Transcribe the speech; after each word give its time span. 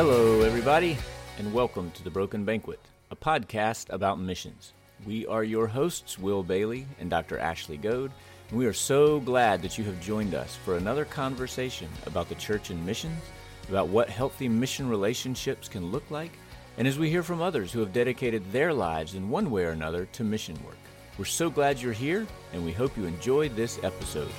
Hello, 0.00 0.42
everybody, 0.42 0.96
and 1.38 1.52
welcome 1.52 1.90
to 1.90 2.04
The 2.04 2.10
Broken 2.10 2.44
Banquet, 2.44 2.78
a 3.10 3.16
podcast 3.16 3.92
about 3.92 4.20
missions. 4.20 4.72
We 5.04 5.26
are 5.26 5.42
your 5.42 5.66
hosts, 5.66 6.16
Will 6.16 6.44
Bailey 6.44 6.86
and 7.00 7.10
Dr. 7.10 7.36
Ashley 7.36 7.78
Goad, 7.78 8.12
and 8.48 8.56
we 8.56 8.66
are 8.66 8.72
so 8.72 9.18
glad 9.18 9.60
that 9.62 9.76
you 9.76 9.82
have 9.86 10.00
joined 10.00 10.36
us 10.36 10.54
for 10.54 10.76
another 10.76 11.04
conversation 11.04 11.88
about 12.06 12.28
the 12.28 12.36
church 12.36 12.70
and 12.70 12.86
missions, 12.86 13.20
about 13.68 13.88
what 13.88 14.08
healthy 14.08 14.48
mission 14.48 14.88
relationships 14.88 15.68
can 15.68 15.90
look 15.90 16.08
like, 16.12 16.38
and 16.76 16.86
as 16.86 16.96
we 16.96 17.10
hear 17.10 17.24
from 17.24 17.42
others 17.42 17.72
who 17.72 17.80
have 17.80 17.92
dedicated 17.92 18.52
their 18.52 18.72
lives 18.72 19.16
in 19.16 19.28
one 19.28 19.50
way 19.50 19.64
or 19.64 19.70
another 19.70 20.06
to 20.12 20.22
mission 20.22 20.54
work. 20.64 20.78
We're 21.18 21.24
so 21.24 21.50
glad 21.50 21.82
you're 21.82 21.92
here, 21.92 22.24
and 22.52 22.64
we 22.64 22.70
hope 22.70 22.96
you 22.96 23.06
enjoyed 23.06 23.56
this 23.56 23.80
episode. 23.82 24.30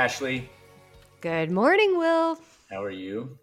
Ashley. 0.00 0.48
Good 1.20 1.50
morning, 1.50 1.98
Will. 1.98 2.38
How 2.70 2.82
are 2.82 2.90
you? 2.90 3.38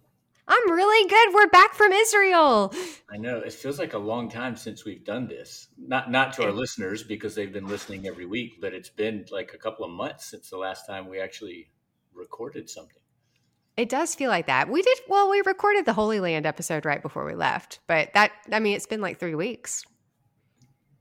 I'm 0.48 0.72
really 0.72 1.08
good. 1.08 1.36
We're 1.36 1.50
back 1.50 1.76
from 1.76 1.92
Israel. 1.92 2.74
I 3.12 3.18
know 3.18 3.38
it 3.38 3.54
feels 3.54 3.78
like 3.78 3.94
a 3.94 4.00
long 4.00 4.28
time 4.28 4.56
since 4.56 4.84
we've 4.84 5.06
done 5.06 5.28
this. 5.28 5.68
Not 5.78 6.10
not 6.10 6.34
to 6.34 6.46
our 6.46 6.52
listeners 6.52 7.04
because 7.04 7.36
they've 7.36 7.54
been 7.54 7.68
listening 7.68 8.08
every 8.08 8.26
week, 8.26 8.60
but 8.60 8.74
it's 8.74 8.90
been 8.90 9.24
like 9.32 9.52
a 9.54 9.60
couple 9.60 9.86
of 9.86 9.92
months 9.92 10.32
since 10.32 10.50
the 10.50 10.58
last 10.58 10.88
time 10.88 11.08
we 11.08 11.20
actually 11.20 11.70
recorded 12.12 12.72
something. 12.72 13.04
It 13.78 13.88
does 13.88 14.16
feel 14.16 14.32
like 14.32 14.48
that. 14.48 14.68
We 14.68 14.82
did 14.82 14.98
well, 15.08 15.30
we 15.30 15.44
recorded 15.46 15.86
the 15.86 15.94
Holy 15.94 16.20
Land 16.20 16.48
episode 16.48 16.88
right 16.88 17.04
before 17.04 17.24
we 17.24 17.36
left, 17.36 17.82
but 17.86 18.12
that 18.16 18.32
I 18.52 18.60
mean 18.62 18.76
it's 18.76 18.88
been 18.88 19.02
like 19.02 19.20
3 19.20 19.36
weeks. 19.36 19.86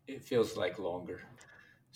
It 0.07 0.23
feels 0.23 0.55
like 0.55 0.79
longer. 0.79 1.23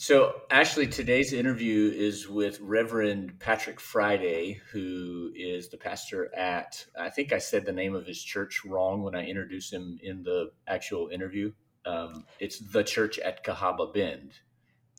So, 0.03 0.33
Ashley, 0.51 0.87
today's 0.87 1.35
interview 1.35 1.93
is 1.95 2.27
with 2.27 2.59
Reverend 2.63 3.39
Patrick 3.39 3.79
Friday, 3.79 4.59
who 4.73 5.31
is 5.37 5.69
the 5.69 5.77
pastor 5.77 6.35
at, 6.35 6.87
I 6.99 7.11
think 7.11 7.35
I 7.35 7.39
said 7.39 7.67
the 7.67 7.73
name 7.73 7.95
of 7.95 8.07
his 8.07 8.25
church 8.25 8.65
wrong 8.65 9.03
when 9.03 9.15
I 9.15 9.27
introduced 9.27 9.71
him 9.71 9.99
in 10.03 10.23
the 10.23 10.53
actual 10.67 11.09
interview. 11.09 11.53
Um, 11.85 12.25
it's 12.39 12.61
the 12.61 12.83
church 12.83 13.19
at 13.19 13.45
Cahaba 13.45 13.93
Bend, 13.93 14.33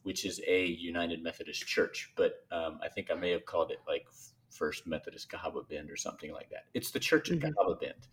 which 0.03 0.23
is 0.23 0.39
a 0.47 0.67
United 0.67 1.23
Methodist 1.23 1.65
church, 1.65 2.13
but 2.15 2.33
um, 2.51 2.77
I 2.83 2.87
think 2.87 3.09
I 3.09 3.15
may 3.15 3.31
have 3.31 3.47
called 3.47 3.71
it 3.71 3.79
like 3.87 4.05
First 4.51 4.85
Methodist 4.85 5.31
Cahaba 5.31 5.67
Bend 5.67 5.89
or 5.89 5.97
something 5.97 6.31
like 6.31 6.51
that. 6.51 6.65
It's 6.75 6.91
the 6.91 6.99
church 6.99 7.31
at 7.31 7.39
mm-hmm. 7.39 7.47
Cahaba 7.47 7.81
Bend 7.81 8.07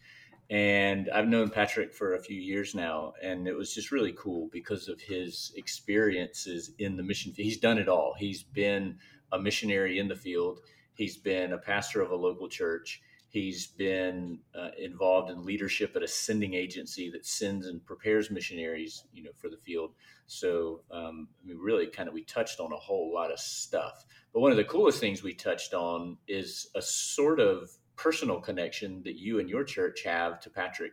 and 0.50 1.10
I've 1.10 1.28
known 1.28 1.50
Patrick 1.50 1.92
for 1.92 2.14
a 2.14 2.22
few 2.22 2.41
years 2.41 2.74
now, 2.74 3.12
and 3.22 3.46
it 3.46 3.54
was 3.54 3.74
just 3.74 3.92
really 3.92 4.14
cool 4.16 4.48
because 4.50 4.88
of 4.88 5.00
his 5.00 5.52
experiences 5.56 6.72
in 6.78 6.96
the 6.96 7.02
mission. 7.02 7.32
Field. 7.32 7.44
He's 7.44 7.58
done 7.58 7.78
it 7.78 7.88
all. 7.88 8.14
He's 8.18 8.42
been 8.42 8.98
a 9.30 9.38
missionary 9.38 9.98
in 9.98 10.08
the 10.08 10.16
field. 10.16 10.60
He's 10.94 11.19
been 11.19 11.52
a 11.52 11.58
pastor 11.58 12.00
of 12.00 12.10
a 12.12 12.16
local 12.16 12.48
church. 12.48 13.02
He's 13.28 13.66
been 13.66 14.38
uh, 14.58 14.70
involved 14.78 15.30
in 15.30 15.44
leadership 15.44 15.94
at 15.94 16.02
a 16.02 16.08
sending 16.08 16.54
agency 16.54 17.10
that 17.10 17.26
sends 17.26 17.66
and 17.66 17.84
prepares 17.84 18.30
missionaries, 18.30 19.04
you 19.12 19.22
know, 19.22 19.32
for 19.36 19.50
the 19.50 19.58
field. 19.58 19.92
So, 20.26 20.80
um, 20.91 21.28
I 21.42 21.48
mean, 21.48 21.58
really, 21.58 21.88
kind 21.88 22.08
of, 22.08 22.14
we 22.14 22.24
touched 22.24 22.58
on 22.58 22.72
a 22.72 22.76
whole 22.76 23.12
lot 23.12 23.30
of 23.30 23.38
stuff. 23.38 24.06
But 24.32 24.41
one 24.41 24.50
of 24.50 24.56
the 24.56 24.64
coolest 24.64 24.98
things 24.98 25.22
we 25.22 25.34
touched 25.34 25.74
on 25.74 26.16
is 26.26 26.70
a 26.74 26.80
sort 26.80 27.38
of 27.38 27.70
personal 27.98 28.41
connection 28.41 29.02
that 29.02 29.18
you 29.18 29.41
and 29.41 29.50
your 29.50 29.64
church 29.64 30.02
have 30.04 30.41
to 30.41 30.48
Patrick? 30.48 30.92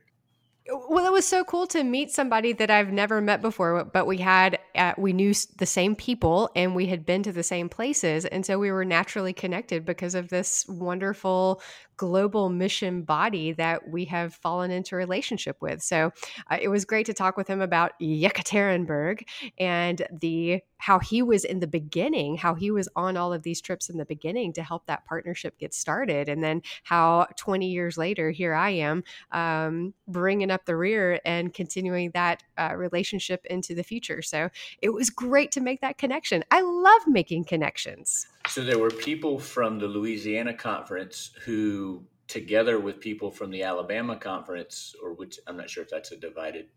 Well, 0.68 1.06
it 1.06 1.12
was 1.12 1.28
so 1.28 1.44
cool 1.44 1.68
to 1.68 1.84
meet 1.84 2.10
somebody 2.10 2.52
that 2.54 2.72
I've 2.72 2.92
never 2.92 3.22
met 3.22 3.40
before, 3.40 3.86
but 3.86 4.08
we 4.08 4.18
had, 4.18 4.58
uh, 4.74 4.94
we 4.98 5.14
knew 5.14 5.32
the 5.58 5.66
same 5.68 5.96
people 5.96 6.50
and 6.56 6.74
we 6.74 6.88
had 6.88 7.06
been 7.06 7.22
to 7.22 7.32
the 7.32 7.44
same 7.44 7.70
places. 7.70 8.26
And 8.26 8.44
so 8.44 8.58
we 8.58 8.72
were 8.72 8.84
naturally 8.84 9.32
connected 9.32 9.86
because 9.86 10.16
of 10.16 10.30
this 10.30 10.66
wonderful 10.68 11.62
global 11.98 12.50
mission 12.50 13.04
body 13.04 13.54
that 13.54 13.90
we 13.90 14.06
have 14.06 14.34
fallen 14.34 14.72
into 14.72 14.96
relationship 14.96 15.58
with. 15.62 15.82
So 15.82 16.12
uh, 16.50 16.58
it 16.62 16.70
was 16.70 16.86
great 16.86 17.06
to 17.08 17.14
talk 17.14 17.38
with 17.38 17.48
him 17.48 17.62
about 17.62 17.94
Yekaterinburg 18.02 19.24
and 19.58 20.06
the 20.12 20.62
how 20.78 21.00
he 21.00 21.22
was 21.22 21.46
in 21.46 21.60
the 21.60 21.68
beginning, 21.68 22.38
how 22.38 22.54
he 22.54 22.70
was 22.70 22.88
on 22.96 23.18
all 23.18 23.34
of 23.34 23.44
these 23.44 23.62
trips 23.62 23.90
in 23.90 23.98
the 23.98 24.06
beginning 24.06 24.54
to 24.54 24.62
help 24.62 24.86
that 24.86 25.06
partnership 25.06 25.58
get 25.58 25.74
started, 25.74 26.30
and 26.30 26.44
then 26.44 26.62
how 26.84 27.28
20 27.38 27.68
years 27.68 27.98
later, 27.98 28.30
here 28.32 28.54
I 28.54 28.72
am 28.72 29.04
um, 29.32 29.94
bringing 30.08 30.52
up 30.52 30.66
the 30.66 30.76
rear 30.76 31.20
and 31.26 31.54
continuing 31.54 32.12
that 32.12 32.44
uh, 32.58 32.74
relationship 32.76 33.46
into 33.50 33.74
the 33.74 33.84
future. 33.84 34.22
So 34.22 34.50
it 34.82 34.90
was 34.90 35.10
great 35.10 35.52
to 35.54 35.62
make 35.62 35.82
that 35.82 35.98
connection. 35.98 36.44
I 36.52 36.62
love 36.62 37.02
making 37.08 37.46
connections. 37.46 38.28
So 38.48 38.64
there 38.64 38.78
were 38.78 38.92
people 38.92 39.40
from 39.40 39.80
the 39.80 39.88
Louisiana 39.88 40.54
conference 40.54 41.32
who, 41.46 41.85
together 42.28 42.80
with 42.80 43.00
people 43.00 43.32
from 43.32 43.52
the 43.52 43.64
Alabama 43.64 44.16
conference, 44.18 44.96
or 45.02 45.14
which 45.14 45.40
I'm 45.48 45.58
not 45.58 45.70
sure 45.70 45.84
if 45.84 45.90
that's 45.90 46.12
a 46.12 46.18
divided 46.18 46.68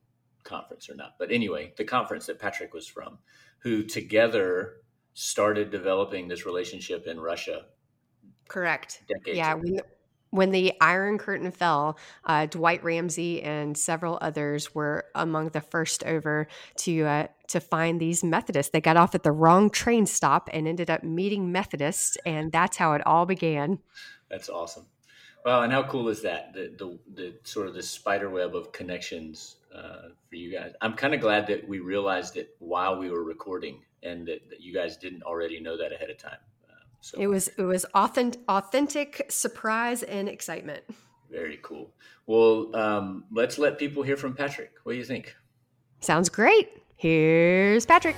conference 0.44 0.88
or 0.88 0.94
not, 0.94 1.14
but 1.18 1.30
anyway, 1.30 1.72
the 1.76 1.84
conference 1.84 2.26
that 2.26 2.38
Patrick 2.38 2.74
was 2.74 2.86
from, 2.86 3.18
who 3.60 3.82
together 3.82 4.76
started 5.14 5.70
developing 5.70 6.28
this 6.28 6.46
relationship 6.46 7.06
in 7.06 7.18
Russia. 7.18 7.66
Correct. 8.48 9.02
yeah. 9.26 9.54
When, 9.54 9.80
when 10.30 10.50
the 10.50 10.74
Iron 10.80 11.18
Curtain 11.18 11.50
fell, 11.50 11.98
uh, 12.24 12.46
Dwight 12.46 12.84
Ramsey 12.84 13.42
and 13.42 13.76
several 13.76 14.18
others 14.20 14.74
were 14.74 15.06
among 15.14 15.50
the 15.50 15.60
first 15.60 16.04
over 16.04 16.48
to 16.76 17.02
uh, 17.04 17.26
to 17.48 17.60
find 17.60 17.98
these 17.98 18.22
Methodists. 18.22 18.72
They 18.72 18.80
got 18.80 18.96
off 18.96 19.14
at 19.14 19.22
the 19.22 19.32
wrong 19.32 19.70
train 19.70 20.04
stop 20.06 20.50
and 20.52 20.68
ended 20.68 20.90
up 20.90 21.02
meeting 21.02 21.50
Methodists, 21.50 22.16
and 22.26 22.52
that's 22.52 22.76
how 22.76 22.92
it 22.92 23.06
all 23.06 23.24
began. 23.24 23.78
That's 24.30 24.50
awesome. 24.50 24.86
Well, 25.48 25.62
and 25.62 25.72
how 25.72 25.82
cool 25.84 26.10
is 26.10 26.20
that? 26.20 26.52
The 26.52 26.74
the, 26.76 26.98
the 27.14 27.34
sort 27.42 27.68
of 27.68 27.74
the 27.74 27.82
spider 27.82 28.28
web 28.28 28.54
of 28.54 28.70
connections 28.70 29.56
uh, 29.74 30.10
for 30.28 30.36
you 30.36 30.52
guys. 30.52 30.74
I'm 30.82 30.92
kind 30.92 31.14
of 31.14 31.22
glad 31.22 31.46
that 31.46 31.66
we 31.66 31.78
realized 31.78 32.36
it 32.36 32.54
while 32.58 32.98
we 32.98 33.10
were 33.10 33.24
recording, 33.24 33.80
and 34.02 34.28
that, 34.28 34.50
that 34.50 34.60
you 34.60 34.74
guys 34.74 34.98
didn't 34.98 35.22
already 35.22 35.58
know 35.58 35.78
that 35.78 35.90
ahead 35.90 36.10
of 36.10 36.18
time. 36.18 36.36
Uh, 36.68 36.74
so 37.00 37.18
it 37.18 37.28
was 37.28 37.48
it 37.56 37.62
was 37.62 37.86
authentic, 37.94 38.42
authentic 38.46 39.24
surprise 39.30 40.02
and 40.02 40.28
excitement. 40.28 40.84
Very 41.30 41.58
cool. 41.62 41.94
Well, 42.26 42.76
um, 42.76 43.24
let's 43.32 43.56
let 43.56 43.78
people 43.78 44.02
hear 44.02 44.18
from 44.18 44.34
Patrick. 44.34 44.72
What 44.82 44.92
do 44.92 44.98
you 44.98 45.04
think? 45.06 45.34
Sounds 46.00 46.28
great. 46.28 46.68
Here's 46.96 47.86
Patrick. 47.86 48.16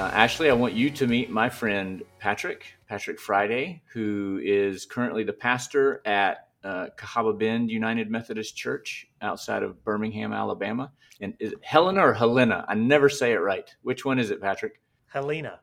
Uh, 0.00 0.08
Ashley, 0.14 0.48
I 0.48 0.54
want 0.54 0.72
you 0.72 0.88
to 0.88 1.06
meet 1.06 1.28
my 1.28 1.50
friend 1.50 2.02
Patrick, 2.18 2.64
Patrick 2.88 3.20
Friday, 3.20 3.82
who 3.92 4.40
is 4.42 4.86
currently 4.86 5.24
the 5.24 5.34
pastor 5.34 6.00
at 6.06 6.48
uh, 6.64 6.86
Cahaba 6.96 7.38
Bend 7.38 7.70
United 7.70 8.10
Methodist 8.10 8.56
Church 8.56 9.06
outside 9.20 9.62
of 9.62 9.84
Birmingham, 9.84 10.32
Alabama. 10.32 10.90
And 11.20 11.34
is 11.38 11.52
it 11.52 11.58
Helena 11.60 12.00
or 12.00 12.14
Helena? 12.14 12.64
I 12.66 12.76
never 12.76 13.10
say 13.10 13.32
it 13.32 13.40
right. 13.40 13.68
Which 13.82 14.06
one 14.06 14.18
is 14.18 14.30
it, 14.30 14.40
Patrick? 14.40 14.80
Helena. 15.06 15.60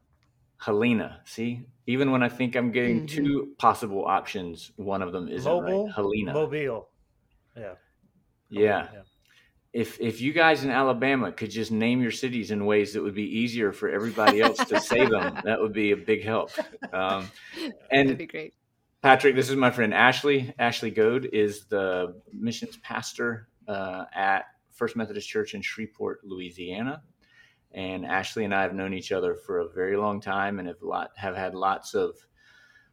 Helena. 0.58 1.22
See, 1.26 1.66
even 1.88 2.12
when 2.12 2.22
I 2.22 2.30
think 2.30 2.56
I'm 2.56 2.72
getting 2.72 3.08
mm-hmm. 3.08 3.26
two 3.26 3.56
possible 3.58 4.06
options, 4.06 4.72
one 4.76 5.02
of 5.02 5.14
them 5.14 5.30
isn't 5.30 5.52
Mobile, 5.52 5.86
right. 5.86 5.96
Helena. 5.96 6.34
Mobile. 6.34 6.90
Yeah. 7.56 7.74
Yeah. 8.52 8.88
yeah. 8.94 9.02
If 9.74 10.00
if 10.00 10.22
you 10.22 10.34
guys 10.34 10.64
in 10.64 10.72
Alabama 10.72 11.32
could 11.32 11.52
just 11.52 11.72
name 11.72 12.02
your 12.02 12.12
cities 12.12 12.52
in 12.52 12.66
ways 12.66 12.94
that 12.94 13.04
would 13.04 13.14
be 13.14 13.40
easier 13.40 13.72
for 13.72 13.90
everybody 13.90 14.42
else 14.42 14.58
to 14.58 14.80
say 14.80 15.06
them, 15.06 15.40
that 15.46 15.60
would 15.60 15.74
be 15.74 15.92
a 15.92 15.98
big 15.98 16.24
help. 16.24 16.52
Um, 16.94 17.30
and 17.92 18.10
That'd 18.10 18.18
be 18.18 18.26
great. 18.28 18.54
Patrick, 19.02 19.36
this 19.36 19.50
is 19.50 19.56
my 19.56 19.70
friend 19.70 19.94
Ashley. 19.94 20.54
Ashley 20.58 20.90
Goad 20.90 21.30
is 21.32 21.66
the 21.66 22.20
missions 22.34 22.78
pastor 22.78 23.48
uh, 23.68 24.06
at 24.14 24.46
First 24.72 24.96
Methodist 24.96 25.30
Church 25.30 25.54
in 25.54 25.62
Shreveport, 25.62 26.22
Louisiana. 26.24 27.04
And 27.74 28.06
Ashley 28.06 28.46
and 28.46 28.56
I 28.56 28.64
have 28.64 28.74
known 28.74 28.94
each 28.94 29.12
other 29.12 29.36
for 29.36 29.60
a 29.60 29.70
very 29.70 29.98
long 29.98 30.20
time 30.20 30.60
and 30.60 30.68
have 30.68 30.82
lot 30.82 31.12
have 31.16 31.36
had 31.36 31.54
lots 31.54 31.94
of 31.94 32.16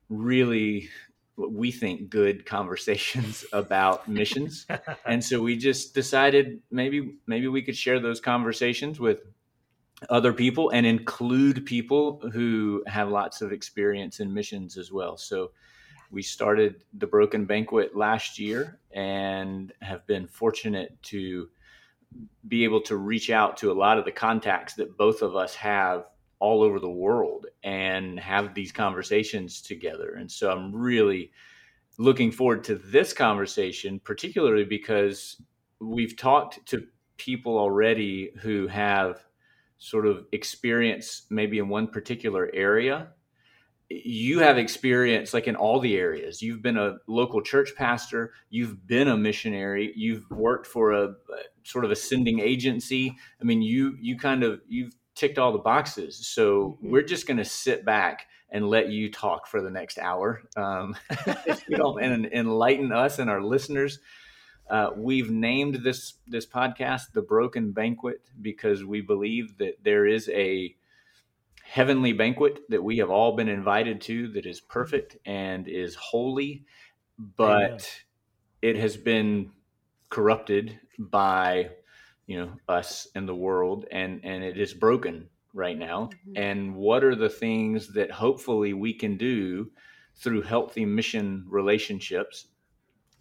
really 0.09 0.89
what 1.37 1.53
we 1.53 1.73
think 1.73 2.11
good 2.11 2.47
conversations 2.47 3.45
about 3.53 4.09
missions. 4.09 4.67
and 5.07 5.23
so 5.23 5.41
we 5.41 5.57
just 5.57 5.95
decided 5.95 6.61
maybe 6.71 7.17
maybe 7.27 7.49
we 7.49 7.63
could 7.63 7.77
share 7.77 8.01
those 8.01 8.21
conversations 8.21 9.01
with 9.01 9.21
other 10.11 10.33
people 10.33 10.71
and 10.71 10.87
include 10.87 11.65
people 11.65 12.21
who 12.33 12.83
have 12.87 13.09
lots 13.09 13.41
of 13.41 13.53
experience 13.53 14.21
in 14.21 14.33
missions 14.33 14.77
as 14.77 14.93
well. 14.93 15.17
So 15.17 15.53
we 16.11 16.23
started 16.23 16.85
the 16.95 17.07
Broken 17.07 17.45
Banquet 17.45 17.97
last 17.97 18.39
year 18.39 18.79
and 18.93 19.73
have 19.81 20.07
been 20.07 20.27
fortunate 20.27 20.97
to 21.05 21.49
be 22.47 22.65
able 22.65 22.81
to 22.83 22.97
reach 22.97 23.31
out 23.31 23.57
to 23.57 23.73
a 23.73 23.75
lot 23.75 23.99
of 23.99 24.05
the 24.05 24.13
contacts 24.13 24.75
that 24.75 24.97
both 24.97 25.23
of 25.23 25.35
us 25.35 25.55
have 25.55 26.05
all 26.39 26.63
over 26.63 26.79
the 26.79 26.91
world 26.91 27.47
and 27.63 28.19
have 28.19 28.55
these 28.55 28.73
conversations 28.73 29.61
together. 29.61 30.15
And 30.19 30.31
so 30.31 30.51
I'm 30.51 30.75
really 30.75 31.31
looking 31.99 32.31
forward 32.31 32.65
to 32.65 32.77
this 32.77 33.13
conversation, 33.13 34.01
particularly 34.01 34.65
because 34.65 35.41
we've 35.81 36.17
talked 36.17 36.65
to 36.67 36.87
people 37.17 37.59
already 37.59 38.31
who 38.41 38.67
have 38.67 39.25
sort 39.79 40.07
of 40.07 40.27
experience 40.33 41.27
maybe 41.31 41.59
in 41.59 41.69
one 41.69 41.87
particular 41.87 42.51
area. 42.53 43.09
You 43.91 44.41
have 44.41 44.57
experience 44.57 45.35
like 45.35 45.47
in 45.47 45.57
all 45.57 45.79
the 45.79 45.97
areas. 45.97 46.41
You've 46.41 46.63
been 46.63 46.79
a 46.79 46.97
local 47.07 47.43
church 47.43 47.75
pastor. 47.77 48.33
You've 48.49 48.87
been 48.87 49.09
a 49.09 49.17
missionary. 49.17 49.93
You've 49.95 50.29
worked 50.31 50.67
for 50.67 50.93
a, 50.93 51.15
sort 51.65 51.85
of 51.85 51.91
a 51.91 51.97
sending 51.97 52.41
agency. 52.41 53.15
I 53.41 53.45
mean 53.45 53.63
you 53.63 53.97
you 54.01 54.17
kind 54.17 54.43
of 54.43 54.61
you've 54.67 54.95
ticked 55.15 55.39
all 55.39 55.53
the 55.53 55.59
boxes 55.59 56.27
so 56.27 56.79
mm-hmm. 56.79 56.91
we're 56.91 57.03
just 57.03 57.27
going 57.27 57.37
to 57.37 57.45
sit 57.45 57.85
back 57.85 58.27
and 58.51 58.69
let 58.69 58.91
you 58.91 59.11
talk 59.11 59.47
for 59.47 59.61
the 59.61 59.71
next 59.71 59.99
hour 59.99 60.43
um, 60.57 60.95
you 61.69 61.77
know, 61.77 61.99
and 61.99 62.27
enlighten 62.27 62.93
us 62.93 63.19
and 63.19 63.31
our 63.31 63.43
listeners 63.43 63.99
uh, 64.71 64.91
we've 64.97 65.31
named 65.31 65.81
this 65.85 66.15
this 66.27 66.47
podcast 66.47 67.13
the 67.13 67.23
broken 67.23 67.73
banquet 67.73 68.23
because 68.41 68.85
we 68.85 69.01
believe 69.01 69.59
that 69.59 69.75
there 69.83 70.07
is 70.07 70.29
a 70.31 70.75
heavenly 71.65 72.13
banquet 72.13 72.61
that 72.69 72.85
we 72.85 72.99
have 72.99 73.11
all 73.11 73.35
been 73.35 73.49
invited 73.49 74.01
to 74.01 74.29
that 74.29 74.47
is 74.47 74.61
perfect 74.61 75.17
and 75.27 75.67
is 75.67 75.95
holy, 75.95 76.65
but 77.19 77.63
Amen. 77.63 77.81
it 78.63 78.77
has 78.77 78.97
been 78.97 79.51
corrupted 80.11 80.79
by 80.99 81.71
you 82.27 82.39
know 82.39 82.53
us 82.69 83.09
and 83.15 83.29
the 83.29 83.35
world 83.35 83.87
and 83.91 84.21
and 84.25 84.43
it 84.43 84.59
is 84.59 84.73
broken 84.73 85.29
right 85.53 85.79
now 85.79 86.11
mm-hmm. 86.13 86.37
and 86.37 86.75
what 86.75 87.05
are 87.05 87.15
the 87.15 87.29
things 87.29 87.93
that 87.95 88.11
hopefully 88.11 88.73
we 88.73 88.93
can 88.93 89.17
do 89.17 89.71
through 90.17 90.43
healthy 90.43 90.85
mission 90.85 91.45
relationships 91.49 92.49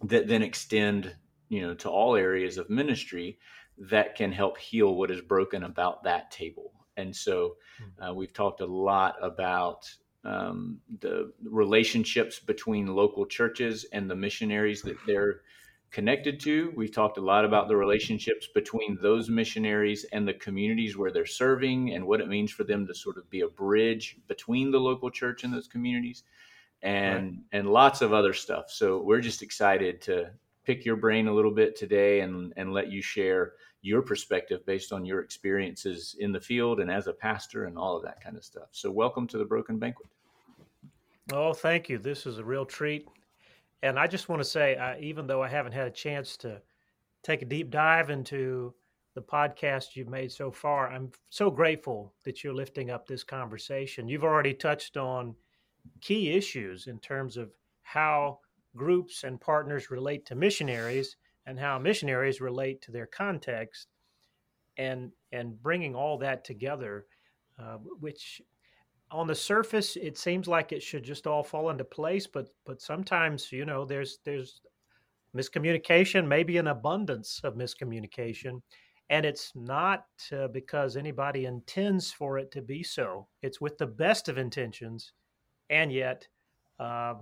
that 0.02 0.26
then 0.26 0.42
extend 0.42 1.14
you 1.48 1.60
know 1.60 1.74
to 1.74 1.88
all 1.88 2.16
areas 2.16 2.58
of 2.58 2.68
ministry 2.70 3.38
that 3.76 4.14
can 4.14 4.32
help 4.32 4.56
heal 4.58 4.94
what 4.94 5.10
is 5.10 5.20
broken 5.20 5.64
about 5.64 6.02
that 6.04 6.30
table 6.30 6.72
and 6.96 7.14
so 7.14 7.56
hmm. 7.78 8.04
uh, 8.04 8.12
we've 8.12 8.32
talked 8.32 8.60
a 8.60 8.66
lot 8.66 9.16
about 9.20 9.88
um, 10.24 10.80
the 11.00 11.32
relationships 11.44 12.38
between 12.38 12.86
local 12.86 13.26
churches 13.26 13.84
and 13.92 14.10
the 14.10 14.16
missionaries 14.16 14.80
that 14.82 14.96
they're 15.06 15.42
connected 15.94 16.40
to. 16.40 16.72
We've 16.74 16.92
talked 16.92 17.18
a 17.18 17.20
lot 17.20 17.44
about 17.44 17.68
the 17.68 17.76
relationships 17.76 18.48
between 18.52 18.98
those 19.00 19.30
missionaries 19.30 20.04
and 20.12 20.26
the 20.26 20.34
communities 20.34 20.96
where 20.96 21.12
they're 21.12 21.24
serving 21.24 21.94
and 21.94 22.04
what 22.04 22.20
it 22.20 22.26
means 22.26 22.50
for 22.50 22.64
them 22.64 22.84
to 22.88 22.94
sort 22.94 23.16
of 23.16 23.30
be 23.30 23.42
a 23.42 23.48
bridge 23.48 24.16
between 24.26 24.72
the 24.72 24.80
local 24.80 25.08
church 25.08 25.44
and 25.44 25.54
those 25.54 25.68
communities 25.68 26.24
and 26.82 27.24
right. 27.24 27.38
and 27.52 27.70
lots 27.70 28.02
of 28.02 28.12
other 28.12 28.32
stuff. 28.32 28.64
So 28.70 29.00
we're 29.02 29.20
just 29.20 29.40
excited 29.40 30.00
to 30.02 30.32
pick 30.64 30.84
your 30.84 30.96
brain 30.96 31.28
a 31.28 31.32
little 31.32 31.52
bit 31.52 31.76
today 31.76 32.20
and 32.20 32.52
and 32.56 32.72
let 32.72 32.90
you 32.90 33.00
share 33.00 33.52
your 33.80 34.02
perspective 34.02 34.66
based 34.66 34.92
on 34.92 35.04
your 35.04 35.20
experiences 35.20 36.16
in 36.18 36.32
the 36.32 36.40
field 36.40 36.80
and 36.80 36.90
as 36.90 37.06
a 37.06 37.12
pastor 37.12 37.66
and 37.66 37.78
all 37.78 37.96
of 37.96 38.02
that 38.02 38.20
kind 38.20 38.36
of 38.36 38.42
stuff. 38.42 38.66
So, 38.72 38.90
welcome 38.90 39.28
to 39.28 39.38
the 39.38 39.44
Broken 39.44 39.78
Banquet. 39.78 40.08
Oh, 41.32 41.52
thank 41.52 41.88
you. 41.88 41.98
This 41.98 42.26
is 42.26 42.38
a 42.38 42.44
real 42.44 42.66
treat. 42.66 43.06
And 43.84 43.98
I 43.98 44.06
just 44.06 44.30
want 44.30 44.40
to 44.40 44.48
say, 44.48 44.96
even 44.98 45.26
though 45.26 45.42
I 45.42 45.48
haven't 45.48 45.72
had 45.72 45.86
a 45.86 45.90
chance 45.90 46.38
to 46.38 46.62
take 47.22 47.42
a 47.42 47.44
deep 47.44 47.70
dive 47.70 48.08
into 48.08 48.72
the 49.14 49.20
podcast 49.20 49.94
you've 49.94 50.08
made 50.08 50.32
so 50.32 50.50
far, 50.50 50.90
I'm 50.90 51.12
so 51.28 51.50
grateful 51.50 52.14
that 52.24 52.42
you're 52.42 52.54
lifting 52.54 52.90
up 52.90 53.06
this 53.06 53.22
conversation. 53.22 54.08
You've 54.08 54.24
already 54.24 54.54
touched 54.54 54.96
on 54.96 55.34
key 56.00 56.30
issues 56.30 56.86
in 56.86 56.98
terms 56.98 57.36
of 57.36 57.50
how 57.82 58.38
groups 58.74 59.22
and 59.22 59.38
partners 59.38 59.90
relate 59.90 60.24
to 60.26 60.34
missionaries 60.34 61.16
and 61.44 61.58
how 61.58 61.78
missionaries 61.78 62.40
relate 62.40 62.80
to 62.80 62.90
their 62.90 63.06
context 63.06 63.88
and 64.78 65.12
and 65.30 65.62
bringing 65.62 65.94
all 65.94 66.16
that 66.16 66.42
together 66.42 67.04
uh, 67.58 67.76
which 68.00 68.40
on 69.10 69.26
the 69.26 69.34
surface 69.34 69.96
it 69.96 70.18
seems 70.18 70.48
like 70.48 70.72
it 70.72 70.82
should 70.82 71.04
just 71.04 71.26
all 71.26 71.42
fall 71.42 71.70
into 71.70 71.84
place 71.84 72.26
but 72.26 72.48
but 72.64 72.80
sometimes 72.80 73.52
you 73.52 73.64
know 73.64 73.84
there's 73.84 74.18
there's 74.24 74.60
miscommunication 75.36 76.26
maybe 76.26 76.56
an 76.58 76.68
abundance 76.68 77.40
of 77.44 77.54
miscommunication 77.54 78.60
and 79.10 79.26
it's 79.26 79.52
not 79.54 80.06
uh, 80.32 80.48
because 80.48 80.96
anybody 80.96 81.44
intends 81.44 82.10
for 82.10 82.38
it 82.38 82.50
to 82.50 82.62
be 82.62 82.82
so 82.82 83.26
it's 83.42 83.60
with 83.60 83.76
the 83.78 83.86
best 83.86 84.28
of 84.28 84.38
intentions 84.38 85.12
and 85.70 85.92
yet 85.92 86.26
uh, 86.80 87.14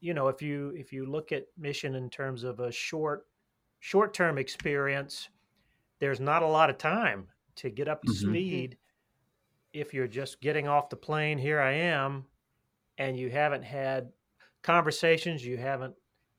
you 0.00 0.12
know 0.14 0.28
if 0.28 0.42
you 0.42 0.72
if 0.76 0.92
you 0.92 1.06
look 1.06 1.32
at 1.32 1.44
mission 1.56 1.94
in 1.94 2.10
terms 2.10 2.42
of 2.42 2.60
a 2.60 2.72
short 2.72 3.26
short 3.82 4.14
term 4.14 4.38
experience, 4.38 5.28
there's 5.98 6.20
not 6.20 6.42
a 6.42 6.46
lot 6.46 6.70
of 6.70 6.78
time 6.78 7.26
to 7.56 7.68
get 7.68 7.88
up 7.88 8.00
to 8.02 8.12
mm-hmm. 8.12 8.30
speed. 8.30 8.78
If 9.72 9.94
you're 9.94 10.08
just 10.08 10.40
getting 10.40 10.68
off 10.68 10.90
the 10.90 10.96
plane, 10.96 11.38
here 11.38 11.60
I 11.60 11.72
am, 11.72 12.24
and 12.98 13.16
you 13.16 13.30
haven't 13.30 13.62
had 13.62 14.10
conversations, 14.62 15.44
you 15.44 15.56
haven't 15.56 15.94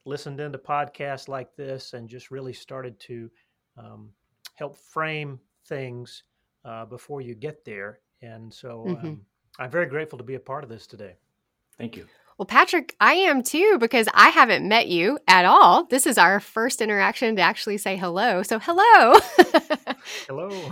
listened 0.05 0.39
into 0.39 0.57
podcasts 0.57 1.27
like 1.27 1.55
this, 1.55 1.93
and 1.93 2.07
just 2.07 2.31
really 2.31 2.53
started 2.53 2.99
to 3.01 3.29
um, 3.77 4.09
help 4.55 4.77
frame 4.77 5.39
things 5.67 6.23
uh, 6.65 6.85
before 6.85 7.21
you 7.21 7.35
get 7.35 7.65
there. 7.65 7.99
And 8.21 8.53
so 8.53 8.85
mm-hmm. 8.87 9.07
um, 9.07 9.21
I'm 9.59 9.69
very 9.69 9.87
grateful 9.87 10.17
to 10.17 10.23
be 10.23 10.35
a 10.35 10.39
part 10.39 10.63
of 10.63 10.69
this 10.69 10.87
today. 10.87 11.15
Thank 11.77 11.97
you. 11.97 12.05
Well, 12.37 12.45
Patrick, 12.47 12.95
I 12.99 13.13
am 13.13 13.43
too 13.43 13.77
because 13.79 14.07
I 14.13 14.29
haven't 14.29 14.67
met 14.67 14.87
you 14.87 15.19
at 15.27 15.45
all. 15.45 15.85
This 15.85 16.07
is 16.07 16.17
our 16.17 16.39
first 16.39 16.81
interaction 16.81 17.35
to 17.35 17.41
actually 17.41 17.77
say 17.77 17.95
hello. 17.95 18.41
So, 18.41 18.57
hello. 18.59 19.19
hello. 20.27 20.71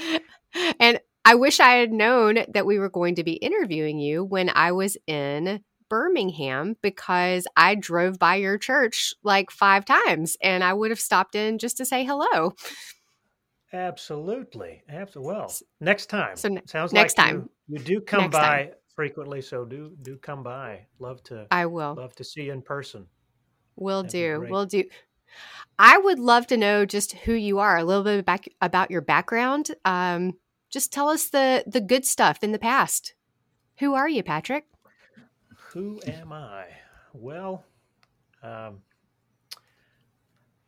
and 0.80 0.98
I 1.26 1.34
wish 1.34 1.58
I 1.58 1.72
had 1.72 1.92
known 1.92 2.38
that 2.54 2.66
we 2.66 2.78
were 2.78 2.88
going 2.88 3.16
to 3.16 3.24
be 3.24 3.32
interviewing 3.32 3.98
you 3.98 4.24
when 4.24 4.48
I 4.54 4.70
was 4.70 4.96
in 5.08 5.60
Birmingham 5.90 6.76
because 6.82 7.48
I 7.56 7.74
drove 7.74 8.18
by 8.18 8.36
your 8.36 8.58
church 8.58 9.12
like 9.24 9.50
five 9.50 9.84
times 9.84 10.36
and 10.40 10.62
I 10.62 10.72
would 10.72 10.92
have 10.92 11.00
stopped 11.00 11.34
in 11.34 11.58
just 11.58 11.78
to 11.78 11.84
say 11.84 12.04
hello. 12.04 12.52
Absolutely. 13.72 14.84
Absolutely. 14.88 15.32
Well, 15.34 15.52
next 15.80 16.06
time. 16.06 16.36
So, 16.36 16.56
sounds 16.64 16.92
next 16.92 17.18
like 17.18 17.26
time. 17.26 17.50
You, 17.66 17.78
you 17.78 17.84
do 17.84 18.00
come 18.00 18.20
next 18.20 18.36
by 18.36 18.46
time 18.46 18.70
frequently, 18.94 19.42
so 19.42 19.64
do 19.64 19.92
do 20.02 20.16
come 20.16 20.44
by. 20.44 20.86
Love 21.00 21.22
to. 21.24 21.48
I 21.50 21.66
will. 21.66 21.94
Love 21.94 22.14
to 22.16 22.24
see 22.24 22.44
you 22.44 22.52
in 22.52 22.62
person. 22.62 23.06
Will 23.76 24.02
That'd 24.02 24.12
do. 24.12 24.46
Will 24.48 24.66
do. 24.66 24.84
I 25.78 25.98
would 25.98 26.18
love 26.18 26.46
to 26.48 26.56
know 26.56 26.86
just 26.86 27.12
who 27.12 27.34
you 27.34 27.58
are, 27.58 27.76
a 27.76 27.84
little 27.84 28.04
bit 28.04 28.24
back 28.24 28.48
about 28.62 28.90
your 28.90 29.02
background. 29.02 29.70
Um, 29.84 30.32
just 30.70 30.92
tell 30.92 31.08
us 31.08 31.28
the 31.28 31.64
the 31.66 31.80
good 31.80 32.04
stuff 32.04 32.42
in 32.42 32.52
the 32.52 32.58
past. 32.58 33.14
Who 33.78 33.94
are 33.94 34.08
you, 34.08 34.22
Patrick? 34.22 34.64
Who 35.72 36.00
am 36.06 36.32
I? 36.32 36.66
Well, 37.12 37.64
um, 38.42 38.78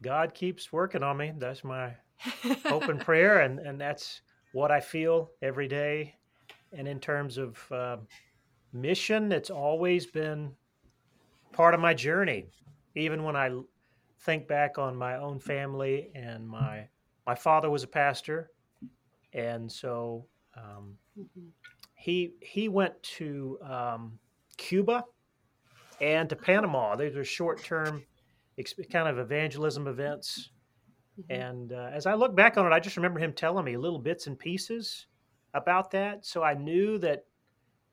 God 0.02 0.35
keeps 0.35 0.73
working 0.73 1.02
on 1.02 1.17
me. 1.17 1.33
That's 1.37 1.64
my 1.64 1.95
hope 2.67 2.88
and 2.88 3.00
prayer, 3.00 3.40
and 3.40 3.59
and 3.59 3.81
that's 3.81 4.21
what 4.52 4.71
I 4.71 4.81
feel 4.81 5.31
every 5.43 5.69
day 5.69 6.19
and 6.73 6.87
in 6.87 7.00
terms 7.00 7.38
of 7.38 7.73
uh, 7.73 7.97
mission, 8.73 9.33
it's 9.33 9.50
always 9.50 10.07
been 10.07 10.52
part 11.52 11.75
of 11.75 11.81
my 11.81 11.95
journey. 11.95 12.47
Even 12.95 13.23
when 13.23 13.37
I 13.37 13.50
think 14.21 14.49
back 14.49 14.78
on 14.78 14.97
my 14.97 15.17
own 15.17 15.38
family 15.38 16.11
and 16.14 16.47
my 16.47 16.88
my 17.26 17.35
father 17.35 17.69
was 17.69 17.83
a 17.83 17.88
pastor, 17.88 18.50
and 19.38 19.71
so 19.71 20.26
um, 20.57 20.95
mm-hmm. 21.18 21.49
he 21.95 22.33
he 22.40 22.68
went 22.68 23.00
to 23.02 23.59
um, 23.62 24.18
Cuba 24.57 25.04
and 26.00 26.28
to 26.28 26.37
Panama. 26.37 26.97
These 26.97 27.16
are 27.16 27.25
short 27.25 27.62
term 27.62 28.04
kind 28.92 29.09
of 29.09 29.18
evangelism 29.18 29.87
events. 29.87 30.50
Mm-hmm. 31.21 31.42
And 31.42 31.73
uh, 31.73 31.90
as 31.92 32.07
I 32.07 32.14
look 32.14 32.35
back 32.35 32.57
on 32.57 32.66
it, 32.66 32.75
I 32.75 32.80
just 32.80 32.97
remember 32.97 33.21
him 33.21 33.33
telling 33.33 33.64
me 33.64 33.76
little 33.76 33.99
bits 33.99 34.26
and 34.26 34.38
pieces 34.38 35.07
about 35.54 35.90
that. 35.92 36.26
So 36.26 36.42
I 36.42 36.54
knew 36.54 36.99
that, 36.99 37.25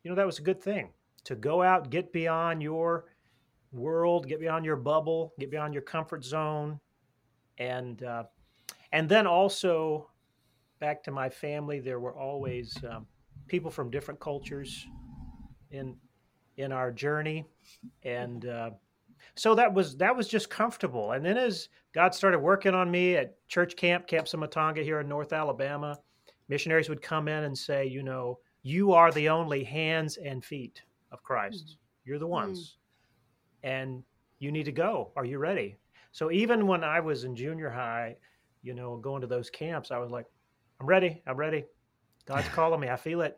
you 0.04 0.10
know, 0.10 0.16
that 0.16 0.26
was 0.26 0.40
a 0.40 0.44
good 0.44 0.62
thing 0.62 0.90
to 1.26 1.36
go 1.36 1.62
out, 1.62 1.90
get 1.90 2.12
beyond 2.12 2.62
your 2.62 3.06
world, 3.72 4.28
get 4.28 4.40
beyond 4.40 4.66
your 4.66 4.76
bubble, 4.76 5.34
get 5.40 5.52
beyond 5.52 5.74
your 5.74 5.84
comfort 5.84 6.24
zone, 6.24 6.80
and 7.58 8.04
uh, 8.04 8.24
and 8.92 9.08
then 9.08 9.28
also 9.28 10.10
back 10.80 11.04
to 11.04 11.12
my 11.12 11.30
family. 11.30 11.80
There 11.80 12.00
were 12.00 12.16
always 12.16 12.78
um, 12.90 13.06
people 13.48 13.72
from 13.72 13.90
different 13.90 14.20
cultures 14.20 14.86
in 15.72 15.96
in 16.58 16.72
our 16.72 16.92
journey, 16.92 17.46
and 18.04 18.46
uh, 18.46 18.70
so 19.36 19.56
that 19.56 19.74
was 19.74 19.98
that 19.98 20.16
was 20.16 20.28
just 20.28 20.50
comfortable. 20.50 21.14
And 21.14 21.26
then 21.26 21.38
as 21.38 21.70
God 21.94 22.14
started 22.14 22.40
working 22.40 22.74
on 22.74 22.90
me 22.90 23.16
at 23.16 23.36
church 23.48 23.76
camp, 23.76 24.08
Camp 24.08 24.28
Sumatanga 24.28 24.84
here 24.84 25.00
in 25.00 25.10
North 25.10 25.34
Alabama, 25.34 26.00
missionaries 26.48 26.90
would 26.90 27.02
come 27.02 27.28
in 27.28 27.44
and 27.44 27.58
say, 27.58 27.86
you 27.86 28.04
know, 28.04 28.40
you 28.64 28.94
are 28.94 29.12
the 29.12 29.30
only 29.30 29.64
hands 29.64 30.18
and 30.18 30.44
feet 30.44 30.82
of 31.12 31.24
Christ. 31.24 31.66
Mm. 31.66 31.78
You're 32.06 32.20
the 32.20 32.28
ones. 32.28 32.78
Mm. 33.64 33.70
And 33.70 34.04
you 34.40 34.52
need 34.52 34.66
to 34.66 34.72
go. 34.72 35.12
Are 35.16 35.26
you 35.26 35.40
ready? 35.40 35.78
So 36.12 36.32
even 36.32 36.68
when 36.68 36.84
I 36.84 37.00
was 37.00 37.24
in 37.24 37.36
junior 37.36 37.70
high, 37.70 38.16
you 38.64 38.74
know, 38.74 38.98
going 38.98 39.22
to 39.22 39.28
those 39.28 39.50
camps, 39.50 39.92
I 39.92 39.98
was 39.98 40.12
like, 40.12 40.26
I'm 40.80 40.88
ready. 40.88 41.22
I'm 41.28 41.38
ready. 41.38 41.66
God's 42.26 42.48
calling 42.54 42.80
me. 42.80 42.90
I 42.90 42.96
feel 42.96 43.22
it. 43.22 43.38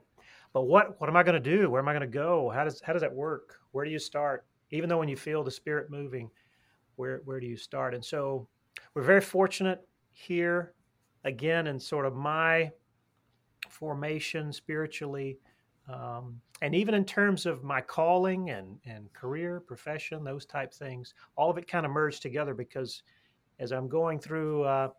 But 0.54 0.64
what 0.64 1.00
what 1.00 1.10
am 1.10 1.18
I 1.18 1.24
going 1.24 1.42
to 1.42 1.58
do? 1.58 1.70
Where 1.70 1.82
am 1.82 1.88
I 1.88 1.94
going 1.94 2.02
to 2.02 2.08
go? 2.08 2.50
How 2.50 2.64
does 2.64 2.82
how 2.82 2.94
does 2.94 3.02
that 3.02 3.14
work? 3.14 3.60
Where 3.72 3.86
do 3.86 3.92
you 3.92 4.00
start? 4.00 4.46
Even 4.72 4.90
though 4.90 4.98
when 4.98 5.10
you 5.10 5.18
feel 5.18 5.44
the 5.44 5.52
spirit 5.52 5.90
moving, 5.90 6.30
where 6.96 7.22
where 7.26 7.40
do 7.40 7.48
you 7.48 7.58
start? 7.58 7.94
And 7.94 8.04
so 8.04 8.48
we're 8.94 9.04
very 9.04 9.22
fortunate 9.22 9.88
here 10.12 10.74
again 11.24 11.68
in 11.68 11.80
sort 11.80 12.06
of 12.06 12.16
my 12.16 12.72
formation 13.70 14.52
spiritually 14.52 15.38
um, 15.90 16.40
and 16.62 16.74
even 16.76 16.94
in 16.94 17.06
terms 17.06 17.46
of 17.46 17.64
my 17.64 17.80
calling 17.82 18.50
and, 18.50 18.78
and 18.86 19.12
career 19.14 19.60
profession 19.60 20.24
those 20.24 20.46
type 20.46 20.74
things 20.74 21.14
all 21.36 21.50
of 21.50 21.58
it 21.58 21.68
kind 21.68 21.86
of 21.86 21.92
merged 21.92 22.22
together 22.22 22.54
because 22.54 23.04
as 23.60 23.72
i'm 23.72 23.88
going 23.88 24.20
through 24.20 24.64
uh, 24.64 24.90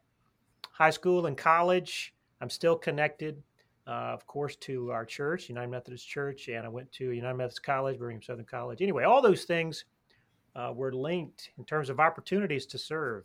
high 0.71 0.91
school 0.91 1.27
and 1.27 1.37
college 1.37 2.15
i'm 2.41 2.51
still 2.51 2.77
connected 2.77 3.43
uh, 3.87 4.13
of 4.13 4.27
course 4.27 4.57
to 4.57 4.91
our 4.91 5.05
church 5.05 5.49
united 5.49 5.71
methodist 5.71 6.09
church 6.09 6.49
and 6.49 6.65
i 6.65 6.69
went 6.69 6.91
to 6.93 7.11
united 7.11 7.37
methodist 7.37 7.63
college 7.63 7.99
birmingham 7.99 8.23
southern 8.23 8.45
college 8.45 8.83
anyway 8.83 9.05
all 9.05 9.23
those 9.23 9.45
things 9.45 9.85
uh, 10.57 10.73
were 10.75 10.93
linked 10.93 11.51
in 11.59 11.65
terms 11.65 11.89
of 11.91 12.01
opportunities 12.01 12.67
to 12.67 12.79
serve 12.79 13.25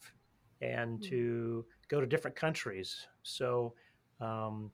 and 0.62 1.00
mm. 1.00 1.10
to 1.10 1.66
go 1.88 2.00
to 2.00 2.08
different 2.08 2.36
countries 2.36 3.08
so 3.24 3.74
um, 4.22 4.72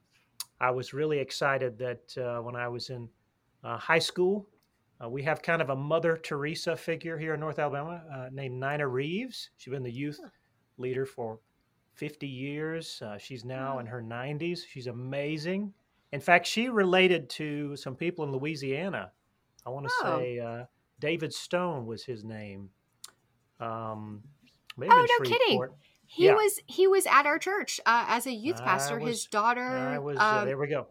I 0.60 0.70
was 0.70 0.92
really 0.92 1.18
excited 1.18 1.78
that 1.78 2.18
uh, 2.18 2.42
when 2.42 2.54
I 2.54 2.68
was 2.68 2.90
in 2.90 3.08
uh, 3.64 3.78
high 3.78 3.98
school, 3.98 4.46
uh, 5.02 5.08
we 5.08 5.22
have 5.22 5.40
kind 5.40 5.62
of 5.62 5.70
a 5.70 5.76
Mother 5.76 6.18
Teresa 6.18 6.76
figure 6.76 7.16
here 7.16 7.32
in 7.32 7.40
North 7.40 7.58
Alabama 7.58 8.02
uh, 8.12 8.28
named 8.30 8.60
Nina 8.60 8.86
Reeves. 8.86 9.50
She's 9.56 9.72
been 9.72 9.82
the 9.82 9.90
youth 9.90 10.20
leader 10.76 11.06
for 11.06 11.40
50 12.00 12.26
years. 12.26 13.02
Uh, 13.04 13.18
she's 13.18 13.44
now 13.44 13.78
in 13.78 13.84
her 13.84 14.02
90s. 14.02 14.60
She's 14.66 14.86
amazing. 14.86 15.74
In 16.12 16.20
fact, 16.20 16.46
she 16.46 16.70
related 16.70 17.28
to 17.30 17.76
some 17.76 17.94
people 17.94 18.24
in 18.24 18.32
Louisiana. 18.32 19.12
I 19.66 19.70
want 19.70 19.86
to 19.86 19.92
oh. 20.02 20.18
say 20.18 20.38
uh, 20.38 20.64
David 20.98 21.34
Stone 21.34 21.84
was 21.84 22.02
his 22.02 22.24
name. 22.24 22.70
Um, 23.60 24.22
maybe 24.78 24.90
oh, 24.94 25.06
no 25.20 25.28
kidding. 25.28 25.62
He 26.06 26.24
yeah. 26.24 26.34
was 26.34 26.58
he 26.66 26.88
was 26.88 27.06
at 27.06 27.26
our 27.26 27.38
church 27.38 27.78
uh, 27.84 28.06
as 28.08 28.26
a 28.26 28.32
youth 28.32 28.64
pastor. 28.64 28.98
Was, 28.98 29.08
his 29.08 29.26
daughter. 29.26 30.00
Was, 30.00 30.16
uh, 30.16 30.38
um, 30.40 30.46
there 30.46 30.56
we 30.56 30.68
go. 30.68 30.86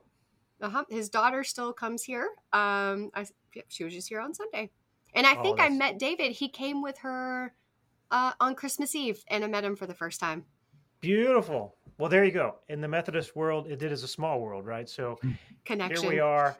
Uh-huh, 0.61 0.85
his 0.89 1.09
daughter 1.09 1.43
still 1.43 1.73
comes 1.73 2.03
here. 2.03 2.29
Um, 2.53 3.09
I, 3.15 3.25
she 3.67 3.83
was 3.83 3.93
just 3.93 4.07
here 4.09 4.21
on 4.21 4.33
Sunday, 4.35 4.69
and 5.15 5.25
I 5.25 5.35
oh, 5.37 5.41
think 5.41 5.59
I 5.59 5.69
met 5.69 5.97
David. 5.97 6.33
He 6.33 6.49
came 6.49 6.83
with 6.83 6.99
her 6.99 7.53
uh, 8.11 8.33
on 8.39 8.53
Christmas 8.55 8.93
Eve, 8.93 9.23
and 9.27 9.43
I 9.43 9.47
met 9.47 9.63
him 9.63 9.75
for 9.75 9.87
the 9.87 9.95
first 9.95 10.19
time. 10.19 10.45
Beautiful. 11.01 11.75
Well, 11.97 12.09
there 12.09 12.23
you 12.23 12.31
go. 12.31 12.55
In 12.69 12.81
the 12.81 12.87
Methodist 12.87 13.35
world, 13.35 13.67
it 13.67 13.81
is 13.83 14.03
a 14.03 14.07
small 14.07 14.39
world, 14.39 14.65
right? 14.65 14.89
So 14.89 15.19
connection. 15.65 16.03
Here 16.03 16.09
we 16.09 16.19
are. 16.19 16.57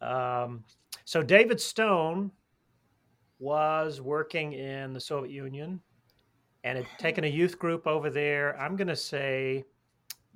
Um, 0.00 0.64
so 1.04 1.22
David 1.22 1.60
Stone 1.60 2.30
was 3.38 4.00
working 4.00 4.52
in 4.52 4.92
the 4.92 5.00
Soviet 5.00 5.32
Union 5.32 5.80
and 6.64 6.76
had 6.76 6.86
taken 6.98 7.24
a 7.24 7.28
youth 7.28 7.58
group 7.58 7.86
over 7.86 8.10
there. 8.10 8.58
I'm 8.60 8.76
going 8.76 8.88
to 8.88 8.96
say 8.96 9.64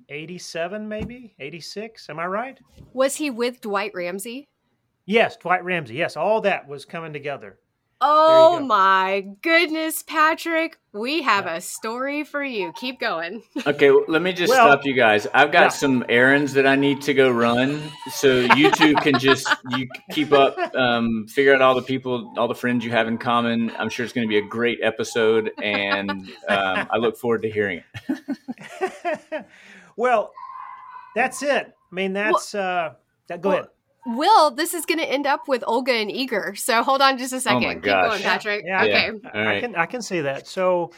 87, 0.09 0.87
maybe 0.87 1.35
86. 1.39 2.09
Am 2.09 2.19
I 2.19 2.25
right? 2.25 2.59
Was 2.93 3.15
he 3.15 3.29
with 3.29 3.61
Dwight 3.61 3.91
Ramsey? 3.93 4.47
Yes, 5.05 5.37
Dwight 5.37 5.63
Ramsey. 5.63 5.95
Yes, 5.95 6.17
all 6.17 6.41
that 6.41 6.67
was 6.67 6.83
coming 6.83 7.13
together. 7.13 7.59
Oh 8.01 8.59
my 8.59 9.25
goodness, 9.41 10.03
Patrick. 10.03 10.77
We 10.91 11.21
have 11.21 11.45
yeah. 11.45 11.55
a 11.55 11.61
story 11.61 12.23
for 12.23 12.43
you. 12.43 12.73
Keep 12.73 12.99
going. 12.99 13.41
Okay, 13.67 13.89
well, 13.89 14.03
let 14.07 14.21
me 14.21 14.31
just 14.31 14.51
well, 14.51 14.67
stop 14.67 14.85
you 14.85 14.93
guys. 14.93 15.27
I've 15.33 15.51
got 15.51 15.63
yeah. 15.63 15.69
some 15.69 16.05
errands 16.07 16.53
that 16.53 16.67
I 16.67 16.75
need 16.75 17.01
to 17.03 17.13
go 17.13 17.31
run. 17.31 17.81
So 18.11 18.41
you 18.55 18.69
two 18.69 18.93
can 18.95 19.17
just 19.17 19.47
you 19.71 19.87
keep 20.11 20.31
up, 20.33 20.57
um, 20.75 21.25
figure 21.27 21.55
out 21.55 21.61
all 21.61 21.73
the 21.73 21.81
people, 21.81 22.33
all 22.37 22.47
the 22.47 22.55
friends 22.55 22.85
you 22.85 22.91
have 22.91 23.07
in 23.07 23.17
common. 23.17 23.71
I'm 23.77 23.89
sure 23.89 24.03
it's 24.03 24.13
going 24.13 24.27
to 24.27 24.29
be 24.29 24.37
a 24.37 24.47
great 24.47 24.79
episode, 24.83 25.51
and 25.63 26.11
um, 26.47 26.87
I 26.91 26.97
look 26.97 27.17
forward 27.17 27.41
to 27.41 27.49
hearing 27.49 27.81
it. 28.09 29.45
well, 29.95 30.31
that's 31.15 31.41
it. 31.41 31.73
I 31.91 31.95
mean, 31.95 32.13
that's 32.13 32.53
well, 32.53 32.87
uh, 32.87 32.93
that, 33.27 33.41
go 33.41 33.49
well, 33.49 33.57
ahead. 33.59 33.69
Will, 34.05 34.51
this 34.51 34.73
is 34.73 34.85
going 34.85 34.99
to 34.99 35.05
end 35.05 35.25
up 35.25 35.47
with 35.47 35.63
Olga 35.65 35.91
and 35.91 36.11
Igor. 36.11 36.55
So 36.55 36.83
hold 36.83 37.01
on 37.01 37.17
just 37.17 37.33
a 37.33 37.37
oh 37.37 37.39
second. 37.39 37.63
Oh 37.63 37.73
Keep 37.73 37.83
going, 37.83 38.21
Patrick. 38.21 38.63
Yeah, 38.65 38.83
okay. 38.83 39.11
Yeah. 39.23 39.49
I 39.49 39.59
can 39.59 39.75
I 39.75 39.85
can 39.85 40.01
see 40.01 40.21
that. 40.21 40.47
So 40.47 40.91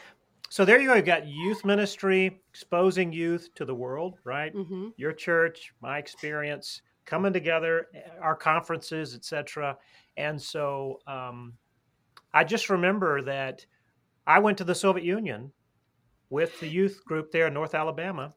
so 0.50 0.66
there 0.66 0.80
you 0.80 0.88
go. 0.88 0.96
You've 0.96 1.06
got 1.06 1.28
youth 1.28 1.66
ministry, 1.66 2.42
exposing 2.50 3.12
youth 3.12 3.50
to 3.56 3.66
the 3.66 3.76
world, 3.76 4.16
right? 4.24 4.54
Mm-hmm. 4.54 4.90
Your 4.98 5.14
church, 5.14 5.74
my 5.82 5.98
experience, 5.98 6.82
coming 7.06 7.34
together, 7.34 7.88
our 8.22 8.36
conferences, 8.36 9.14
etc. 9.14 9.78
And 10.16 10.42
so 10.42 11.00
um, 11.08 11.54
I 12.34 12.44
just 12.44 12.70
remember 12.70 13.22
that 13.24 13.66
I 14.26 14.40
went 14.40 14.58
to 14.60 14.64
the 14.64 14.76
Soviet 14.76 15.06
Union 15.06 15.52
with 16.30 16.60
the 16.60 16.68
youth 16.68 17.04
group 17.06 17.32
there 17.32 17.48
in 17.48 17.54
North 17.54 17.76
Alabama 17.76 18.34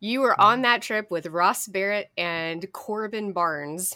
you 0.00 0.20
were 0.20 0.38
on 0.40 0.56
mm-hmm. 0.56 0.62
that 0.62 0.82
trip 0.82 1.10
with 1.10 1.26
Ross 1.26 1.68
Barrett 1.68 2.10
and 2.16 2.70
Corbin 2.72 3.32
Barnes, 3.32 3.94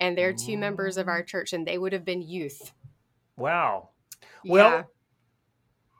and 0.00 0.18
they're 0.18 0.32
two 0.32 0.58
members 0.58 0.96
of 0.96 1.08
our 1.08 1.22
church, 1.22 1.52
and 1.52 1.66
they 1.66 1.78
would 1.78 1.92
have 1.92 2.04
been 2.04 2.20
youth. 2.20 2.72
Wow. 3.36 3.90
Well, 4.44 4.88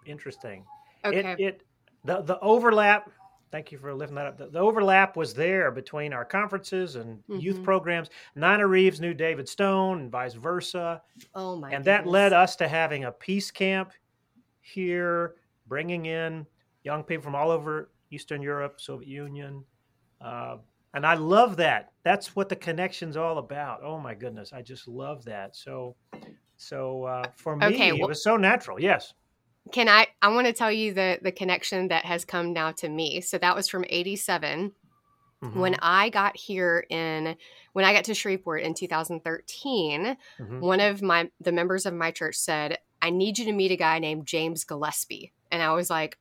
yeah. 0.05 0.13
interesting. 0.13 0.65
Okay. 1.05 1.19
It, 1.19 1.41
it 1.41 1.63
the 2.05 2.23
the 2.23 2.39
overlap. 2.41 3.11
Thank 3.51 3.73
you 3.73 3.79
for 3.79 3.95
lifting 3.95 4.17
that 4.17 4.27
up. 4.27 4.37
The, 4.37 4.49
the 4.49 4.59
overlap 4.59 5.17
was 5.17 5.33
there 5.33 5.71
between 5.71 6.13
our 6.13 6.25
conferences 6.25 6.97
and 6.97 7.19
mm-hmm. 7.19 7.39
youth 7.39 7.63
programs. 7.63 8.11
Nina 8.35 8.67
Reeves 8.67 9.01
knew 9.01 9.15
David 9.15 9.49
Stone, 9.49 10.01
and 10.01 10.11
vice 10.11 10.35
versa. 10.35 11.01
Oh 11.35 11.57
my! 11.57 11.71
And 11.71 11.85
goodness. 11.85 12.05
that 12.05 12.11
led 12.11 12.33
us 12.33 12.57
to 12.57 12.69
having 12.69 13.05
a 13.05 13.13
peace 13.13 13.51
camp 13.51 13.93
here, 14.61 15.37
bringing 15.67 16.07
in 16.07 16.47
young 16.83 17.05
people 17.05 17.23
from 17.23 17.35
all 17.35 17.51
over 17.51 17.91
Eastern 18.11 18.43
Europe, 18.43 18.81
Soviet 18.81 19.09
Union. 19.09 19.65
Uh, 20.21 20.57
and 20.95 21.07
I 21.07 21.15
love 21.15 21.57
that. 21.59 21.93
That's 22.03 22.35
what 22.35 22.49
the 22.49 22.57
connection's 22.57 23.17
all 23.17 23.39
about. 23.39 23.83
Oh 23.83 23.99
my 23.99 24.15
goodness, 24.15 24.53
I 24.53 24.63
just 24.63 24.89
love 24.89 25.25
that. 25.25 25.55
So, 25.55 25.97
so 26.57 27.05
uh, 27.05 27.25
for 27.37 27.57
me, 27.57 27.67
okay, 27.67 27.93
well, 27.93 28.03
it 28.03 28.09
was 28.09 28.23
so 28.23 28.37
natural. 28.37 28.81
Yes. 28.81 29.13
Can 29.71 29.89
I? 29.89 30.07
I 30.23 30.29
want 30.29 30.47
to 30.47 30.53
tell 30.53 30.73
you 30.73 30.95
the 30.95 31.19
the 31.21 31.33
connection 31.33 31.89
that 31.89 32.05
has 32.05 32.25
come 32.25 32.53
now 32.53 32.73
to 32.73 32.89
me. 32.89 33.21
So 33.21 33.37
that 33.39 33.55
was 33.55 33.69
from 33.69 33.85
'87. 33.89 34.73
Mm-hmm. 35.43 35.61
When 35.61 35.77
I 35.81 36.09
got 36.09 36.37
here 36.37 36.85
in 36.89 37.37
when 37.73 37.85
I 37.85 37.93
got 37.93 38.05
to 38.05 38.15
Shreveport 38.15 38.63
in 38.63 38.75
2013, 38.75 40.17
mm-hmm. 40.41 40.61
one 40.61 40.81
of 40.81 41.03
my 41.03 41.31
the 41.41 41.53
members 41.53 41.87
of 41.87 41.95
my 41.95 42.11
church 42.11 42.37
said, 42.37 42.79
"I 43.03 43.11
need 43.11 43.39
you 43.39 43.45
to 43.45 43.53
meet 43.53 43.71
a 43.71 43.77
guy 43.77 43.99
named 43.99 44.27
James 44.27 44.65
Gillespie," 44.65 45.33
and 45.53 45.63
I 45.63 45.75
was 45.75 45.91
like, 45.91 46.19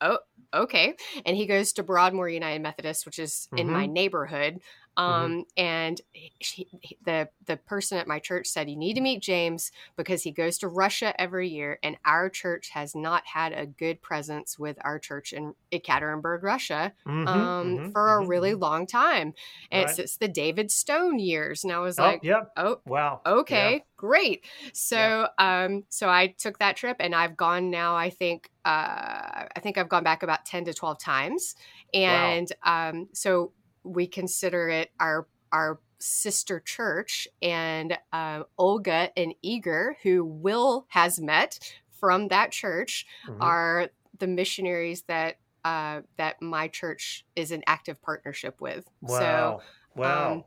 "Oh, 0.00 0.18
okay. 0.54 0.94
And 1.24 1.36
he 1.36 1.46
goes 1.46 1.72
to 1.74 1.82
Broadmoor 1.82 2.28
United 2.28 2.62
Methodist, 2.62 3.06
which 3.06 3.18
is 3.18 3.48
mm-hmm. 3.52 3.58
in 3.58 3.70
my 3.70 3.84
mm-hmm. 3.84 3.92
neighborhood. 3.92 4.60
Mm-hmm. 4.98 5.12
Um, 5.12 5.30
mm-hmm. 5.30 5.40
and 5.56 6.00
she, 6.40 6.66
the 7.04 7.28
the 7.46 7.56
person 7.56 7.98
at 7.98 8.08
my 8.08 8.18
church 8.18 8.48
said 8.48 8.68
you 8.68 8.76
need 8.76 8.94
to 8.94 9.00
meet 9.00 9.22
James 9.22 9.70
because 9.96 10.22
he 10.22 10.32
goes 10.32 10.58
to 10.58 10.68
Russia 10.68 11.18
every 11.18 11.48
year, 11.48 11.78
and 11.82 11.96
our 12.04 12.28
church 12.28 12.70
has 12.70 12.94
not 12.94 13.22
had 13.26 13.52
a 13.52 13.66
good 13.66 14.02
presence 14.02 14.58
with 14.58 14.76
our 14.82 14.98
church 14.98 15.32
in 15.32 15.54
Ekaterinburg, 15.72 16.42
Russia, 16.42 16.92
mm-hmm. 17.06 17.28
Um, 17.28 17.76
mm-hmm. 17.76 17.90
for 17.92 18.14
a 18.14 18.26
really 18.26 18.54
long 18.54 18.86
time, 18.86 19.32
and 19.70 19.86
right. 19.86 19.98
it's, 19.98 20.16
the 20.16 20.28
David 20.28 20.70
Stone 20.70 21.18
years. 21.18 21.64
And 21.64 21.72
I 21.72 21.78
was 21.78 21.98
oh, 21.98 22.02
like, 22.02 22.24
yep. 22.24 22.50
oh, 22.56 22.80
wow, 22.84 23.20
okay, 23.24 23.72
yeah. 23.72 23.78
great. 23.96 24.44
So, 24.72 25.28
yeah. 25.38 25.64
um, 25.64 25.84
so 25.88 26.08
I 26.08 26.28
took 26.28 26.58
that 26.58 26.76
trip, 26.76 26.96
and 27.00 27.14
I've 27.14 27.36
gone 27.36 27.70
now. 27.70 27.96
I 27.96 28.10
think, 28.10 28.50
uh, 28.64 28.68
I 28.68 29.60
think 29.60 29.78
I've 29.78 29.88
gone 29.88 30.04
back 30.04 30.22
about 30.22 30.44
ten 30.44 30.64
to 30.64 30.74
twelve 30.74 30.98
times, 30.98 31.54
and 31.94 32.50
wow. 32.66 32.90
um, 32.90 33.08
so 33.12 33.52
we 33.84 34.06
consider 34.06 34.68
it 34.68 34.90
our 34.98 35.26
our 35.52 35.80
sister 35.98 36.60
church. 36.60 37.28
And 37.42 37.96
um, 38.12 38.44
olga 38.58 39.10
and 39.16 39.34
Igor 39.42 39.96
who 40.02 40.24
will 40.24 40.86
has 40.88 41.20
met 41.20 41.58
from 41.98 42.28
that 42.28 42.50
church 42.50 43.06
mm-hmm. 43.28 43.42
are 43.42 43.88
the 44.18 44.26
missionaries 44.26 45.02
that 45.02 45.36
uh, 45.64 46.00
that 46.16 46.40
my 46.40 46.68
church 46.68 47.26
is 47.36 47.52
in 47.52 47.62
active 47.66 48.00
partnership 48.00 48.60
with. 48.60 48.88
Wow. 49.02 49.18
so 49.18 49.60
wow. 49.94 50.32
Um, 50.32 50.44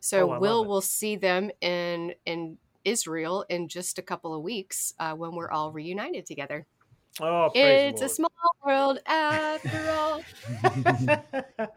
so 0.00 0.32
oh, 0.32 0.38
will 0.38 0.64
will 0.64 0.80
see 0.80 1.16
them 1.16 1.50
in 1.60 2.14
in 2.26 2.58
israel 2.84 3.44
in 3.48 3.68
just 3.68 3.98
a 3.98 4.02
couple 4.02 4.34
of 4.34 4.42
weeks 4.42 4.92
uh, 4.98 5.14
when 5.14 5.36
we're 5.36 5.50
all 5.50 5.70
reunited 5.70 6.26
together 6.26 6.66
Oh, 7.20 7.50
it's 7.54 8.00
a 8.00 8.08
small 8.08 8.30
world 8.64 8.98
after 9.06 9.90
all. 9.90 10.22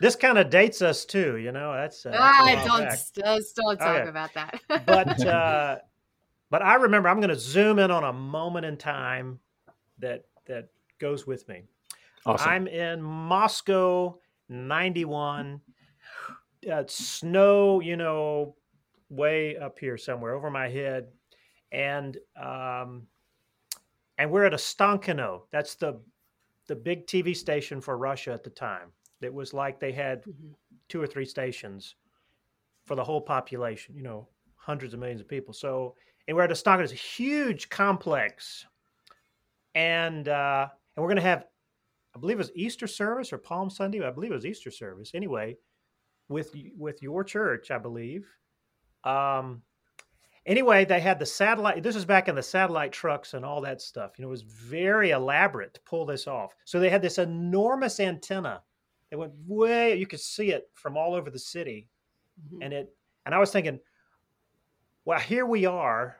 this 0.00 0.14
kind 0.14 0.38
of 0.38 0.48
dates 0.48 0.80
us 0.80 1.04
too, 1.04 1.38
you 1.38 1.50
know. 1.50 1.72
That's, 1.72 2.06
uh, 2.06 2.10
that's 2.10 2.22
ah, 2.22 2.64
don't, 2.66 3.24
don't, 3.24 3.44
don't 3.56 3.78
talk 3.78 4.00
okay. 4.00 4.08
about 4.08 4.34
that. 4.34 4.60
but 4.86 5.26
uh, 5.26 5.78
but 6.50 6.62
I 6.62 6.74
remember 6.74 7.08
I'm 7.08 7.18
going 7.18 7.30
to 7.30 7.38
zoom 7.38 7.78
in 7.78 7.90
on 7.90 8.04
a 8.04 8.12
moment 8.12 8.64
in 8.66 8.76
time 8.76 9.40
that 9.98 10.24
that 10.46 10.68
goes 10.98 11.26
with 11.26 11.48
me. 11.48 11.62
Awesome. 12.26 12.48
I'm 12.48 12.66
in 12.66 13.02
Moscow, 13.02 14.18
91. 14.48 15.60
Uh, 16.70 16.84
snow, 16.86 17.80
you 17.80 17.96
know, 17.96 18.54
way 19.08 19.56
up 19.56 19.78
here 19.78 19.96
somewhere 19.96 20.34
over 20.34 20.50
my 20.50 20.68
head, 20.68 21.08
and 21.72 22.18
um, 22.40 23.06
and 24.20 24.30
we're 24.30 24.44
at 24.44 24.52
Ostankino. 24.52 25.42
That's 25.50 25.74
the 25.74 25.98
the 26.68 26.76
big 26.76 27.06
TV 27.06 27.34
station 27.34 27.80
for 27.80 27.96
Russia 27.96 28.32
at 28.32 28.44
the 28.44 28.50
time. 28.50 28.92
It 29.22 29.32
was 29.32 29.52
like 29.52 29.80
they 29.80 29.92
had 29.92 30.20
mm-hmm. 30.20 30.52
two 30.88 31.02
or 31.02 31.06
three 31.06 31.24
stations 31.24 31.96
for 32.84 32.94
the 32.94 33.02
whole 33.02 33.22
population. 33.22 33.96
You 33.96 34.02
know, 34.02 34.28
hundreds 34.56 34.92
of 34.92 35.00
millions 35.00 35.22
of 35.22 35.28
people. 35.28 35.54
So, 35.54 35.96
and 36.28 36.36
we're 36.36 36.44
at 36.44 36.50
Ostankino. 36.50 36.82
It's 36.82 36.92
a 36.92 36.96
huge 36.96 37.70
complex, 37.70 38.66
and 39.74 40.28
uh, 40.28 40.68
and 40.94 41.02
we're 41.02 41.08
going 41.08 41.16
to 41.16 41.22
have, 41.22 41.46
I 42.14 42.20
believe 42.20 42.36
it 42.36 42.38
was 42.38 42.52
Easter 42.54 42.86
service 42.86 43.32
or 43.32 43.38
Palm 43.38 43.70
Sunday. 43.70 44.04
I 44.04 44.10
believe 44.10 44.32
it 44.32 44.34
was 44.34 44.46
Easter 44.46 44.70
service. 44.70 45.12
Anyway, 45.14 45.56
with 46.28 46.54
with 46.76 47.02
your 47.02 47.24
church, 47.24 47.70
I 47.70 47.78
believe. 47.78 48.28
Um, 49.02 49.62
anyway, 50.46 50.84
they 50.84 51.00
had 51.00 51.18
the 51.18 51.26
satellite. 51.26 51.82
This 51.82 51.94
was 51.94 52.04
back 52.04 52.28
in 52.28 52.34
the 52.34 52.42
satellite 52.42 52.92
trucks 52.92 53.34
and 53.34 53.44
all 53.44 53.60
that 53.62 53.80
stuff. 53.80 54.12
You 54.16 54.22
know, 54.22 54.28
it 54.28 54.32
was 54.32 54.42
very 54.42 55.10
elaborate 55.10 55.74
to 55.74 55.80
pull 55.82 56.06
this 56.06 56.26
off. 56.26 56.54
So 56.64 56.80
they 56.80 56.90
had 56.90 57.02
this 57.02 57.18
enormous 57.18 58.00
antenna. 58.00 58.62
It 59.10 59.16
went 59.16 59.32
way. 59.46 59.96
You 59.96 60.06
could 60.06 60.20
see 60.20 60.50
it 60.50 60.70
from 60.74 60.96
all 60.96 61.14
over 61.14 61.30
the 61.30 61.38
city, 61.38 61.88
mm-hmm. 62.40 62.62
and 62.62 62.72
it. 62.72 62.94
And 63.26 63.34
I 63.34 63.38
was 63.38 63.50
thinking, 63.50 63.80
well, 65.04 65.18
here 65.18 65.46
we 65.46 65.66
are 65.66 66.16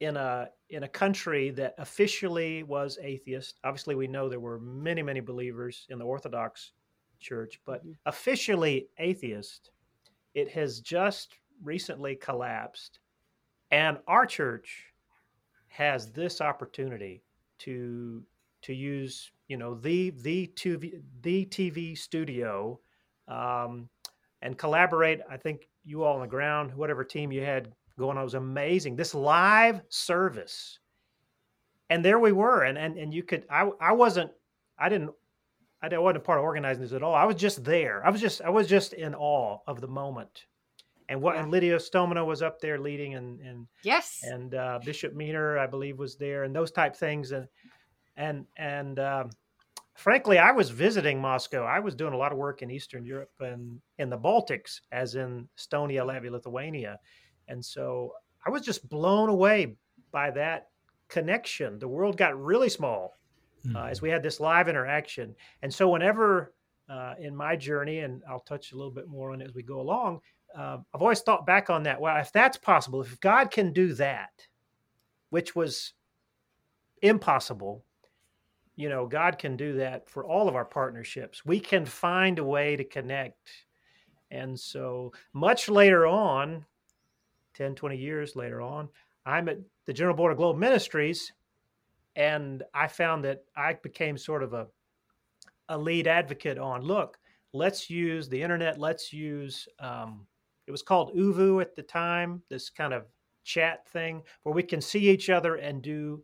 in 0.00 0.16
a 0.16 0.48
in 0.70 0.84
a 0.84 0.88
country 0.88 1.50
that 1.50 1.74
officially 1.78 2.62
was 2.62 2.98
atheist. 3.02 3.58
Obviously, 3.64 3.94
we 3.94 4.06
know 4.06 4.28
there 4.28 4.40
were 4.40 4.60
many 4.60 5.02
many 5.02 5.20
believers 5.20 5.86
in 5.90 5.98
the 5.98 6.04
Orthodox 6.04 6.72
Church, 7.20 7.60
but 7.66 7.80
mm-hmm. 7.80 7.92
officially 8.06 8.88
atheist. 8.98 9.70
It 10.34 10.50
has 10.52 10.80
just 10.80 11.34
recently 11.62 12.16
collapsed 12.16 13.00
and 13.72 13.96
our 14.06 14.26
church 14.26 14.84
has 15.68 16.12
this 16.12 16.40
opportunity 16.40 17.22
to 17.58 18.22
to 18.60 18.74
use 18.74 19.32
you 19.48 19.56
know 19.56 19.74
the 19.74 20.10
the 20.22 20.52
TV 20.54 21.00
the 21.22 21.46
TV 21.46 21.98
studio 21.98 22.78
um, 23.26 23.88
and 24.42 24.56
collaborate. 24.56 25.20
I 25.28 25.36
think 25.36 25.68
you 25.84 26.04
all 26.04 26.14
on 26.14 26.20
the 26.20 26.26
ground, 26.28 26.72
whatever 26.74 27.02
team 27.02 27.32
you 27.32 27.42
had 27.42 27.72
going 27.98 28.18
on 28.18 28.24
was 28.24 28.34
amazing. 28.34 28.94
This 28.94 29.14
live 29.14 29.80
service, 29.88 30.78
and 31.90 32.04
there 32.04 32.18
we 32.18 32.32
were, 32.32 32.62
and 32.64 32.76
and 32.76 32.98
and 32.98 33.12
you 33.12 33.22
could 33.22 33.44
I 33.50 33.70
I 33.80 33.92
wasn't 33.92 34.30
I 34.78 34.90
didn't 34.90 35.10
I 35.80 35.98
wasn't 35.98 36.24
part 36.24 36.38
of 36.38 36.44
organizing 36.44 36.82
this 36.82 36.92
at 36.92 37.02
all. 37.02 37.14
I 37.14 37.24
was 37.24 37.36
just 37.36 37.64
there. 37.64 38.04
I 38.06 38.10
was 38.10 38.20
just 38.20 38.42
I 38.42 38.50
was 38.50 38.68
just 38.68 38.92
in 38.92 39.14
awe 39.14 39.58
of 39.66 39.80
the 39.80 39.88
moment 39.88 40.46
and 41.08 41.20
what 41.20 41.34
yeah. 41.34 41.42
and 41.42 41.50
Lydia 41.50 41.76
Stomina 41.76 42.24
was 42.24 42.42
up 42.42 42.60
there 42.60 42.78
leading 42.78 43.14
and 43.14 43.40
and 43.40 43.66
yes 43.82 44.20
and 44.24 44.54
uh, 44.54 44.78
Bishop 44.84 45.14
Minor 45.14 45.58
I 45.58 45.66
believe 45.66 45.98
was 45.98 46.16
there 46.16 46.44
and 46.44 46.54
those 46.54 46.70
type 46.70 46.96
things 46.96 47.32
and 47.32 47.46
and 48.16 48.46
and 48.56 48.98
um, 48.98 49.30
frankly 49.94 50.38
I 50.38 50.52
was 50.52 50.70
visiting 50.70 51.20
Moscow 51.20 51.64
I 51.64 51.80
was 51.80 51.94
doing 51.94 52.14
a 52.14 52.16
lot 52.16 52.32
of 52.32 52.38
work 52.38 52.62
in 52.62 52.70
Eastern 52.70 53.04
Europe 53.04 53.32
and 53.40 53.80
in 53.98 54.10
the 54.10 54.18
Baltics 54.18 54.80
as 54.90 55.14
in 55.14 55.48
Estonia 55.58 56.04
Latvia 56.04 56.30
Lithuania 56.30 56.98
and 57.48 57.64
so 57.64 58.12
I 58.46 58.50
was 58.50 58.62
just 58.62 58.88
blown 58.88 59.28
away 59.28 59.76
by 60.10 60.30
that 60.32 60.68
connection 61.08 61.78
the 61.78 61.88
world 61.88 62.16
got 62.16 62.40
really 62.40 62.68
small 62.68 63.14
mm-hmm. 63.66 63.76
uh, 63.76 63.86
as 63.86 63.98
mm-hmm. 63.98 64.06
we 64.06 64.10
had 64.10 64.22
this 64.22 64.40
live 64.40 64.68
interaction 64.68 65.34
and 65.62 65.72
so 65.72 65.88
whenever 65.88 66.54
uh, 66.92 67.14
in 67.18 67.34
my 67.34 67.56
journey, 67.56 68.00
and 68.00 68.22
I'll 68.28 68.40
touch 68.40 68.72
a 68.72 68.76
little 68.76 68.90
bit 68.90 69.08
more 69.08 69.32
on 69.32 69.40
it 69.40 69.48
as 69.48 69.54
we 69.54 69.62
go 69.62 69.80
along 69.80 70.20
uh, 70.56 70.78
I've 70.94 71.02
always 71.02 71.20
thought 71.20 71.46
back 71.46 71.70
on 71.70 71.84
that. 71.84 72.00
Well, 72.00 72.16
if 72.18 72.32
that's 72.32 72.56
possible, 72.56 73.00
if 73.00 73.20
God 73.20 73.50
can 73.50 73.72
do 73.72 73.94
that, 73.94 74.46
which 75.30 75.54
was 75.54 75.94
impossible, 77.00 77.84
you 78.76 78.88
know, 78.88 79.06
God 79.06 79.38
can 79.38 79.56
do 79.56 79.74
that 79.74 80.08
for 80.08 80.24
all 80.24 80.48
of 80.48 80.54
our 80.54 80.64
partnerships. 80.64 81.44
We 81.44 81.60
can 81.60 81.84
find 81.84 82.38
a 82.38 82.44
way 82.44 82.76
to 82.76 82.84
connect. 82.84 83.50
And 84.30 84.58
so, 84.58 85.12
much 85.34 85.68
later 85.68 86.06
on, 86.06 86.64
10, 87.54 87.74
20 87.74 87.96
years 87.96 88.34
later 88.34 88.62
on, 88.62 88.88
I'm 89.26 89.48
at 89.48 89.58
the 89.86 89.92
General 89.92 90.16
Board 90.16 90.32
of 90.32 90.38
Global 90.38 90.58
Ministries, 90.58 91.32
and 92.16 92.62
I 92.74 92.88
found 92.88 93.24
that 93.24 93.44
I 93.56 93.74
became 93.74 94.16
sort 94.16 94.42
of 94.42 94.54
a, 94.54 94.66
a 95.68 95.76
lead 95.76 96.06
advocate 96.06 96.58
on 96.58 96.82
look, 96.82 97.18
let's 97.52 97.90
use 97.90 98.28
the 98.28 98.42
internet, 98.42 98.78
let's 98.78 99.12
use 99.12 99.68
um, 99.78 100.26
it 100.66 100.70
was 100.70 100.82
called 100.82 101.14
ooVoo 101.16 101.60
at 101.60 101.74
the 101.74 101.82
time, 101.82 102.42
this 102.48 102.70
kind 102.70 102.92
of 102.92 103.04
chat 103.44 103.86
thing 103.88 104.22
where 104.42 104.54
we 104.54 104.62
can 104.62 104.80
see 104.80 105.08
each 105.08 105.28
other 105.30 105.56
and 105.56 105.82
do, 105.82 106.22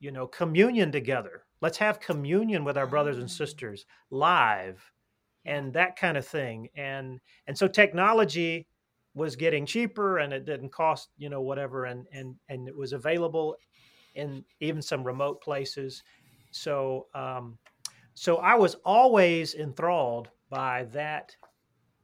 you 0.00 0.10
know, 0.10 0.26
communion 0.26 0.92
together. 0.92 1.44
Let's 1.60 1.78
have 1.78 2.00
communion 2.00 2.64
with 2.64 2.76
our 2.76 2.86
brothers 2.86 3.16
and 3.16 3.24
ah. 3.24 3.28
sisters 3.28 3.86
live 4.10 4.92
and 5.44 5.72
that 5.72 5.96
kind 5.96 6.16
of 6.16 6.26
thing. 6.26 6.68
And 6.76 7.20
and 7.46 7.56
so 7.56 7.66
technology 7.66 8.68
was 9.14 9.34
getting 9.34 9.66
cheaper 9.66 10.18
and 10.18 10.32
it 10.32 10.44
didn't 10.44 10.70
cost, 10.70 11.08
you 11.16 11.30
know, 11.30 11.40
whatever 11.40 11.86
and 11.86 12.06
and 12.12 12.36
and 12.48 12.68
it 12.68 12.76
was 12.76 12.92
available 12.92 13.56
in 14.14 14.44
even 14.60 14.82
some 14.82 15.04
remote 15.04 15.40
places. 15.40 16.02
So 16.50 17.06
um 17.14 17.58
so 18.14 18.36
I 18.36 18.56
was 18.56 18.74
always 18.84 19.54
enthralled 19.54 20.28
by 20.50 20.84
that 20.92 21.34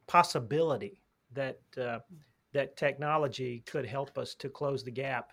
possibility 0.06 1.03
that 1.34 1.58
uh, 1.80 1.98
that 2.52 2.76
technology 2.76 3.62
could 3.66 3.84
help 3.84 4.16
us 4.16 4.34
to 4.36 4.48
close 4.48 4.84
the 4.84 4.90
gap 4.90 5.32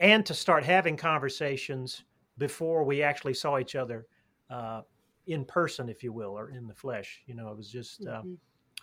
and 0.00 0.26
to 0.26 0.34
start 0.34 0.64
having 0.64 0.96
conversations 0.96 2.04
before 2.36 2.84
we 2.84 3.02
actually 3.02 3.34
saw 3.34 3.58
each 3.58 3.74
other 3.74 4.06
uh, 4.50 4.82
in 5.26 5.44
person, 5.44 5.88
if 5.88 6.02
you 6.02 6.12
will, 6.12 6.36
or 6.38 6.50
in 6.50 6.66
the 6.66 6.74
flesh. 6.74 7.22
You 7.26 7.34
know, 7.34 7.48
it 7.48 7.56
was 7.56 7.70
just. 7.70 8.06
Uh, 8.06 8.20
mm-hmm. 8.20 8.34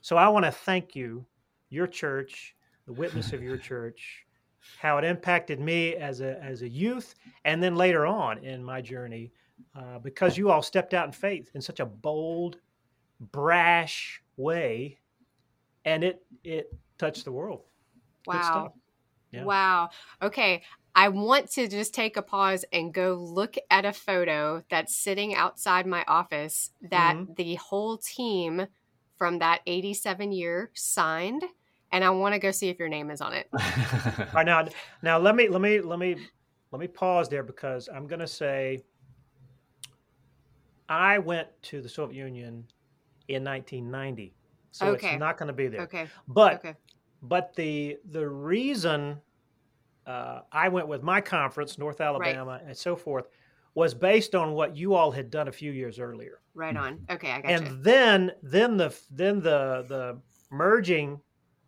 So 0.02 0.18
I 0.18 0.28
want 0.28 0.46
to 0.46 0.52
thank 0.52 0.96
you, 0.96 1.26
your 1.70 1.88
church, 1.88 2.56
the 2.86 2.94
witness 2.94 3.34
of 3.34 3.42
your 3.42 3.58
church, 3.58 4.26
how 4.78 4.98
it 4.98 5.04
impacted 5.04 5.60
me 5.60 5.96
as 5.96 6.22
a 6.22 6.42
as 6.44 6.62
a 6.62 6.70
youth, 6.70 7.16
and 7.44 7.62
then 7.62 7.76
later 7.76 8.06
on 8.06 8.38
in 8.44 8.64
my 8.64 8.82
journey, 8.82 9.32
uh, 9.76 10.00
because 10.00 10.38
you 10.38 10.52
all 10.52 10.62
stepped 10.62 10.94
out 10.94 11.08
in 11.08 11.12
faith 11.12 11.50
in 11.56 11.62
such 11.62 11.80
a 11.80 11.86
bold, 11.86 12.58
brash 13.32 14.22
way 14.38 15.00
and 15.86 16.04
it 16.04 16.26
it 16.44 16.74
touched 16.98 17.26
the 17.26 17.32
world. 17.32 17.62
Wow. 18.28 18.74
Yeah. 19.32 19.44
Wow. 19.44 19.90
Okay. 20.22 20.64
I 20.98 21.10
want 21.10 21.52
to 21.52 21.68
just 21.68 21.94
take 21.94 22.16
a 22.16 22.22
pause 22.22 22.64
and 22.72 22.94
go 22.94 23.16
look 23.16 23.56
at 23.70 23.84
a 23.84 23.92
photo 23.92 24.64
that's 24.70 24.96
sitting 24.96 25.36
outside 25.36 25.86
my 25.86 26.06
office 26.08 26.72
that 26.90 27.16
mm-hmm. 27.18 27.34
the 27.36 27.56
whole 27.56 27.98
team 27.98 28.68
from 29.18 29.40
that 29.40 29.60
87 29.68 30.32
year 30.32 30.72
signed 30.74 31.44
and 31.92 32.04
I 32.04 32.10
want 32.10 32.34
to 32.34 32.40
go 32.40 32.52
see 32.52 32.70
if 32.70 32.80
your 32.80 32.88
name 32.90 33.12
is 33.12 33.22
on 33.22 33.34
it. 33.34 33.48
All 33.54 34.26
right 34.34 34.46
now 34.46 34.68
now 35.02 35.18
let 35.18 35.36
me 35.36 35.50
let 35.50 35.62
me 35.62 35.82
let 35.82 36.00
me 36.00 36.16
let 36.72 36.80
me 36.80 36.88
pause 36.88 37.30
there 37.30 37.44
because 37.44 37.90
I'm 37.94 38.08
going 38.08 38.20
to 38.20 38.28
say 38.28 38.82
I 40.88 41.18
went 41.20 41.48
to 41.64 41.82
the 41.82 41.90
Soviet 41.90 42.18
Union 42.18 42.66
in 43.28 43.44
1990 43.44 44.34
so 44.76 44.88
okay. 44.88 45.12
it's 45.12 45.20
not 45.20 45.38
going 45.38 45.48
to 45.48 45.54
be 45.54 45.68
there. 45.68 45.82
Okay. 45.82 46.08
But 46.28 46.56
okay. 46.56 46.76
but 47.22 47.56
the 47.56 47.98
the 48.12 48.28
reason 48.28 49.22
uh, 50.06 50.42
I 50.52 50.68
went 50.68 50.90
with 50.90 51.02
my 51.02 51.22
conference, 51.22 51.78
North 51.78 52.02
Alabama, 52.02 52.52
right. 52.52 52.62
and 52.68 52.78
so 52.78 52.98
forth, 52.98 53.28
was 53.74 53.94
based 53.94 54.36
on 54.36 54.52
what 54.52 54.76
you 54.76 54.94
all 54.94 55.12
had 55.12 55.32
done 55.32 55.48
a 55.48 55.52
few 55.52 55.72
years 55.72 55.98
earlier. 55.98 56.42
Right 56.54 56.76
on. 56.76 57.00
Okay, 57.10 57.32
I 57.32 57.42
got 57.42 57.52
and 57.52 57.68
you. 57.68 57.78
then 57.84 58.32
then 58.44 58.76
the 58.76 58.94
then 59.10 59.40
the 59.40 59.86
the 59.88 60.20
merging 60.52 61.22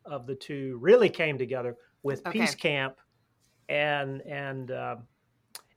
of 0.04 0.28
the 0.28 0.36
two 0.36 0.78
really 0.82 1.10
came 1.10 1.38
together 1.38 1.78
with 2.04 2.28
okay. 2.28 2.39
Peace 2.39 2.56
Camp 2.56 2.98
and 3.70 4.22
and 4.24 4.72
uh, 4.72 4.98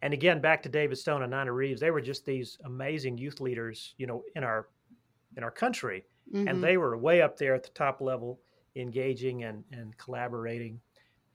and 0.03 0.12
again 0.12 0.40
back 0.40 0.64
to 0.64 0.69
David 0.69 0.99
Stone 0.99 1.23
and 1.23 1.31
Nina 1.31 1.53
Reeves. 1.53 1.81
They 1.81 1.93
were 1.93 2.01
just 2.01 2.27
these 2.27 2.59
amazing 2.64 3.19
youth 3.19 3.40
leaders, 3.40 3.95
you 3.99 4.09
know, 4.09 4.25
in 4.35 4.43
our 4.43 4.66
in 5.37 5.45
our 5.45 5.51
country 5.53 6.05
mm-hmm. 6.33 6.49
and 6.49 6.62
they 6.62 6.77
were 6.77 6.97
way 6.97 7.23
up 7.23 7.37
there 7.37 7.55
at 7.55 7.62
the 7.62 7.71
top 7.71 8.01
level, 8.01 8.40
engaging 8.77 9.45
and, 9.45 9.64
and 9.73 9.97
collaborating, 9.99 10.81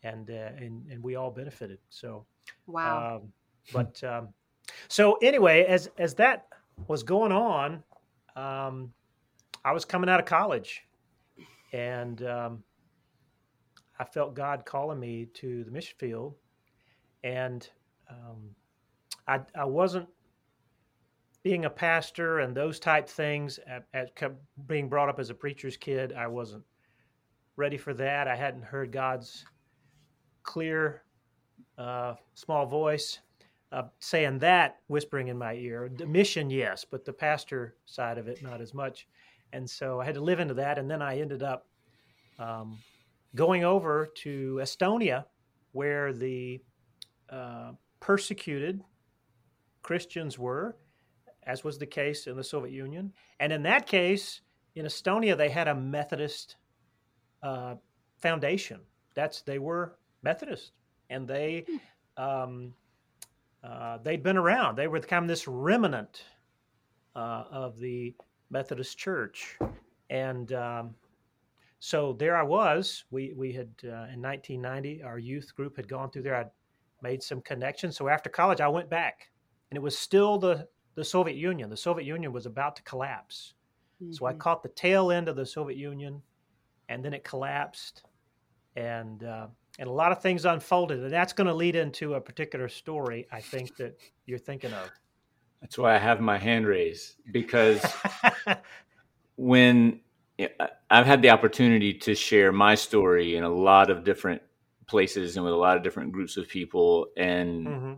and 0.04 0.30
uh, 0.30 0.52
and 0.58 0.86
and 0.92 1.04
we 1.04 1.16
all 1.16 1.32
benefited. 1.32 1.80
So 1.90 2.26
wow. 2.68 3.18
Um, 3.18 3.34
but 3.74 4.04
um, 4.04 4.30
so 4.88 5.18
anyway, 5.22 5.66
as 5.66 5.90
as 5.98 6.14
that 6.16 6.48
was 6.88 7.04
going 7.04 7.32
on, 7.32 7.84
um, 8.36 8.92
I 9.64 9.72
was 9.72 9.86
coming 9.86 10.10
out 10.10 10.20
of 10.20 10.26
college, 10.26 10.84
and 11.74 12.22
um, 12.24 12.64
I 14.00 14.04
felt 14.04 14.36
God 14.36 14.66
calling 14.66 15.00
me 15.00 15.28
to 15.36 15.64
the 15.64 15.72
mission 15.72 15.96
field, 15.98 16.36
and 17.24 17.68
um, 18.10 18.56
I, 19.28 19.40
I 19.56 19.66
wasn't 19.66 20.08
being 21.46 21.66
a 21.66 21.70
pastor 21.70 22.40
and 22.40 22.58
those 22.58 22.80
type 22.80 23.08
things 23.08 23.60
at, 23.68 23.86
at 23.94 24.10
being 24.66 24.90
brought 24.90 25.10
up 25.10 25.20
as 25.20 25.30
a 25.30 25.34
preacher's 25.36 25.78
kid. 25.78 26.12
I 26.12 26.26
wasn't 26.26 26.64
ready 27.56 27.78
for 27.78 27.94
that. 27.94 28.28
I 28.28 28.36
hadn't 28.36 28.64
heard 28.64 28.92
God's 28.92 29.46
clear, 30.42 31.04
uh, 31.78 32.16
small 32.34 32.66
voice 32.66 33.20
uh, 33.72 33.84
saying 34.00 34.40
that, 34.40 34.78
whispering 34.88 35.28
in 35.28 35.38
my 35.38 35.54
ear. 35.54 35.88
The 35.96 36.08
mission, 36.08 36.50
yes, 36.50 36.84
but 36.84 37.06
the 37.06 37.14
pastor 37.14 37.76
side 37.86 38.18
of 38.18 38.28
it, 38.28 38.42
not 38.42 38.60
as 38.60 38.74
much. 38.74 39.08
And 39.54 39.70
so 39.70 40.02
I 40.02 40.06
had 40.06 40.16
to 40.16 40.22
live 40.22 40.40
into 40.40 40.56
that. 40.56 40.80
And 40.80 40.90
then 40.90 41.04
I 41.04 41.20
ended 41.20 41.44
up 41.44 41.68
um, 42.40 42.80
going 43.36 43.64
over 43.64 44.10
to 44.24 44.60
Estonia, 44.64 45.26
where 45.74 46.12
the 46.12 46.60
uh, 47.30 47.74
persecuted 48.00 48.82
Christians 49.84 50.40
were, 50.40 50.76
as 51.46 51.64
was 51.64 51.78
the 51.78 51.86
case 51.86 52.28
in 52.28 52.36
the 52.36 52.44
Soviet 52.44 52.74
Union. 52.74 53.14
And 53.40 53.54
in 53.54 53.64
that 53.64 53.88
case, 53.88 54.42
in 54.76 54.86
Estonia, 54.86 55.38
they 55.38 55.50
had 55.50 55.68
a 55.68 55.76
Methodist 55.76 56.58
uh, 57.44 57.76
foundation. 58.18 58.82
That's 59.14 59.42
they 59.42 59.60
were 59.60 59.98
Methodist, 60.24 60.72
and 61.10 61.28
they 61.28 61.66
hmm. 61.68 62.24
um, 62.24 62.74
uh, 63.64 64.00
they'd 64.04 64.24
been 64.24 64.38
around. 64.38 64.76
They 64.76 64.88
were 64.88 65.00
kind 65.00 65.24
of 65.24 65.30
this 65.30 65.48
remnant 65.48 66.24
uh, 67.16 67.46
of 67.50 67.80
the 67.80 68.14
Methodist 68.50 68.98
Church, 68.98 69.58
and 70.10 70.52
um, 70.54 70.96
so 71.80 72.14
there 72.14 72.36
I 72.36 72.44
was. 72.44 73.06
We 73.12 73.34
we 73.36 73.54
had 73.54 73.70
uh, 73.84 74.12
in 74.12 74.22
1990 74.22 75.04
our 75.04 75.20
youth 75.20 75.56
group 75.56 75.78
had 75.78 75.88
gone 75.88 76.12
through 76.12 76.24
there. 76.24 76.36
I'd 76.36 76.52
made 77.02 77.24
some 77.24 77.42
connections. 77.42 77.96
So 77.96 78.08
after 78.08 78.30
college, 78.30 78.60
I 78.60 78.68
went 78.68 78.90
back, 78.90 79.30
and 79.70 79.78
it 79.78 79.82
was 79.82 79.98
still 79.98 80.38
the 80.38 80.68
the 80.96 81.04
Soviet 81.04 81.36
Union. 81.36 81.70
The 81.70 81.78
Soviet 81.78 82.06
Union 82.06 82.34
was 82.34 82.46
about 82.46 82.76
to 82.78 82.84
collapse. 82.84 83.54
Mm-hmm. 84.02 84.14
So 84.14 84.26
I 84.26 84.32
mm-hmm. 84.32 84.40
caught 84.40 84.64
the 84.64 84.70
tail 84.70 85.12
end 85.12 85.28
of 85.28 85.36
the 85.36 85.46
Soviet 85.46 85.78
Union, 85.78 86.22
and 86.90 87.04
then 87.04 87.14
it 87.14 87.24
collapsed, 87.24 88.04
and 88.76 89.24
uh, 89.24 89.48
and 89.78 89.88
a 89.88 89.92
lot 89.92 90.12
of 90.12 90.22
things 90.22 90.46
unfolded, 90.46 91.02
and 91.02 91.12
that's 91.12 91.34
going 91.34 91.48
to 91.48 91.54
lead 91.54 91.76
into 91.76 92.16
a 92.16 92.22
particular 92.22 92.68
story. 92.68 93.28
I 93.32 93.42
think 93.42 93.76
that 93.78 94.00
you're 94.26 94.40
thinking 94.40 94.74
of. 94.74 94.90
That's 95.62 95.78
why 95.78 95.96
I 95.96 95.98
have 95.98 96.20
my 96.20 96.38
hand 96.38 96.68
raised 96.68 97.16
because 97.32 97.84
when 99.36 100.00
I've 100.90 101.06
had 101.06 101.22
the 101.22 101.30
opportunity 101.30 101.94
to 101.94 102.14
share 102.14 102.52
my 102.52 102.76
story 102.76 103.36
in 103.36 103.44
a 103.44 103.50
lot 103.50 103.90
of 103.90 104.04
different 104.04 104.42
places 104.86 105.38
and 105.38 105.44
with 105.44 105.54
a 105.54 105.58
lot 105.58 105.76
of 105.76 105.84
different 105.84 106.12
groups 106.12 106.38
of 106.38 106.48
people, 106.48 107.08
and 107.18 107.68
mm-hmm 107.68 107.94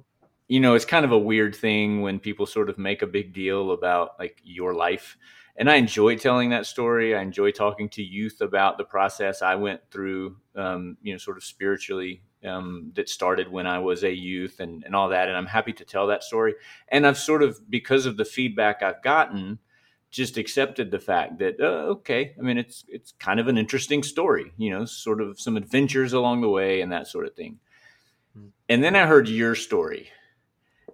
you 0.47 0.59
know, 0.59 0.75
it's 0.75 0.85
kind 0.85 1.05
of 1.05 1.11
a 1.11 1.17
weird 1.17 1.55
thing 1.55 2.01
when 2.01 2.19
people 2.19 2.45
sort 2.45 2.69
of 2.69 2.77
make 2.77 3.01
a 3.01 3.07
big 3.07 3.33
deal 3.33 3.71
about 3.71 4.11
like 4.17 4.39
your 4.43 4.73
life. 4.73 5.17
And 5.57 5.69
I 5.69 5.75
enjoy 5.75 6.17
telling 6.17 6.51
that 6.51 6.65
story. 6.65 7.15
I 7.15 7.21
enjoy 7.21 7.51
talking 7.51 7.89
to 7.89 8.03
youth 8.03 8.41
about 8.41 8.77
the 8.77 8.83
process 8.83 9.41
I 9.41 9.55
went 9.55 9.81
through, 9.91 10.37
um, 10.55 10.97
you 11.01 11.13
know, 11.13 11.17
sort 11.17 11.37
of 11.37 11.43
spiritually 11.43 12.21
um, 12.45 12.91
that 12.95 13.09
started 13.09 13.51
when 13.51 13.65
I 13.65 13.79
was 13.79 14.03
a 14.03 14.13
youth 14.13 14.59
and, 14.59 14.83
and 14.83 14.95
all 14.95 15.09
that. 15.09 15.27
And 15.27 15.35
I'm 15.35 15.47
happy 15.47 15.73
to 15.73 15.83
tell 15.83 16.07
that 16.07 16.23
story. 16.23 16.53
And 16.89 17.07
I've 17.07 17.17
sort 17.17 17.41
of, 17.41 17.59
because 17.69 18.05
of 18.05 18.17
the 18.17 18.25
feedback 18.25 18.83
I've 18.83 19.01
gotten, 19.01 19.59
just 20.09 20.37
accepted 20.37 20.89
the 20.89 20.99
fact 20.99 21.37
that 21.37 21.59
uh, 21.59 21.91
okay 21.91 22.33
i 22.39 22.41
mean 22.41 22.57
it's 22.57 22.85
it's 22.87 23.11
kind 23.19 23.41
of 23.41 23.49
an 23.49 23.57
interesting 23.57 24.01
story 24.01 24.53
you 24.57 24.69
know 24.69 24.85
sort 24.85 25.19
of 25.19 25.37
some 25.37 25.57
adventures 25.57 26.13
along 26.13 26.39
the 26.39 26.47
way 26.47 26.79
and 26.79 26.93
that 26.93 27.07
sort 27.07 27.27
of 27.27 27.35
thing 27.35 27.59
hmm. 28.33 28.47
and 28.69 28.81
then 28.81 28.95
i 28.95 29.05
heard 29.05 29.27
your 29.27 29.53
story 29.53 30.09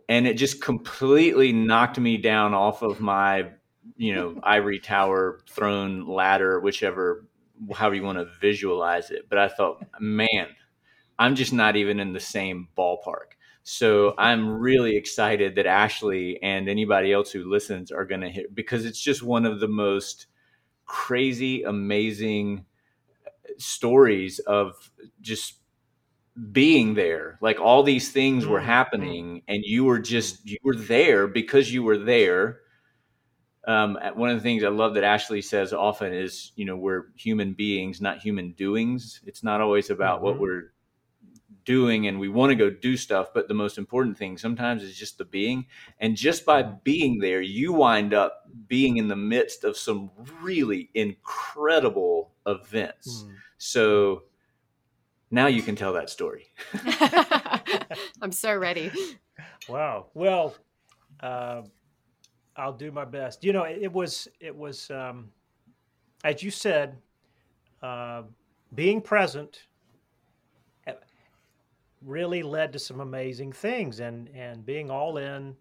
and 0.09 0.27
it 0.27 0.35
just 0.35 0.61
completely 0.61 1.51
knocked 1.51 1.99
me 1.99 2.17
down 2.17 2.53
off 2.53 2.81
of 2.81 2.99
my 2.99 3.49
you 3.97 4.15
know 4.15 4.39
ivory 4.43 4.79
tower 4.79 5.39
throne 5.49 6.07
ladder 6.07 6.59
whichever 6.59 7.25
however 7.73 7.95
you 7.95 8.03
want 8.03 8.17
to 8.17 8.25
visualize 8.41 9.11
it. 9.11 9.27
But 9.29 9.37
i 9.37 9.47
thought 9.47 9.83
man 9.99 10.47
i'm 11.19 11.35
just 11.35 11.53
not 11.53 11.75
even 11.75 11.99
in 11.99 12.13
the 12.13 12.19
same 12.19 12.67
ballpark. 12.77 13.33
So 13.63 14.13
i'm 14.17 14.49
really 14.49 14.97
excited 14.97 15.55
that 15.55 15.65
ashley 15.65 16.41
and 16.43 16.67
anybody 16.67 17.13
else 17.13 17.31
who 17.31 17.49
listens 17.49 17.91
are 17.91 18.05
going 18.05 18.21
to 18.21 18.29
hit 18.29 18.53
because 18.53 18.85
it's 18.85 19.01
just 19.01 19.23
one 19.23 19.45
of 19.45 19.59
the 19.59 19.67
most 19.67 20.27
crazy 20.85 21.63
amazing 21.63 22.65
uh, 23.25 23.29
stories 23.57 24.39
of 24.39 24.91
just 25.21 25.62
being 26.51 26.95
there 26.95 27.37
like 27.41 27.59
all 27.59 27.83
these 27.83 28.11
things 28.11 28.47
were 28.47 28.57
mm-hmm. 28.57 28.65
happening 28.65 29.41
and 29.47 29.63
you 29.63 29.83
were 29.83 29.99
just 29.99 30.43
you 30.45 30.57
were 30.63 30.75
there 30.75 31.27
because 31.27 31.71
you 31.71 31.83
were 31.83 31.97
there 31.97 32.59
um, 33.67 33.97
one 34.15 34.31
of 34.31 34.37
the 34.37 34.41
things 34.41 34.63
i 34.63 34.67
love 34.67 34.95
that 34.95 35.03
ashley 35.03 35.41
says 35.43 35.73
often 35.73 36.11
is 36.11 36.51
you 36.55 36.65
know 36.65 36.75
we're 36.75 37.05
human 37.15 37.53
beings 37.53 38.01
not 38.01 38.17
human 38.17 38.51
doings 38.53 39.21
it's 39.27 39.43
not 39.43 39.61
always 39.61 39.91
about 39.91 40.17
mm-hmm. 40.17 40.25
what 40.25 40.39
we're 40.39 40.73
doing 41.65 42.07
and 42.07 42.19
we 42.19 42.29
want 42.29 42.49
to 42.49 42.55
go 42.55 42.69
do 42.69 42.97
stuff 42.97 43.27
but 43.31 43.47
the 43.47 43.53
most 43.53 43.77
important 43.77 44.17
thing 44.17 44.35
sometimes 44.35 44.81
is 44.81 44.97
just 44.97 45.19
the 45.19 45.25
being 45.25 45.65
and 45.99 46.17
just 46.17 46.45
by 46.45 46.63
mm-hmm. 46.63 46.75
being 46.83 47.19
there 47.19 47.41
you 47.41 47.71
wind 47.71 48.11
up 48.11 48.41
being 48.67 48.97
in 48.97 49.07
the 49.07 49.15
midst 49.15 49.63
of 49.63 49.77
some 49.77 50.09
really 50.41 50.89
incredible 50.95 52.31
events 52.47 53.23
mm. 53.23 53.35
so 53.59 54.23
now 55.33 55.47
you 55.47 55.63
can 55.63 55.75
tell 55.75 55.93
that 55.93 56.11
story. 56.11 56.45
I'm 58.21 58.31
so 58.31 58.55
ready. 58.55 58.91
Wow. 59.67 60.05
Well, 60.13 60.55
uh, 61.21 61.63
I'll 62.55 62.73
do 62.73 62.91
my 62.91 63.03
best. 63.03 63.43
You 63.43 63.51
know, 63.51 63.63
it, 63.63 63.79
it 63.81 63.91
was 63.91 64.27
it 64.39 64.55
was 64.55 64.91
um, 64.91 65.31
as 66.23 66.43
you 66.43 66.51
said, 66.51 66.97
uh, 67.81 68.21
being 68.75 69.01
present 69.01 69.63
uh, 70.87 70.93
really 72.03 72.43
led 72.43 72.71
to 72.73 72.79
some 72.79 72.99
amazing 72.99 73.53
things, 73.53 74.01
and 74.01 74.29
and 74.35 74.63
being 74.63 74.91
all 74.91 75.17
in, 75.17 75.55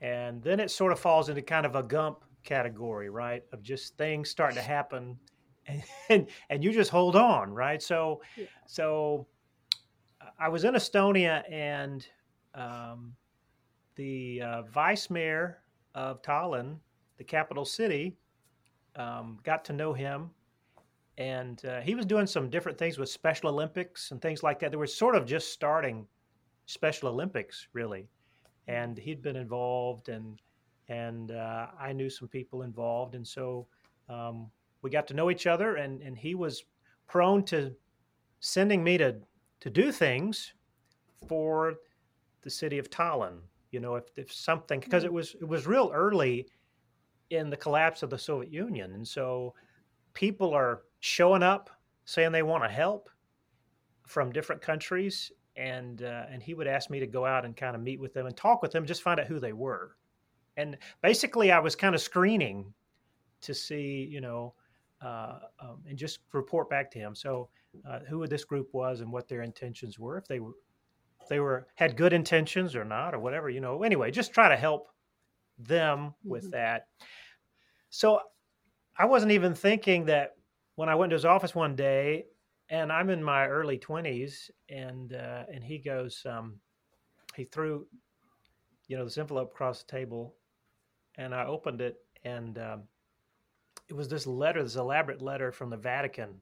and 0.00 0.40
then 0.40 0.60
it 0.60 0.70
sort 0.70 0.92
of 0.92 1.00
falls 1.00 1.28
into 1.28 1.42
kind 1.42 1.66
of 1.66 1.74
a 1.74 1.82
Gump 1.82 2.22
category, 2.44 3.10
right? 3.10 3.42
Of 3.52 3.60
just 3.64 3.96
things 3.96 4.30
starting 4.30 4.56
to 4.56 4.62
happen 4.62 5.18
and 6.08 6.26
and 6.48 6.64
you 6.64 6.72
just 6.72 6.90
hold 6.90 7.16
on, 7.16 7.52
right? 7.52 7.82
So, 7.82 8.22
yeah. 8.36 8.46
so 8.66 9.26
I 10.38 10.48
was 10.48 10.64
in 10.64 10.74
Estonia, 10.74 11.42
and 11.50 12.06
um, 12.54 13.14
the 13.96 14.42
uh, 14.42 14.62
vice 14.62 15.10
mayor 15.10 15.62
of 15.94 16.22
Tallinn, 16.22 16.76
the 17.18 17.24
capital 17.24 17.64
city, 17.64 18.16
um, 18.96 19.38
got 19.42 19.64
to 19.66 19.72
know 19.72 19.92
him, 19.92 20.30
and 21.18 21.64
uh, 21.64 21.80
he 21.80 21.94
was 21.94 22.06
doing 22.06 22.26
some 22.26 22.48
different 22.48 22.78
things 22.78 22.98
with 22.98 23.08
Special 23.08 23.50
Olympics 23.50 24.10
and 24.10 24.22
things 24.22 24.42
like 24.42 24.58
that. 24.60 24.70
They 24.70 24.76
were 24.76 24.86
sort 24.86 25.14
of 25.14 25.26
just 25.26 25.52
starting 25.52 26.06
Special 26.66 27.08
Olympics, 27.08 27.68
really, 27.72 28.08
and 28.68 28.96
he'd 28.96 29.22
been 29.22 29.36
involved, 29.36 30.08
and 30.08 30.40
and 30.88 31.30
uh, 31.30 31.66
I 31.78 31.92
knew 31.92 32.10
some 32.10 32.28
people 32.28 32.62
involved, 32.62 33.14
and 33.14 33.26
so. 33.26 33.66
Um, 34.08 34.50
we 34.82 34.90
got 34.90 35.06
to 35.08 35.14
know 35.14 35.30
each 35.30 35.46
other, 35.46 35.76
and 35.76 36.02
and 36.02 36.16
he 36.16 36.34
was 36.34 36.64
prone 37.06 37.44
to 37.44 37.74
sending 38.40 38.82
me 38.82 38.98
to 38.98 39.16
to 39.60 39.70
do 39.70 39.92
things 39.92 40.54
for 41.28 41.74
the 42.42 42.50
city 42.50 42.78
of 42.78 42.90
Tallinn. 42.90 43.38
You 43.70 43.80
know, 43.80 43.96
if, 43.96 44.04
if 44.16 44.32
something 44.32 44.80
because 44.80 45.04
it 45.04 45.08
mm-hmm. 45.08 45.16
was 45.16 45.36
it 45.40 45.48
was 45.48 45.66
real 45.66 45.90
early 45.94 46.46
in 47.30 47.50
the 47.50 47.56
collapse 47.56 48.02
of 48.02 48.10
the 48.10 48.18
Soviet 48.18 48.52
Union, 48.52 48.92
and 48.92 49.06
so 49.06 49.54
people 50.14 50.52
are 50.54 50.82
showing 51.00 51.42
up 51.42 51.70
saying 52.04 52.32
they 52.32 52.42
want 52.42 52.64
to 52.64 52.68
help 52.68 53.08
from 54.06 54.32
different 54.32 54.60
countries, 54.60 55.30
and 55.56 56.02
uh, 56.02 56.24
and 56.30 56.42
he 56.42 56.54
would 56.54 56.66
ask 56.66 56.90
me 56.90 56.98
to 56.98 57.06
go 57.06 57.24
out 57.24 57.44
and 57.44 57.56
kind 57.56 57.76
of 57.76 57.82
meet 57.82 58.00
with 58.00 58.12
them 58.14 58.26
and 58.26 58.36
talk 58.36 58.62
with 58.62 58.72
them, 58.72 58.86
just 58.86 59.02
find 59.02 59.20
out 59.20 59.26
who 59.26 59.38
they 59.38 59.52
were, 59.52 59.96
and 60.56 60.76
basically 61.02 61.52
I 61.52 61.60
was 61.60 61.76
kind 61.76 61.94
of 61.94 62.00
screening 62.00 62.72
to 63.42 63.54
see, 63.54 64.08
you 64.10 64.20
know, 64.20 64.54
uh, 65.02 65.38
um, 65.60 65.82
and 65.88 65.98
just 65.98 66.20
report 66.32 66.68
back 66.68 66.90
to 66.92 66.98
him. 66.98 67.14
So, 67.14 67.48
uh, 67.88 68.00
who 68.08 68.26
this 68.26 68.44
group 68.44 68.68
was 68.72 69.00
and 69.00 69.12
what 69.12 69.28
their 69.28 69.42
intentions 69.42 69.98
were, 69.98 70.18
if 70.18 70.26
they 70.26 70.40
were, 70.40 70.52
if 71.22 71.28
they 71.28 71.40
were 71.40 71.66
had 71.76 71.96
good 71.96 72.12
intentions 72.12 72.74
or 72.74 72.84
not, 72.84 73.14
or 73.14 73.18
whatever. 73.18 73.48
You 73.48 73.60
know, 73.60 73.82
anyway, 73.82 74.10
just 74.10 74.32
try 74.32 74.48
to 74.48 74.56
help 74.56 74.88
them 75.58 76.14
with 76.24 76.44
mm-hmm. 76.44 76.52
that. 76.52 76.88
So, 77.90 78.20
I 78.98 79.04
wasn't 79.06 79.32
even 79.32 79.54
thinking 79.54 80.04
that 80.06 80.36
when 80.74 80.88
I 80.88 80.94
went 80.94 81.10
to 81.10 81.14
his 81.14 81.24
office 81.24 81.54
one 81.54 81.76
day, 81.76 82.26
and 82.68 82.92
I'm 82.92 83.10
in 83.10 83.22
my 83.22 83.46
early 83.46 83.78
twenties, 83.78 84.50
and 84.68 85.12
uh, 85.12 85.44
and 85.52 85.64
he 85.64 85.78
goes, 85.78 86.24
um, 86.26 86.60
he 87.34 87.44
threw, 87.44 87.86
you 88.88 88.96
know, 88.96 89.04
this 89.04 89.18
envelope 89.18 89.52
across 89.52 89.82
the 89.82 89.90
table, 89.90 90.34
and 91.16 91.34
I 91.34 91.46
opened 91.46 91.80
it, 91.80 91.96
and 92.24 92.58
um, 92.58 92.82
it 93.90 93.96
was 93.96 94.08
this 94.08 94.26
letter, 94.26 94.62
this 94.62 94.76
elaborate 94.76 95.20
letter 95.20 95.50
from 95.50 95.68
the 95.68 95.76
Vatican, 95.76 96.40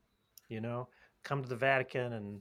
you 0.49 0.61
know, 0.61 0.89
come 1.25 1.43
to 1.43 1.49
the 1.49 1.57
Vatican 1.57 2.13
and 2.13 2.41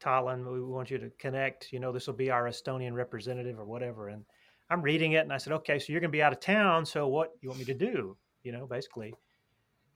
Tallinn, 0.00 0.50
we 0.50 0.62
want 0.62 0.90
you 0.90 0.98
to 0.98 1.10
connect. 1.18 1.72
You 1.72 1.80
know, 1.80 1.90
this 1.90 2.06
will 2.06 2.14
be 2.14 2.30
our 2.30 2.44
Estonian 2.44 2.92
representative 2.92 3.58
or 3.58 3.64
whatever. 3.64 4.08
And 4.08 4.24
I'm 4.70 4.82
reading 4.82 5.12
it 5.12 5.24
and 5.24 5.32
I 5.32 5.38
said, 5.38 5.52
okay, 5.54 5.78
so 5.78 5.92
you're 5.92 6.00
going 6.00 6.10
to 6.10 6.16
be 6.16 6.22
out 6.22 6.32
of 6.32 6.40
town. 6.40 6.86
So 6.86 7.08
what 7.08 7.32
you 7.40 7.48
want 7.48 7.58
me 7.58 7.64
to 7.66 7.74
do? 7.74 8.16
You 8.44 8.52
know, 8.52 8.66
basically. 8.66 9.14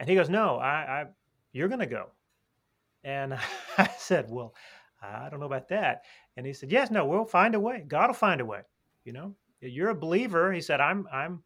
And 0.00 0.08
he 0.08 0.16
goes, 0.16 0.28
no, 0.28 0.56
I, 0.56 0.68
I 0.68 1.04
you're 1.52 1.68
going 1.68 1.80
to 1.80 1.86
go. 1.86 2.06
And 3.04 3.34
I 3.78 3.88
said, 3.98 4.30
well, 4.30 4.54
I 5.00 5.28
don't 5.28 5.40
know 5.40 5.46
about 5.46 5.68
that. 5.68 6.02
And 6.36 6.44
he 6.44 6.52
said, 6.52 6.72
yes, 6.72 6.90
no, 6.90 7.06
we'll 7.06 7.24
find 7.24 7.54
a 7.54 7.60
way. 7.60 7.84
God 7.86 8.08
will 8.08 8.14
find 8.14 8.40
a 8.40 8.44
way. 8.44 8.62
You 9.04 9.12
know, 9.12 9.34
you're 9.60 9.90
a 9.90 9.94
believer. 9.94 10.52
He 10.52 10.60
said, 10.60 10.80
I'm, 10.80 11.06
I'm, 11.12 11.42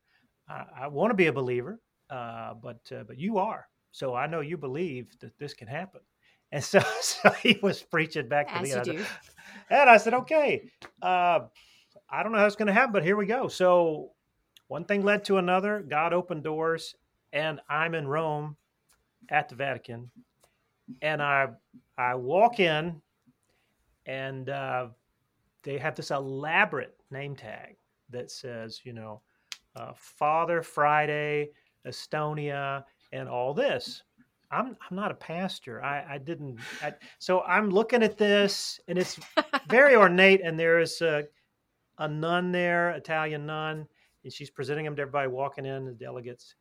I, 0.48 0.64
I 0.82 0.88
want 0.88 1.10
to 1.10 1.14
be 1.14 1.26
a 1.26 1.32
believer, 1.32 1.80
uh, 2.10 2.54
but, 2.54 2.80
uh, 2.92 3.04
but 3.06 3.18
you 3.18 3.38
are. 3.38 3.68
So 3.92 4.14
I 4.14 4.26
know 4.26 4.40
you 4.40 4.56
believe 4.56 5.18
that 5.20 5.38
this 5.38 5.54
can 5.54 5.68
happen. 5.68 6.00
And 6.52 6.62
so, 6.62 6.78
so 7.00 7.30
he 7.30 7.58
was 7.60 7.82
preaching 7.82 8.28
back 8.28 8.46
to 8.48 8.54
As 8.58 8.62
me. 8.62 8.68
you 8.68 8.74
And 8.76 8.80
I, 8.80 8.84
do. 8.84 8.98
said, 8.98 9.06
and 9.70 9.90
I 9.90 9.96
said, 9.96 10.14
okay, 10.14 10.70
uh, 11.02 11.40
I 12.08 12.22
don't 12.22 12.30
know 12.30 12.38
how 12.38 12.46
it's 12.46 12.54
going 12.54 12.68
to 12.68 12.72
happen, 12.72 12.92
but 12.92 13.02
here 13.02 13.16
we 13.16 13.26
go. 13.26 13.48
So 13.48 14.12
one 14.68 14.84
thing 14.84 15.02
led 15.02 15.24
to 15.24 15.38
another. 15.38 15.80
God 15.80 16.12
opened 16.12 16.44
doors, 16.44 16.94
and 17.32 17.60
I'm 17.68 17.94
in 17.96 18.06
Rome 18.06 18.56
at 19.28 19.48
the 19.48 19.56
Vatican. 19.56 20.08
And 21.02 21.20
I, 21.20 21.48
I 21.98 22.14
walk 22.14 22.60
in, 22.60 23.02
and 24.06 24.48
uh, 24.48 24.86
they 25.64 25.78
have 25.78 25.96
this 25.96 26.12
elaborate 26.12 26.94
name 27.10 27.34
tag 27.34 27.76
that 28.10 28.30
says, 28.30 28.80
you 28.84 28.92
know, 28.92 29.20
uh, 29.74 29.92
Father 29.96 30.62
Friday, 30.62 31.50
Estonia, 31.86 32.84
and 33.12 33.28
all 33.28 33.54
mm. 33.54 33.58
this. 33.58 34.02
I'm 34.50 34.76
I'm 34.88 34.96
not 34.96 35.10
a 35.10 35.14
pastor. 35.14 35.82
I 35.82 36.14
I 36.14 36.18
didn't. 36.18 36.58
I, 36.82 36.94
so 37.18 37.42
I'm 37.42 37.70
looking 37.70 38.02
at 38.02 38.16
this, 38.16 38.80
and 38.88 38.98
it's 38.98 39.18
very 39.68 39.96
ornate. 39.96 40.40
And 40.42 40.58
there's 40.58 41.00
a, 41.02 41.24
a 41.98 42.08
nun 42.08 42.52
there, 42.52 42.90
Italian 42.90 43.46
nun, 43.46 43.86
and 44.24 44.32
she's 44.32 44.50
presenting 44.50 44.84
them 44.84 44.94
to 44.96 45.02
everybody 45.02 45.28
walking 45.28 45.66
in, 45.66 45.84
the 45.84 45.92
delegates. 45.92 46.54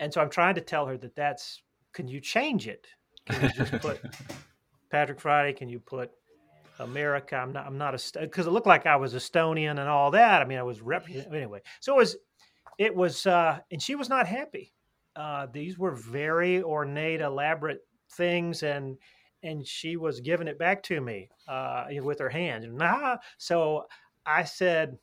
And 0.00 0.12
so 0.12 0.20
I'm 0.20 0.30
trying 0.30 0.54
to 0.56 0.60
tell 0.60 0.86
her 0.86 0.96
that 0.98 1.14
that's. 1.14 1.62
Can 1.94 2.06
you 2.06 2.20
change 2.20 2.68
it? 2.68 2.86
Can 3.26 3.42
you 3.42 3.64
just 3.64 3.72
put 3.82 4.00
Patrick 4.90 5.20
Friday? 5.20 5.54
Can 5.54 5.70
you 5.70 5.80
put 5.80 6.10
America? 6.78 7.36
I'm 7.36 7.52
not. 7.52 7.66
I'm 7.66 7.78
not 7.78 7.94
a 7.94 8.20
because 8.20 8.46
it 8.46 8.50
looked 8.50 8.66
like 8.66 8.84
I 8.84 8.96
was 8.96 9.14
Estonian 9.14 9.70
and 9.70 9.88
all 9.88 10.10
that. 10.10 10.42
I 10.42 10.44
mean, 10.44 10.58
I 10.58 10.62
was 10.62 10.82
representing 10.82 11.34
anyway. 11.34 11.60
So 11.80 11.94
it 11.94 11.98
was. 11.98 12.16
It 12.78 12.94
was, 12.94 13.26
uh, 13.26 13.58
and 13.70 13.82
she 13.82 13.96
was 13.96 14.08
not 14.08 14.26
happy 14.26 14.72
uh, 15.18 15.46
these 15.52 15.76
were 15.76 15.90
very 15.90 16.62
ornate, 16.62 17.20
elaborate 17.20 17.84
things, 18.12 18.62
and 18.62 18.96
and 19.42 19.66
she 19.66 19.96
was 19.96 20.20
giving 20.20 20.48
it 20.48 20.58
back 20.58 20.82
to 20.84 21.00
me 21.00 21.28
uh, 21.48 21.86
with 22.02 22.20
her 22.20 22.28
hand. 22.28 22.64
And 22.64 22.78
nah, 22.78 23.16
so 23.36 23.86
I 24.24 24.44
said, 24.44 24.96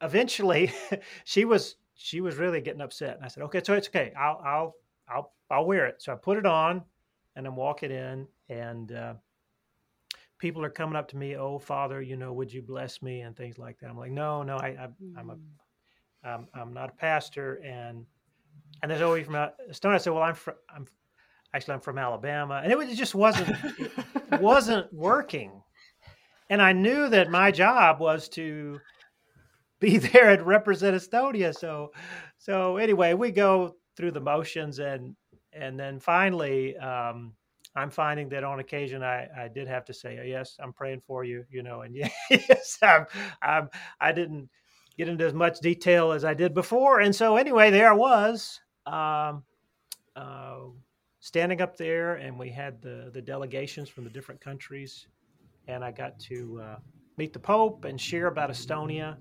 eventually, 0.00 0.72
she 1.24 1.44
was 1.44 1.76
she 1.94 2.22
was 2.22 2.36
really 2.36 2.62
getting 2.62 2.80
upset, 2.80 3.16
and 3.16 3.24
I 3.24 3.28
said, 3.28 3.42
okay, 3.44 3.60
so 3.62 3.74
it's 3.74 3.88
okay. 3.88 4.14
I'll 4.18 4.40
I'll 4.44 4.74
I'll 5.08 5.32
I'll 5.50 5.66
wear 5.66 5.86
it. 5.86 6.00
So 6.00 6.14
I 6.14 6.16
put 6.16 6.38
it 6.38 6.46
on, 6.46 6.82
and 7.36 7.46
I'm 7.46 7.56
walking 7.56 7.90
in, 7.90 8.26
and 8.48 8.92
uh, 8.92 9.14
people 10.38 10.64
are 10.64 10.70
coming 10.70 10.96
up 10.96 11.08
to 11.08 11.18
me, 11.18 11.36
oh 11.36 11.58
Father, 11.58 12.00
you 12.00 12.16
know, 12.16 12.32
would 12.32 12.50
you 12.50 12.62
bless 12.62 13.02
me 13.02 13.20
and 13.20 13.36
things 13.36 13.58
like 13.58 13.78
that. 13.80 13.90
I'm 13.90 13.98
like, 13.98 14.10
no, 14.10 14.42
no, 14.42 14.56
I, 14.56 14.68
I 14.68 14.88
I'm 15.18 15.28
a 15.28 15.36
I'm, 16.24 16.46
I'm 16.54 16.72
not 16.72 16.90
a 16.90 16.92
pastor, 16.92 17.60
and 17.64 18.04
and 18.82 18.90
there's 18.90 19.02
always 19.02 19.26
from 19.26 19.34
Estonia. 19.70 19.94
I 19.94 19.98
said, 19.98 20.12
well, 20.12 20.22
I'm 20.22 20.34
from, 20.34 20.54
I'm 20.74 20.86
actually 21.54 21.74
I'm 21.74 21.80
from 21.80 21.98
Alabama, 21.98 22.60
and 22.62 22.72
it, 22.72 22.78
was, 22.78 22.88
it 22.88 22.96
just 22.96 23.14
wasn't 23.14 23.56
it 23.78 23.92
wasn't 24.40 24.92
working. 24.92 25.62
And 26.50 26.60
I 26.60 26.72
knew 26.72 27.08
that 27.08 27.30
my 27.30 27.50
job 27.50 28.00
was 28.00 28.28
to 28.30 28.78
be 29.80 29.98
there 29.98 30.30
and 30.30 30.42
represent 30.46 30.96
Estonia. 30.96 31.54
So, 31.54 31.92
so 32.38 32.76
anyway, 32.76 33.14
we 33.14 33.30
go 33.30 33.76
through 33.96 34.12
the 34.12 34.20
motions, 34.20 34.78
and 34.78 35.14
and 35.52 35.78
then 35.78 36.00
finally, 36.00 36.76
um, 36.78 37.34
I'm 37.74 37.90
finding 37.90 38.28
that 38.30 38.44
on 38.44 38.60
occasion 38.60 39.02
I, 39.02 39.28
I 39.36 39.48
did 39.48 39.66
have 39.68 39.84
to 39.86 39.94
say, 39.94 40.20
yes, 40.26 40.56
I'm 40.60 40.72
praying 40.72 41.02
for 41.06 41.24
you, 41.24 41.44
you 41.50 41.62
know, 41.62 41.82
and 41.82 41.94
yes, 42.30 42.78
I'm, 42.82 43.06
I'm 43.42 43.68
I 44.00 44.12
didn't 44.12 44.48
get 44.96 45.08
into 45.08 45.24
as 45.24 45.34
much 45.34 45.60
detail 45.60 46.12
as 46.12 46.24
I 46.24 46.34
did 46.34 46.54
before. 46.54 47.00
And 47.00 47.14
so, 47.14 47.36
anyway, 47.36 47.70
there 47.70 47.90
I 47.90 47.94
was, 47.94 48.60
um, 48.86 49.42
uh, 50.16 50.56
standing 51.20 51.60
up 51.60 51.76
there, 51.76 52.14
and 52.16 52.38
we 52.38 52.50
had 52.50 52.82
the 52.82 53.10
the 53.12 53.22
delegations 53.22 53.88
from 53.88 54.04
the 54.04 54.10
different 54.10 54.40
countries, 54.40 55.06
and 55.68 55.84
I 55.84 55.90
got 55.90 56.18
to 56.20 56.60
uh, 56.62 56.76
meet 57.16 57.32
the 57.32 57.38
Pope 57.38 57.84
and 57.84 58.00
share 58.00 58.26
about 58.26 58.50
Estonia. 58.50 59.16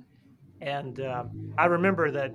And 0.62 1.00
uh, 1.00 1.26
I 1.58 1.66
remember 1.66 2.12
that 2.12 2.34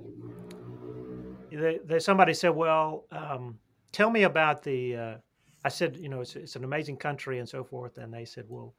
they, 1.51 1.99
somebody 1.99 2.33
said, 2.33 2.49
"Well, 2.49 3.05
um, 3.11 3.59
tell 3.91 4.09
me 4.09 4.23
about 4.23 4.63
the." 4.63 4.95
Uh, 4.95 5.15
I 5.63 5.69
said, 5.69 5.97
"You 5.97 6.09
know, 6.09 6.21
it's, 6.21 6.35
it's 6.35 6.55
an 6.55 6.63
amazing 6.63 6.97
country 6.97 7.39
and 7.39 7.47
so 7.47 7.63
forth." 7.63 7.97
And 7.97 8.13
they 8.13 8.25
said, 8.25 8.45
"Well." 8.47 8.73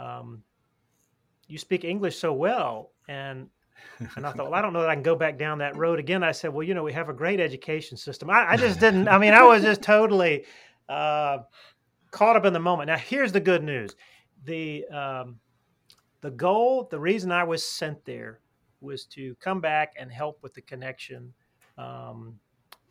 Um, 0.00 0.44
you 1.48 1.58
speak 1.58 1.82
English 1.82 2.18
so 2.18 2.32
well, 2.32 2.92
and 3.08 3.48
and 4.16 4.26
I 4.26 4.32
thought, 4.32 4.50
well, 4.50 4.54
I 4.54 4.62
don't 4.62 4.72
know 4.72 4.80
that 4.80 4.90
I 4.90 4.94
can 4.94 5.02
go 5.02 5.16
back 5.16 5.38
down 5.38 5.58
that 5.58 5.76
road 5.76 5.98
again. 5.98 6.22
I 6.22 6.32
said, 6.32 6.52
well, 6.52 6.62
you 6.62 6.74
know, 6.74 6.82
we 6.82 6.92
have 6.92 7.08
a 7.08 7.12
great 7.12 7.40
education 7.40 7.96
system. 7.96 8.30
I, 8.30 8.52
I 8.52 8.56
just 8.56 8.80
didn't. 8.84 9.08
I 9.08 9.18
mean, 9.18 9.32
I 9.32 9.42
was 9.42 9.62
just 9.62 9.82
totally 9.82 10.44
uh, 10.88 11.38
caught 12.10 12.36
up 12.36 12.44
in 12.44 12.52
the 12.52 12.60
moment. 12.60 12.88
Now, 12.88 12.96
here's 12.96 13.32
the 13.32 13.40
good 13.40 13.62
news: 13.62 13.94
the 14.44 14.86
um, 14.86 15.36
the 16.20 16.30
goal, 16.30 16.88
the 16.90 16.98
reason 16.98 17.30
I 17.30 17.44
was 17.44 17.64
sent 17.64 18.04
there, 18.04 18.40
was 18.80 19.04
to 19.06 19.34
come 19.36 19.60
back 19.60 19.92
and 19.98 20.10
help 20.10 20.42
with 20.42 20.54
the 20.54 20.62
connection, 20.62 21.32
um, 21.76 22.34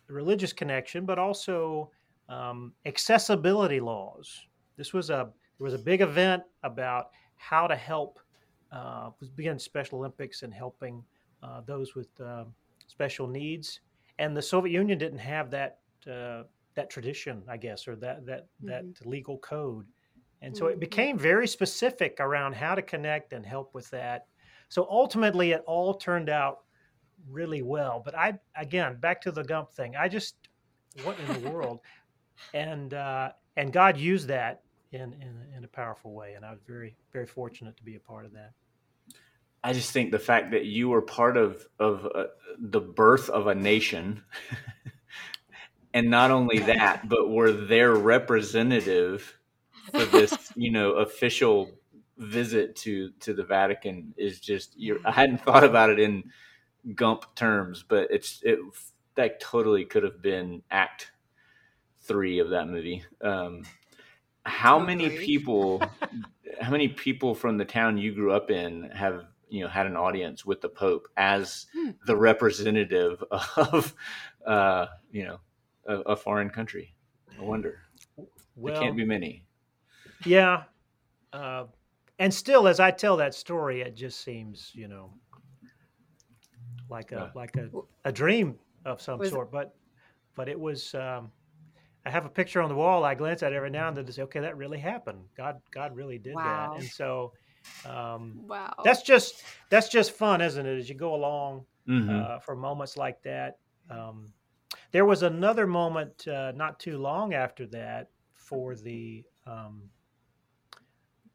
the 0.07 0.13
religious 0.13 0.53
connection, 0.53 1.05
but 1.05 1.19
also 1.19 1.91
um, 2.29 2.73
accessibility 2.85 3.79
laws. 3.79 4.45
This 4.77 4.93
was 4.93 5.09
a 5.09 5.29
there 5.59 5.65
was 5.65 5.73
a 5.73 5.79
big 5.79 6.01
event 6.01 6.43
about 6.63 7.07
how 7.37 7.67
to 7.67 7.75
help 7.75 8.19
uh, 8.71 9.11
was 9.19 9.29
began 9.29 9.59
Special 9.59 9.99
Olympics 9.99 10.43
and 10.43 10.53
helping 10.53 11.05
uh, 11.43 11.61
those 11.61 11.95
with 11.95 12.09
uh, 12.19 12.45
special 12.87 13.27
needs. 13.27 13.81
And 14.19 14.35
the 14.35 14.41
Soviet 14.41 14.73
Union 14.73 14.97
didn't 14.97 15.19
have 15.19 15.51
that 15.51 15.79
uh, 16.11 16.43
that 16.75 16.89
tradition, 16.89 17.43
I 17.47 17.57
guess, 17.57 17.87
or 17.87 17.95
that 17.97 18.25
that 18.25 18.47
Mhm. 18.59 18.67
that 18.67 19.05
legal 19.05 19.37
code. 19.39 19.87
And 20.41 20.55
so 20.55 20.67
it 20.67 20.79
Mhm. 20.79 20.79
became 20.79 21.17
very 21.17 21.47
specific 21.47 22.17
around 22.19 22.53
how 22.55 22.75
to 22.75 22.81
connect 22.81 23.33
and 23.33 23.45
help 23.45 23.73
with 23.73 23.89
that. 23.89 24.27
So 24.69 24.87
ultimately, 24.89 25.51
it 25.51 25.63
all 25.65 25.95
turned 25.95 26.29
out 26.29 26.59
really 27.27 27.61
well. 27.61 28.01
But 28.03 28.15
I, 28.15 28.39
again, 28.55 28.99
back 28.99 29.21
to 29.21 29.31
the 29.31 29.43
Gump 29.43 29.71
thing. 29.73 29.95
I 29.95 30.07
just, 30.07 30.35
what 30.93 31.19
in 31.19 31.27
the 31.27 31.39
world? 31.39 31.79
And 32.53 32.93
uh, 32.93 33.33
and 33.55 33.73
God 33.73 33.97
used 33.97 34.27
that 34.29 34.63
in, 34.91 35.01
in 35.01 35.43
in 35.55 35.63
a 35.63 35.67
powerful 35.67 36.13
way, 36.13 36.33
and 36.33 36.45
I 36.45 36.51
was 36.51 36.61
very 36.65 36.95
very 37.11 37.25
fortunate 37.25 37.77
to 37.77 37.83
be 37.83 37.95
a 37.95 37.99
part 37.99 38.25
of 38.25 38.33
that. 38.33 38.53
I 39.63 39.73
just 39.73 39.91
think 39.91 40.11
the 40.11 40.19
fact 40.19 40.51
that 40.51 40.65
you 40.65 40.89
were 40.89 41.01
part 41.01 41.37
of 41.37 41.67
of 41.79 42.07
uh, 42.13 42.25
the 42.57 42.79
birth 42.79 43.29
of 43.29 43.47
a 43.47 43.55
nation, 43.55 44.23
and 45.93 46.09
not 46.09 46.31
only 46.31 46.59
that, 46.59 47.09
but 47.09 47.29
were 47.29 47.51
their 47.51 47.93
representative 47.93 49.37
for 49.91 50.05
this, 50.05 50.53
you 50.55 50.71
know, 50.71 50.91
official 50.93 51.71
visit 52.17 52.75
to 52.77 53.11
to 53.19 53.33
the 53.33 53.43
Vatican 53.43 54.13
is 54.17 54.39
just. 54.39 54.73
You're, 54.77 54.99
I 55.05 55.11
hadn't 55.11 55.41
thought 55.41 55.63
about 55.63 55.89
it 55.89 55.99
in 55.99 56.31
Gump 56.95 57.35
terms, 57.35 57.83
but 57.87 58.07
it's 58.11 58.41
it 58.43 58.59
that 59.15 59.39
totally 59.39 59.85
could 59.85 60.03
have 60.03 60.21
been 60.21 60.61
Act 60.71 61.11
Three 62.01 62.39
of 62.39 62.51
that 62.51 62.69
movie. 62.69 63.03
Um, 63.21 63.63
how 64.47 64.79
many 64.79 65.09
people? 65.09 65.81
how 66.61 66.71
many 66.71 66.87
people 66.87 67.35
from 67.35 67.57
the 67.57 67.65
town 67.65 67.97
you 67.97 68.13
grew 68.13 68.31
up 68.31 68.49
in 68.49 68.89
have 68.91 69.25
you 69.49 69.61
know 69.63 69.67
had 69.69 69.85
an 69.85 69.95
audience 69.95 70.45
with 70.45 70.61
the 70.61 70.69
Pope 70.69 71.07
as 71.17 71.67
Hmm. 71.73 71.91
the 72.05 72.15
representative 72.15 73.23
of 73.57 73.93
uh, 74.45 74.87
you 75.11 75.23
know 75.25 75.39
a, 75.85 75.95
a 76.13 76.15
foreign 76.15 76.49
country? 76.49 76.93
I 77.39 77.43
wonder. 77.43 77.79
Well, 78.55 78.73
there 78.73 78.81
can't 78.81 78.95
be 78.97 79.05
many. 79.05 79.45
yeah, 80.25 80.63
uh, 81.33 81.65
and 82.17 82.33
still, 82.33 82.67
as 82.67 82.79
I 82.79 82.89
tell 82.89 83.17
that 83.17 83.35
story, 83.35 83.81
it 83.81 83.95
just 83.95 84.21
seems 84.21 84.71
you 84.73 84.87
know 84.87 85.13
like 86.89 87.11
a 87.11 87.15
Yeah. 87.15 87.29
like 87.35 87.55
a, 87.57 87.69
a 88.05 88.11
dream 88.11 88.57
of 88.85 89.01
some 89.01 89.19
Was- 89.19 89.29
sort. 89.29 89.51
But 89.51 89.75
but 90.35 90.49
it 90.49 90.59
was. 90.59 90.95
Um, 90.95 91.31
I 92.07 92.09
have 92.09 92.25
a 92.25 92.29
picture 92.29 92.61
on 92.61 92.69
the 92.69 92.75
wall. 92.75 93.03
I 93.03 93.15
glance 93.15 93.43
at 93.43 93.51
every 93.51 93.69
now 93.69 93.89
and 93.89 93.97
then 93.97 94.05
to 94.05 94.13
say, 94.13 94.21
okay, 94.23 94.39
that 94.39 94.55
really 94.55 94.79
happened. 94.79 95.25
God 95.35 95.61
God 95.71 95.93
really 95.93 96.17
did 96.17 96.35
Wow. 96.35 96.71
that, 96.71 96.79
and 96.79 96.89
so. 96.89 97.33
Um, 97.85 98.43
Wow. 98.47 98.73
that's 98.83 99.01
just 99.01 99.43
that's 99.69 99.89
just 99.89 100.11
fun, 100.11 100.39
isn't 100.39 100.65
it? 100.65 100.77
As 100.77 100.87
you 100.87 100.95
go 100.95 101.13
along, 101.15 101.65
Mhm. 101.85 102.09
uh, 102.09 102.39
for 102.39 102.55
moments 102.55 102.95
like 102.95 103.21
that. 103.23 103.59
Um, 103.89 104.31
there 104.91 105.05
was 105.05 105.23
another 105.23 105.67
moment 105.67 106.27
uh, 106.29 106.53
not 106.55 106.79
too 106.79 106.97
long 106.97 107.33
after 107.33 107.65
that 107.67 108.09
for 108.33 108.75
the 108.75 109.25
um, 109.45 109.89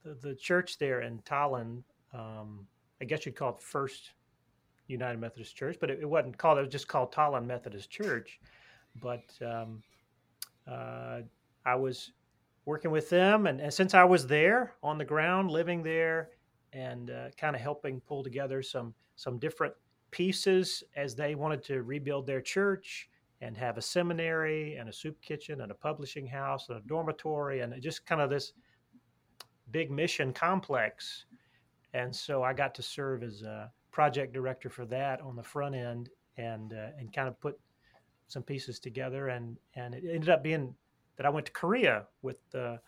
the, 0.02 0.14
the 0.14 0.34
church 0.34 0.78
there 0.78 1.02
in 1.02 1.18
Tallinn, 1.20 1.82
um, 2.14 2.66
I 3.00 3.04
guess 3.04 3.26
you'd 3.26 3.36
call 3.36 3.50
it 3.56 3.60
First 3.60 4.12
United 4.86 5.18
Methodist 5.20 5.54
Church, 5.54 5.76
but 5.80 5.90
it, 5.90 6.00
it, 6.00 6.08
wasn't 6.08 6.38
called. 6.38 6.58
It 6.58 6.62
was 6.62 6.72
just 6.72 6.88
called 6.88 7.12
Tallinn 7.12 7.46
Methodist 7.46 7.90
Church. 7.90 8.40
But 9.00 9.24
um, 9.40 9.82
I 10.70 11.74
was 11.74 12.12
working 12.64 12.90
with 12.90 13.10
them, 13.10 13.46
and, 13.46 13.60
and, 13.60 13.72
since 13.72 13.94
I 13.94 14.04
was 14.04 14.26
there 14.26 14.74
on 14.82 14.98
the 14.98 15.04
ground, 15.04 15.50
living 15.50 15.82
there, 15.82 16.30
and 16.72 17.10
uh, 17.10 17.28
kind 17.36 17.54
of 17.54 17.62
helping 17.62 18.00
pull 18.00 18.22
together 18.22 18.62
some 18.62 18.94
some 19.16 19.38
different 19.38 19.74
pieces 20.10 20.82
as 20.96 21.14
they 21.14 21.34
wanted 21.34 21.62
to 21.64 21.82
rebuild 21.82 22.26
their 22.26 22.40
church 22.40 23.08
and 23.40 23.56
have 23.56 23.76
a 23.76 23.82
seminary 23.82 24.76
and 24.76 24.88
a 24.88 24.92
soup 24.92 25.20
kitchen 25.20 25.62
and 25.62 25.70
a 25.72 25.74
publishing 25.74 26.26
house 26.26 26.68
and 26.68 26.78
a 26.78 26.80
dormitory 26.82 27.60
and 27.60 27.74
just 27.82 28.06
kind 28.06 28.20
of 28.20 28.30
this 28.30 28.52
big 29.72 29.90
mission 29.90 30.32
complex. 30.32 31.24
And 31.92 32.14
so 32.14 32.42
I 32.42 32.52
got 32.52 32.74
to 32.76 32.82
serve 32.82 33.22
as 33.22 33.42
a 33.42 33.70
project 33.90 34.32
director 34.32 34.70
for 34.70 34.86
that 34.86 35.20
on 35.20 35.34
the 35.36 35.42
front 35.42 35.74
end 35.74 36.08
and 36.36 36.72
uh, 36.72 36.98
and 36.98 37.12
kind 37.12 37.28
of 37.28 37.38
put 37.40 37.58
some 38.32 38.42
pieces 38.42 38.78
together 38.78 39.28
and 39.28 39.56
and 39.74 39.94
it 39.94 40.04
ended 40.08 40.30
up 40.30 40.42
being 40.42 40.74
that 41.16 41.26
I 41.26 41.30
went 41.30 41.46
to 41.46 41.52
Korea 41.52 42.06
with 42.22 42.38
the 42.50 42.80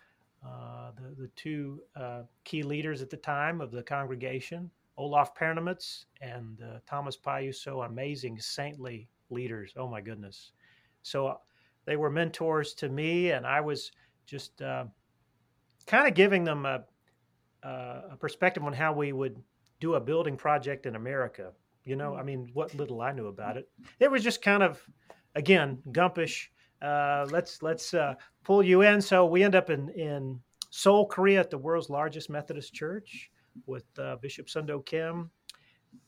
uh, 0.45 0.91
the, 0.97 1.23
the 1.23 1.29
two 1.37 1.81
uh, 1.97 2.23
key 2.45 2.63
leaders 2.63 3.01
at 3.03 3.09
the 3.09 3.17
time 3.17 3.61
of 3.61 3.71
the 3.71 3.83
congregation, 3.83 4.71
Olaf 4.99 5.35
Pärnamets 5.35 6.05
and 6.21 6.61
uh, 6.63 6.79
Thomas 6.87 7.17
Payu, 7.17 7.55
so 7.55 7.83
amazing, 7.83 8.39
saintly 8.39 9.09
leaders. 9.31 9.73
Oh 9.77 9.89
my 9.89 10.01
goodness! 10.01 10.53
So 11.03 11.27
uh, 11.27 11.37
they 11.87 11.97
were 11.97 12.11
mentors 12.11 12.75
to 12.75 12.89
me, 12.89 13.31
and 13.31 13.47
I 13.47 13.61
was 13.61 13.93
just 14.27 14.63
uh, 14.63 14.85
kind 15.87 16.09
of 16.09 16.15
giving 16.15 16.45
them 16.45 16.67
a, 16.67 16.85
a 17.63 18.17
perspective 18.19 18.65
on 18.65 18.73
how 18.73 18.93
we 18.93 19.13
would 19.13 19.37
do 19.81 19.95
a 19.95 20.01
building 20.01 20.37
project 20.37 20.87
in 20.87 20.97
America. 20.97 21.53
You 21.85 21.97
know, 21.97 22.15
I 22.15 22.23
mean, 22.23 22.51
what 22.55 22.75
little 22.75 23.03
I 23.03 23.13
knew 23.13 23.27
about 23.27 23.59
it, 23.59 23.69
it 24.01 24.11
was 24.11 24.23
just 24.23 24.41
kind 24.41 24.63
of, 24.63 24.83
again, 25.35 25.83
gumpish. 25.91 26.49
Uh, 26.83 27.27
let's 27.31 27.63
let's 27.63 27.95
uh, 27.95 28.15
pull 28.43 28.63
you 28.63 28.83
in. 28.83 29.01
So 29.01 29.25
we 29.27 29.43
end 29.43 29.55
up 29.55 29.71
in 29.71 29.89
in 29.91 30.41
Seoul, 30.71 31.07
Korea, 31.07 31.41
at 31.41 31.51
the 31.51 31.59
world's 31.59 31.91
largest 31.91 32.29
Methodist 32.29 32.75
church 32.75 33.31
with 33.67 33.85
uh, 33.99 34.17
Bishop 34.17 34.49
Sundo 34.49 34.85
Kim, 34.85 35.31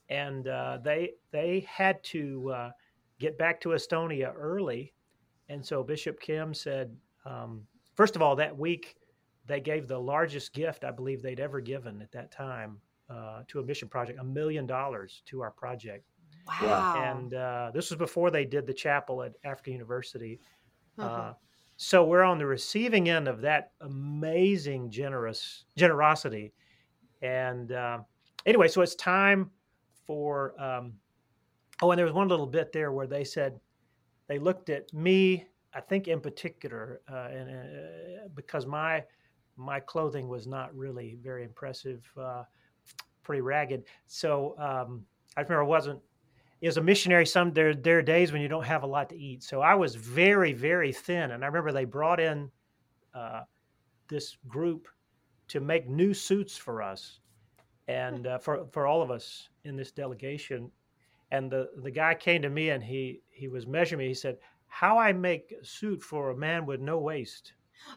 and 0.09 0.49
uh, 0.49 0.79
they 0.83 1.13
they 1.31 1.67
had 1.69 2.03
to 2.05 2.51
uh, 2.55 2.71
get 3.19 3.39
back 3.39 3.61
to 3.61 3.71
Estonia 3.71 4.33
early, 4.37 4.93
and 5.49 5.65
so 5.65 5.83
Bishop 5.83 6.21
Kim 6.21 6.53
said, 6.53 6.95
um, 7.25 7.63
first 7.95 8.17
of 8.17 8.23
all, 8.23 8.37
that 8.37 8.57
week 8.57 8.97
they 9.47 9.61
gave 9.61 9.87
the 9.87 9.99
largest 9.99 10.53
gift 10.53 10.85
I 10.85 10.91
believe 10.91 11.23
they'd 11.23 11.41
ever 11.41 11.61
given 11.61 12.03
at 12.03 12.11
that 12.13 12.33
time 12.33 12.81
uh, 13.09 13.43
to 13.49 13.61
a 13.61 13.63
mission 13.63 13.89
project, 13.89 14.19
a 14.21 14.25
million 14.25 14.67
dollars 14.67 15.23
to 15.27 15.41
our 15.41 15.53
project. 15.53 16.05
Wow. 16.47 17.03
And 17.03 17.35
uh, 17.35 17.71
this 17.75 17.91
was 17.91 17.99
before 17.99 18.31
they 18.31 18.45
did 18.45 18.67
the 18.67 18.75
chapel 18.75 19.23
at 19.23 19.33
Africa 19.45 19.71
University. 19.71 20.41
Uh-huh. 20.99 21.09
Uh, 21.09 21.35
so 21.77 22.05
we're 22.05 22.23
on 22.23 22.39
the 22.39 22.47
receiving 22.47 23.09
end 23.09 23.29
of 23.29 23.41
that 23.43 23.73
amazing 23.81 24.91
generous 24.91 25.65
generosity. 25.77 26.53
And 27.21 27.73
uh, 27.73 27.99
anyway, 28.47 28.69
so 28.69 28.81
it's 28.83 28.95
time 28.95 29.51
for. 30.07 30.61
Um, 30.61 30.95
oh, 31.83 31.91
and 31.91 31.99
there 31.99 32.07
was 32.07 32.15
one 32.15 32.29
little 32.29 32.47
bit 32.47 32.73
there 32.73 32.93
where 32.93 33.07
they 33.07 33.25
said 33.25 33.61
they 34.29 34.39
looked 34.39 34.71
at 34.71 34.93
me. 34.93 35.47
I 35.75 35.81
think 35.81 36.09
in 36.09 36.21
particular, 36.21 37.03
uh, 37.13 37.29
and 37.31 37.51
uh, 37.51 38.29
because 38.35 38.65
my 38.65 39.05
my 39.57 39.81
clothing 39.81 40.29
was 40.29 40.47
not 40.47 40.75
really 40.75 41.19
very 41.23 41.45
impressive, 41.45 42.03
uh, 42.19 42.45
pretty 43.23 43.43
ragged. 43.43 43.85
So 44.07 44.55
um, 44.59 45.05
I 45.37 45.43
remember 45.43 45.65
I 45.65 45.67
wasn't. 45.67 46.01
As 46.63 46.79
a 46.79 46.83
missionary, 46.83 47.27
some 47.27 47.53
there 47.53 47.75
there 47.75 47.99
are 47.99 48.03
days 48.03 48.33
when 48.33 48.41
you 48.41 48.49
don't 48.49 48.65
have 48.65 48.83
a 48.83 48.87
lot 48.87 49.11
to 49.11 49.17
eat. 49.17 49.43
So 49.43 49.61
I 49.61 49.75
was 49.75 49.95
very 49.95 50.53
very 50.53 50.93
thin, 50.93 51.33
and 51.33 51.45
I 51.45 51.47
remember 51.47 51.73
they 51.73 51.85
brought 51.85 52.21
in 52.21 52.51
uh, 53.15 53.43
this 54.09 54.37
group 54.49 54.89
to 55.49 55.61
make 55.61 55.89
new 55.89 56.15
suits 56.15 56.57
for 56.57 56.83
us, 56.83 57.21
and 57.89 58.27
uh, 58.27 58.39
for 58.39 58.67
for 58.73 58.87
all 58.87 59.03
of 59.03 59.11
us 59.11 59.49
in 59.65 59.77
this 59.77 59.93
delegation. 59.93 60.71
And 61.31 61.51
the 61.51 61.69
the 61.83 61.91
guy 61.91 62.15
came 62.15 62.43
to 62.43 62.51
me 62.51 62.71
and 62.71 62.83
he 62.83 63.21
he 63.31 63.49
was 63.49 63.67
measuring 63.67 63.99
me. 63.99 64.09
He 64.09 64.15
said, 64.15 64.39
"How 64.67 64.99
I 64.99 65.13
make 65.13 65.53
a 65.61 65.65
suit 65.65 66.03
for 66.03 66.31
a 66.31 66.37
man 66.37 66.65
with 66.67 66.81
no 66.81 66.99
waist." 66.99 67.53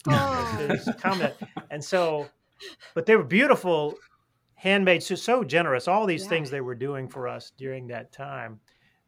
Oh. 0.08 0.78
comment. 1.00 1.34
And 1.72 1.84
so, 1.84 2.28
but 2.94 3.06
they 3.06 3.16
were 3.16 3.24
beautiful 3.24 3.96
handmade, 4.60 5.02
so, 5.02 5.16
so 5.16 5.42
generous. 5.44 5.88
All 5.88 6.06
these 6.06 6.24
yeah. 6.24 6.30
things 6.30 6.50
they 6.50 6.62
were 6.62 6.76
doing 6.76 7.08
for 7.08 7.28
us 7.28 7.54
during 7.58 7.88
that 7.88 8.12
time, 8.12 8.60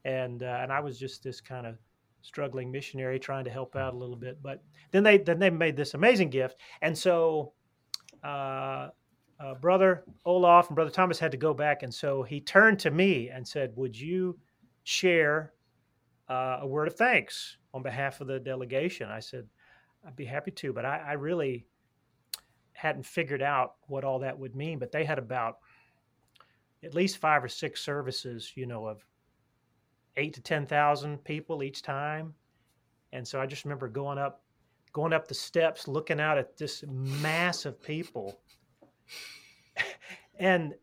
and 0.05 0.41
uh, 0.41 0.59
and 0.61 0.71
I 0.71 0.79
was 0.79 0.97
just 0.97 1.23
this 1.23 1.41
kind 1.41 1.67
of 1.67 1.77
struggling 2.21 2.71
missionary 2.71 3.19
trying 3.19 3.43
to 3.43 3.51
help 3.51 3.75
out 3.75 3.93
a 3.93 3.97
little 3.97 4.15
bit. 4.15 4.41
But 4.41 4.63
then 4.91 5.03
they 5.03 5.17
then 5.17 5.39
they 5.39 5.49
made 5.49 5.75
this 5.75 5.93
amazing 5.93 6.31
gift, 6.31 6.55
and 6.81 6.97
so. 6.97 7.53
Uh, 8.23 8.89
uh, 9.39 9.55
brother 9.55 10.03
Olaf 10.23 10.67
and 10.67 10.75
brother 10.75 10.91
Thomas 10.91 11.17
had 11.17 11.31
to 11.31 11.37
go 11.37 11.51
back, 11.51 11.81
and 11.81 11.91
so 11.91 12.21
he 12.21 12.39
turned 12.39 12.77
to 12.81 12.91
me 12.91 13.29
and 13.29 13.47
said, 13.47 13.71
"Would 13.75 13.99
you 13.99 14.37
share 14.83 15.53
uh, 16.29 16.59
a 16.61 16.67
word 16.67 16.87
of 16.87 16.95
thanks 16.95 17.57
on 17.73 17.81
behalf 17.81 18.21
of 18.21 18.27
the 18.27 18.39
delegation?" 18.39 19.09
I 19.09 19.19
said, 19.19 19.47
"I'd 20.05 20.15
be 20.15 20.25
happy 20.25 20.51
to, 20.51 20.73
but 20.73 20.85
I, 20.85 20.97
I 21.07 21.13
really 21.13 21.65
hadn't 22.73 23.05
figured 23.05 23.41
out 23.41 23.75
what 23.87 24.03
all 24.03 24.19
that 24.19 24.37
would 24.37 24.55
mean, 24.55 24.79
but 24.79 24.91
they 24.91 25.03
had 25.03 25.19
about 25.19 25.57
at 26.83 26.95
least 26.95 27.17
five 27.17 27.43
or 27.43 27.47
six 27.47 27.81
services, 27.81 28.53
you 28.55 28.65
know, 28.65 28.87
of 28.87 29.05
eight 30.17 30.33
to 30.33 30.41
ten 30.41 30.65
thousand 30.65 31.23
people 31.23 31.63
each 31.63 31.81
time. 31.81 32.33
And 33.13 33.27
so 33.27 33.41
I 33.41 33.45
just 33.45 33.65
remember 33.65 33.87
going 33.87 34.17
up, 34.17 34.41
going 34.93 35.13
up 35.13 35.27
the 35.27 35.33
steps, 35.33 35.87
looking 35.87 36.19
out 36.19 36.37
at 36.37 36.57
this 36.57 36.83
mass 36.87 37.65
of 37.65 37.81
people. 37.81 38.39
and 40.39 40.73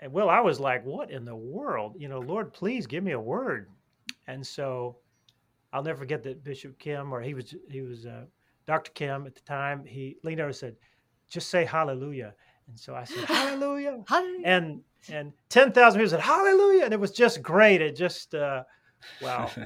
and 0.00 0.12
well, 0.12 0.28
I 0.28 0.40
was 0.40 0.60
like, 0.60 0.84
what 0.84 1.10
in 1.10 1.24
the 1.24 1.34
world? 1.34 1.96
You 1.98 2.08
know, 2.08 2.20
Lord, 2.20 2.52
please 2.52 2.86
give 2.86 3.02
me 3.02 3.12
a 3.12 3.20
word. 3.20 3.68
And 4.28 4.46
so 4.46 4.98
I'll 5.72 5.82
never 5.82 5.98
forget 5.98 6.22
that 6.22 6.44
Bishop 6.44 6.78
Kim, 6.78 7.12
or 7.12 7.20
he 7.20 7.34
was 7.34 7.54
he 7.70 7.82
was 7.82 8.06
uh, 8.06 8.24
Dr. 8.68 8.92
Kim 8.92 9.26
at 9.26 9.34
the 9.34 9.40
time, 9.40 9.82
he 9.86 10.18
leaned 10.22 10.40
over 10.40 10.48
and 10.48 10.56
said, 10.56 10.76
just 11.30 11.48
say 11.48 11.64
hallelujah. 11.64 12.34
And 12.68 12.78
so 12.78 12.94
I 12.94 13.04
said, 13.04 13.24
hallelujah. 13.24 14.04
hallelujah. 14.08 14.46
And 14.46 14.80
and 15.10 15.32
10,000 15.48 15.98
people 15.98 16.10
said, 16.10 16.20
hallelujah. 16.20 16.84
And 16.84 16.92
it 16.92 17.00
was 17.00 17.12
just 17.12 17.40
great. 17.40 17.80
It 17.80 17.96
just, 17.96 18.34
uh, 18.34 18.62
wow. 19.22 19.50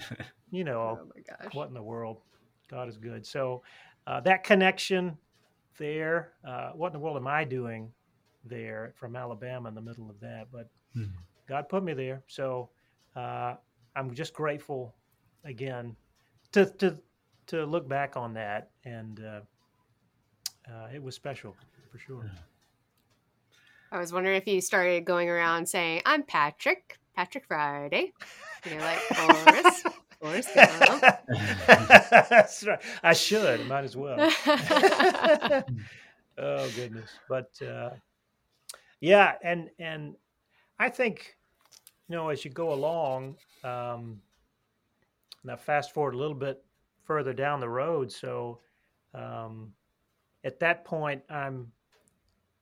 You 0.55 0.65
know, 0.65 1.01
oh 1.01 1.09
my 1.17 1.23
gosh. 1.23 1.55
what 1.55 1.69
in 1.69 1.75
the 1.75 1.83
world? 1.83 2.19
God 2.71 2.87
is 2.87 2.99
good. 2.99 3.25
So 3.27 3.63
uh, 4.07 4.21
that 4.21 4.45
connection 4.45 5.17
there, 5.79 6.35
uh, 6.47 6.73
what 6.73 6.89
in 6.89 6.93
the 6.93 6.99
world 6.99 7.17
am 7.17 7.27
I 7.27 7.45
doing 7.45 7.91
there 8.45 8.93
from 8.99 9.17
Alabama 9.17 9.71
in 9.71 9.75
the 9.75 9.81
middle 9.81 10.11
of 10.11 10.21
that? 10.21 10.49
But 10.53 10.69
hmm 10.95 11.05
God 11.49 11.71
put 11.71 11.83
me 11.83 11.95
there. 11.95 12.23
So 12.29 12.69
uh, 13.17 13.55
I'm 13.97 14.15
just 14.15 14.35
grateful 14.35 14.95
again 15.45 15.97
to, 16.53 16.67
to, 16.67 16.99
to 17.47 17.65
look 17.65 17.89
back 17.89 18.17
on 18.17 18.35
that 18.35 18.71
and 18.85 19.21
uh, 19.21 19.41
uh, 20.71 20.89
it 20.95 21.03
was 21.03 21.15
special 21.15 21.55
for 21.91 21.99
sure. 21.99 22.31
I 23.91 23.99
was 23.99 24.13
wondering 24.13 24.37
if 24.37 24.47
you 24.47 24.61
started 24.61 25.05
going 25.05 25.29
around 25.29 25.67
saying, 25.67 26.01
"I'm 26.07 26.23
Patrick, 26.23 26.99
Patrick 27.15 27.45
Friday." 27.47 28.13
you're 28.71 28.81
like 28.81 28.99
Forrest, 28.99 29.87
Forrest 30.21 30.55
That's 31.67 32.65
right. 32.65 32.81
I 33.03 33.13
should. 33.13 33.67
Might 33.67 33.85
as 33.85 33.97
well. 33.97 34.17
oh 36.39 36.71
goodness, 36.75 37.11
but 37.29 37.51
uh, 37.61 37.91
yeah, 39.01 39.35
and 39.43 39.69
and 39.79 40.15
I 40.79 40.89
think 40.89 41.37
you 42.09 42.17
know 42.17 42.31
as 42.31 42.45
you 42.45 42.51
go 42.51 42.73
along. 42.73 43.37
Um, 43.63 44.21
now, 45.45 45.57
fast 45.57 45.93
forward 45.93 46.15
a 46.15 46.19
little 46.19 46.37
bit 46.37 46.65
further 47.05 47.33
down 47.33 47.61
the 47.61 47.69
road. 47.69 48.11
So, 48.11 48.61
um, 49.15 49.73
at 50.45 50.59
that 50.61 50.85
point, 50.85 51.23
I'm 51.31 51.71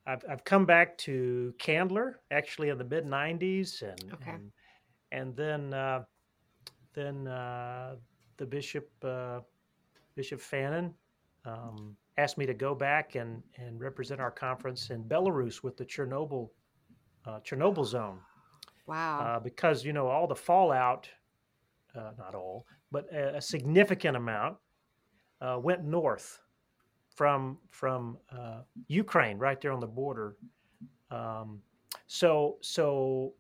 I've, 0.07 0.25
I've 0.29 0.45
come 0.45 0.67
back 0.67 0.99
to 0.99 1.55
Candler 1.59 2.21
actually 2.31 2.71
in 2.71 2.79
the 2.79 2.85
mid 2.85 3.07
'90s, 3.07 3.83
and 3.83 4.13
okay. 4.15 4.33
and, 4.33 4.53
and 5.13 5.37
then 5.37 5.75
uh, 5.75 6.05
then 6.95 7.27
uh, 7.27 7.97
the 8.37 8.47
bishop 8.47 8.91
uh, 9.05 9.41
Bishop 10.17 10.41
Fannin 10.41 10.95
um, 11.45 11.97
asked 12.19 12.39
me 12.39 12.47
to 12.47 12.55
go 12.55 12.75
back 12.75 13.15
and 13.15 13.43
and 13.57 13.81
represent 13.81 14.21
our 14.21 14.31
conference 14.31 14.91
in 14.91 15.05
Belarus 15.05 15.63
with 15.63 15.77
the 15.77 15.85
Chernobyl 15.85 16.51
uh, 17.27 17.41
Chernobyl 17.41 17.87
zone. 17.87 18.19
Wow! 18.87 19.21
Uh, 19.21 19.41
because 19.41 19.85
you 19.85 19.93
know 19.93 20.09
all 20.09 20.27
the 20.27 20.35
fallout, 20.35 21.09
uh, 21.95 22.11
not 22.19 22.35
all, 22.35 22.67
but 22.91 23.07
a, 23.13 23.37
a 23.37 23.41
significant 23.41 24.17
amount 24.17 24.57
went 25.63 25.85
north 25.85 26.41
from 27.15 27.59
from 27.71 28.17
uh, 28.33 28.61
Ukraine, 28.89 29.39
right 29.39 29.61
there 29.61 29.73
on 29.73 29.81
the 29.81 29.87
border. 29.87 30.37
Um, 31.11 31.61
so 32.07 32.57
so 32.61 33.35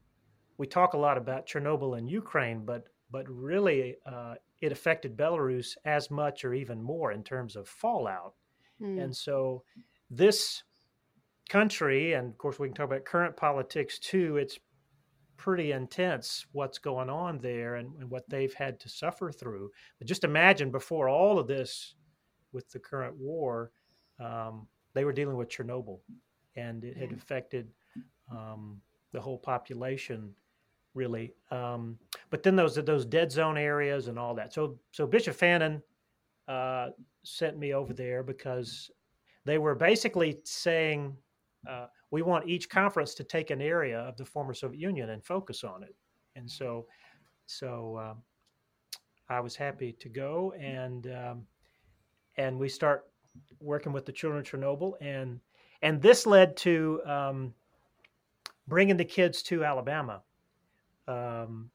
we 0.59 0.67
talk 0.67 0.93
a 0.93 0.99
lot 0.99 1.17
about 1.17 1.47
Chernobyl 1.47 1.97
and 1.97 2.11
Ukraine, 2.11 2.65
but 2.65 2.85
but 3.11 3.27
really 3.29 3.97
uh, 4.05 4.35
it 4.61 4.73
affected 4.73 5.17
Belarus 5.17 5.77
as 5.85 6.11
much 6.11 6.45
or 6.45 6.53
even 6.53 6.83
more 6.83 7.13
in 7.13 7.23
terms 7.23 7.57
of 7.57 7.67
fallout. 7.69 8.35
Mm. 8.83 9.03
And 9.03 9.17
so 9.17 9.63
this 10.11 10.63
country, 11.49 12.13
and 12.13 12.29
of 12.29 12.39
course 12.39 12.59
we 12.59 12.69
can 12.69 12.75
talk 12.75 12.87
about 12.87 13.05
current 13.05 13.37
politics 13.37 13.99
too. 13.99 14.37
It's 14.37 14.59
pretty 15.41 15.73
intense 15.73 16.45
what's 16.53 16.77
going 16.77 17.09
on 17.09 17.39
there 17.39 17.77
and, 17.77 17.95
and, 17.99 18.11
what 18.11 18.29
they've 18.29 18.53
had 18.53 18.79
to 18.79 18.91
suffer 18.91 19.33
through. 19.33 19.71
But 19.99 20.07
just 20.07 20.23
imagine 20.23 20.71
before 20.71 21.09
all 21.09 21.39
of 21.39 21.49
this, 21.49 21.95
with 22.53 22.71
the 22.71 22.79
current 22.79 23.17
war, 23.17 23.71
um, 24.23 24.67
they 24.93 25.07
were 25.07 25.15
dealing 25.15 25.37
with 25.39 25.49
Chernobyl, 25.49 26.01
and 26.57 26.85
it 26.85 26.95
had 26.95 27.13
affected 27.13 27.71
um, 28.31 28.83
the 29.13 29.21
whole 29.21 29.39
population 29.39 30.35
really. 30.95 31.33
Um, 31.51 31.97
but 32.29 32.43
then 32.43 32.55
those 32.55 32.75
those 32.75 33.07
dead 33.07 33.33
zone 33.33 33.57
areas 33.57 34.09
and 34.09 34.19
all 34.19 34.35
that. 34.35 34.53
So 34.53 34.79
so 34.91 35.07
Bishop 35.07 35.37
Fannin 35.37 35.83
uh, 36.49 36.89
sent 37.23 37.59
me 37.59 37.73
over 37.73 37.95
there 37.95 38.23
because 38.23 38.91
they 39.47 39.57
were 39.57 39.75
basically 39.75 40.41
saying 40.45 41.17
uh, 41.67 41.87
we 42.11 42.23
want 42.23 42.49
each 42.49 42.69
conference 42.69 43.15
to 43.15 43.25
take 43.25 43.51
an 43.51 43.61
area 43.61 43.99
of 44.01 44.17
the 44.17 44.25
former 44.25 44.55
Soviet 44.55 44.81
Union 44.81 45.11
and 45.11 45.25
focus 45.25 45.65
on 45.65 45.83
it. 45.83 45.95
And 46.37 46.51
so 46.51 46.87
so 47.47 47.99
um, 47.99 48.23
I 49.29 49.41
was 49.41 49.57
happy 49.57 49.93
to 50.01 50.09
go 50.09 50.53
and 50.59 51.07
um, 51.07 51.47
and 52.37 52.59
we 52.59 52.69
start 52.69 53.07
working 53.61 53.93
with 53.93 54.07
the 54.07 54.13
children 54.13 54.41
of 54.41 54.47
Chernobyl 54.47 54.95
and 55.01 55.41
and 55.83 56.03
this 56.03 56.27
led 56.27 56.57
to 56.59 57.01
um, 57.07 57.55
bringing 58.69 58.97
the 58.97 59.05
kids 59.05 59.43
to 59.45 59.65
Alabama 59.65 60.23
um, 61.11 61.71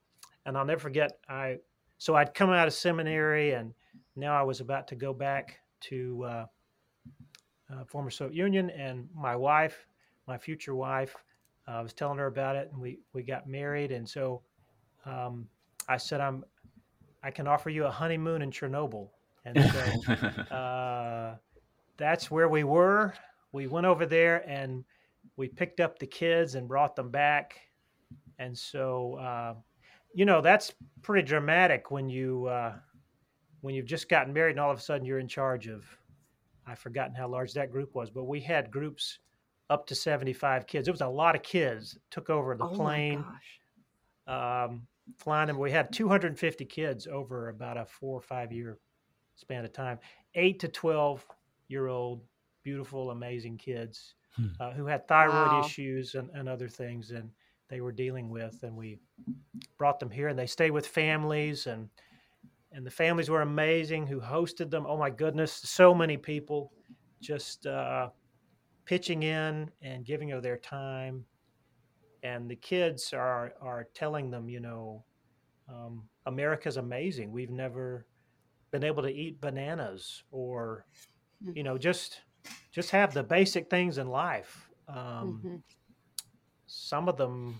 and 0.46 0.58
I'll 0.58 0.66
never 0.66 0.80
forget. 0.80 1.20
I 1.28 1.58
so 1.98 2.16
I'd 2.16 2.34
come 2.34 2.50
out 2.50 2.68
of 2.68 2.74
seminary, 2.74 3.54
and 3.54 3.74
now 4.16 4.40
I 4.40 4.44
was 4.44 4.60
about 4.60 4.88
to 4.90 4.96
go 4.96 5.14
back 5.14 5.60
to 5.82 6.24
uh, 6.24 6.46
uh, 7.74 7.84
former 7.86 8.10
Soviet 8.10 8.38
Union, 8.38 8.70
and 8.70 9.08
my 9.14 9.36
wife, 9.36 9.86
my 10.28 10.38
future 10.38 10.76
wife, 10.76 11.16
uh, 11.68 11.72
I 11.72 11.82
was 11.82 11.94
telling 11.94 12.18
her 12.18 12.28
about 12.28 12.56
it, 12.56 12.70
and 12.72 12.82
we 12.82 13.00
we 13.14 13.24
got 13.24 13.48
married, 13.48 13.92
and 13.92 14.08
so 14.08 14.42
um, 15.06 15.48
I 15.88 15.98
said 15.98 16.22
I'm 16.22 16.44
I 17.24 17.32
can 17.32 17.48
offer 17.48 17.70
you 17.70 17.86
a 17.86 17.92
honeymoon 17.92 18.42
in 18.42 18.52
Chernobyl, 18.52 19.10
and 19.46 19.64
so 19.64 20.14
uh, 20.56 21.36
that's 21.98 22.30
where 22.30 22.48
we 22.48 22.64
were. 22.64 23.14
We 23.52 23.68
went 23.68 23.86
over 23.86 24.06
there 24.06 24.48
and 24.50 24.84
we 25.38 25.48
picked 25.48 25.80
up 25.80 25.98
the 25.98 26.08
kids 26.08 26.56
and 26.56 26.68
brought 26.68 26.96
them 26.96 27.10
back. 27.10 27.60
And 28.38 28.58
so 28.58 29.16
uh, 29.16 29.54
you 30.14 30.26
know 30.26 30.42
that's 30.42 30.74
pretty 31.02 31.26
dramatic 31.26 31.90
when 31.92 32.10
you 32.10 32.46
uh, 32.46 32.74
when 33.62 33.76
you've 33.76 33.86
just 33.86 34.10
gotten 34.10 34.34
married 34.34 34.52
and 34.52 34.60
all 34.60 34.72
of 34.72 34.78
a 34.78 34.82
sudden 34.82 35.06
you're 35.06 35.20
in 35.20 35.28
charge 35.28 35.68
of 35.68 35.86
I've 36.68 36.80
forgotten 36.80 37.16
how 37.16 37.28
large 37.28 37.54
that 37.54 37.72
group 37.72 37.96
was, 37.96 38.10
but 38.10 38.26
we 38.26 38.40
had 38.40 38.72
groups 38.72 39.20
up 39.70 39.88
to 39.88 39.96
75 39.96 40.68
kids. 40.68 40.88
It 40.88 40.92
was 40.92 41.02
a 41.02 41.08
lot 41.08 41.36
of 41.36 41.44
kids. 41.44 41.98
Took 42.12 42.30
over 42.30 42.56
the 42.56 42.66
oh 42.66 42.70
plane, 42.70 43.26
um, 44.28 44.88
flying 45.18 45.48
them. 45.48 45.58
We 45.58 45.72
had 45.72 45.92
250 45.92 46.66
kids 46.66 47.08
over 47.08 47.50
about 47.50 47.78
a 47.78 47.86
four 47.86 48.18
or 48.18 48.22
five 48.22 48.52
year 48.52 48.78
span 49.36 49.66
of 49.66 49.74
time. 49.74 50.00
Eight 50.36 50.60
to 50.60 50.68
12 50.68 51.26
year 51.68 51.88
old, 51.88 52.22
beautiful, 52.64 53.12
amazing 53.12 53.58
kids 53.58 54.16
hmm. 54.36 54.48
uh, 54.60 54.72
who 54.72 54.86
had 54.86 55.08
thyroid 55.08 55.52
wow. 55.52 55.64
issues 55.66 56.16
and, 56.16 56.30
and 56.34 56.48
other 56.48 56.68
things. 56.70 57.12
And 57.12 57.30
they 57.70 57.82
were 57.82 57.92
dealing 57.92 58.30
with, 58.30 58.60
and 58.64 58.76
we 58.76 59.00
brought 59.78 60.00
them 60.00 60.10
here, 60.10 60.28
and 60.28 60.38
they 60.38 60.46
stayed 60.46 60.72
with 60.72 60.86
families, 60.86 61.68
and 61.68 61.90
and 62.72 62.86
the 62.86 62.92
families 62.92 63.30
were 63.30 63.42
amazing 63.42 64.06
who 64.06 64.20
hosted 64.20 64.70
them. 64.70 64.86
Oh 64.88 64.98
my 64.98 65.10
goodness, 65.10 65.52
so 65.52 65.94
many 65.94 66.18
people 66.18 66.72
just 67.22 67.66
uh, 67.66 68.10
pitching 68.86 69.24
in 69.24 69.72
and 69.82 70.06
giving 70.06 70.32
of 70.32 70.44
their 70.44 70.58
time, 70.58 71.26
and 72.24 72.50
the 72.50 72.56
kids 72.56 73.14
are 73.14 73.54
are 73.62 73.88
telling 73.94 74.32
them, 74.32 74.50
you 74.50 74.60
know, 74.60 75.04
um, 75.70 76.04
America's 76.26 76.78
amazing. 76.78 77.32
We've 77.32 77.50
never 77.50 78.06
been 78.72 78.84
able 78.84 79.04
to 79.04 79.14
eat 79.14 79.40
bananas 79.42 80.24
or, 80.32 80.86
you 81.54 81.64
know, 81.64 81.78
just 81.78 82.22
just 82.72 82.92
have 82.92 83.14
the 83.14 83.24
basic 83.24 83.70
things 83.70 83.98
in 83.98 84.08
life. 84.08 84.70
Um, 84.88 85.42
mm-hmm. 85.44 85.56
some 86.68 87.10
of 87.10 87.18
them 87.18 87.60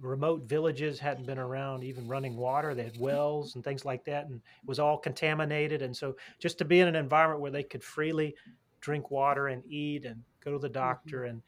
remote 0.00 0.42
villages 0.42 0.98
hadn't 0.98 1.26
been 1.26 1.38
around 1.38 1.84
even 1.84 2.06
running 2.06 2.36
water. 2.36 2.74
They 2.74 2.84
had 2.84 2.98
wells 2.98 3.54
and 3.54 3.64
things 3.64 3.84
like 3.84 4.04
that 4.04 4.26
and 4.26 4.36
it 4.36 4.66
was 4.66 4.78
all 4.78 4.98
contaminated. 4.98 5.82
And 5.82 5.96
so 5.96 6.16
just 6.38 6.58
to 6.58 6.64
be 6.64 6.80
in 6.80 6.88
an 6.88 6.96
environment 6.96 7.40
where 7.40 7.50
they 7.50 7.62
could 7.62 7.82
freely 7.82 8.34
drink 8.80 9.10
water 9.10 9.48
and 9.48 9.64
eat 9.66 10.04
and 10.04 10.22
go 10.44 10.52
to 10.52 10.58
the 10.58 10.68
mm-hmm. 10.68 10.74
doctor 10.74 11.20
mm-hmm. 11.20 11.30
and 11.30 11.42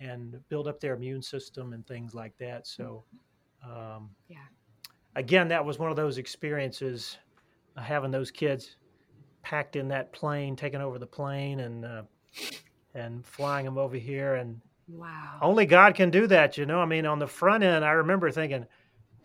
and 0.00 0.48
build 0.48 0.66
up 0.66 0.80
their 0.80 0.94
immune 0.94 1.22
system 1.22 1.72
and 1.72 1.86
things 1.86 2.14
like 2.14 2.36
that 2.38 2.66
so 2.66 3.04
um, 3.64 4.10
yeah 4.28 4.38
again 5.16 5.48
that 5.48 5.64
was 5.64 5.78
one 5.78 5.90
of 5.90 5.96
those 5.96 6.18
experiences 6.18 7.18
uh, 7.76 7.80
having 7.82 8.10
those 8.10 8.30
kids 8.30 8.76
packed 9.42 9.76
in 9.76 9.88
that 9.88 10.12
plane 10.12 10.56
taking 10.56 10.80
over 10.80 10.98
the 10.98 11.06
plane 11.06 11.60
and 11.60 11.84
uh, 11.84 12.02
and 12.94 13.24
flying 13.24 13.64
them 13.64 13.78
over 13.78 13.96
here 13.96 14.34
and 14.36 14.60
Wow. 14.92 15.38
Only 15.40 15.66
God 15.66 15.94
can 15.94 16.10
do 16.10 16.26
that, 16.26 16.58
you 16.58 16.66
know. 16.66 16.80
I 16.80 16.86
mean, 16.86 17.06
on 17.06 17.18
the 17.18 17.26
front 17.26 17.62
end, 17.62 17.84
I 17.84 17.92
remember 17.92 18.30
thinking, 18.30 18.66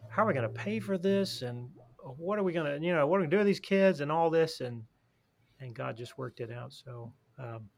how 0.09 0.23
are 0.23 0.27
we 0.27 0.33
going 0.33 0.47
to 0.47 0.53
pay 0.53 0.79
for 0.79 0.97
this? 0.97 1.41
And 1.41 1.69
what 2.17 2.37
are 2.37 2.43
we 2.43 2.53
going 2.53 2.79
to, 2.79 2.85
you 2.85 2.93
know, 2.93 3.07
what 3.07 3.17
are 3.17 3.21
we 3.21 3.23
going 3.23 3.31
to 3.31 3.35
do 3.35 3.39
with 3.39 3.47
these 3.47 3.59
kids 3.59 4.01
and 4.01 4.11
all 4.11 4.29
this? 4.29 4.61
And, 4.61 4.83
and 5.59 5.73
God 5.73 5.97
just 5.97 6.17
worked 6.17 6.39
it 6.39 6.51
out. 6.51 6.71
So 6.71 7.11
um, 7.39 7.69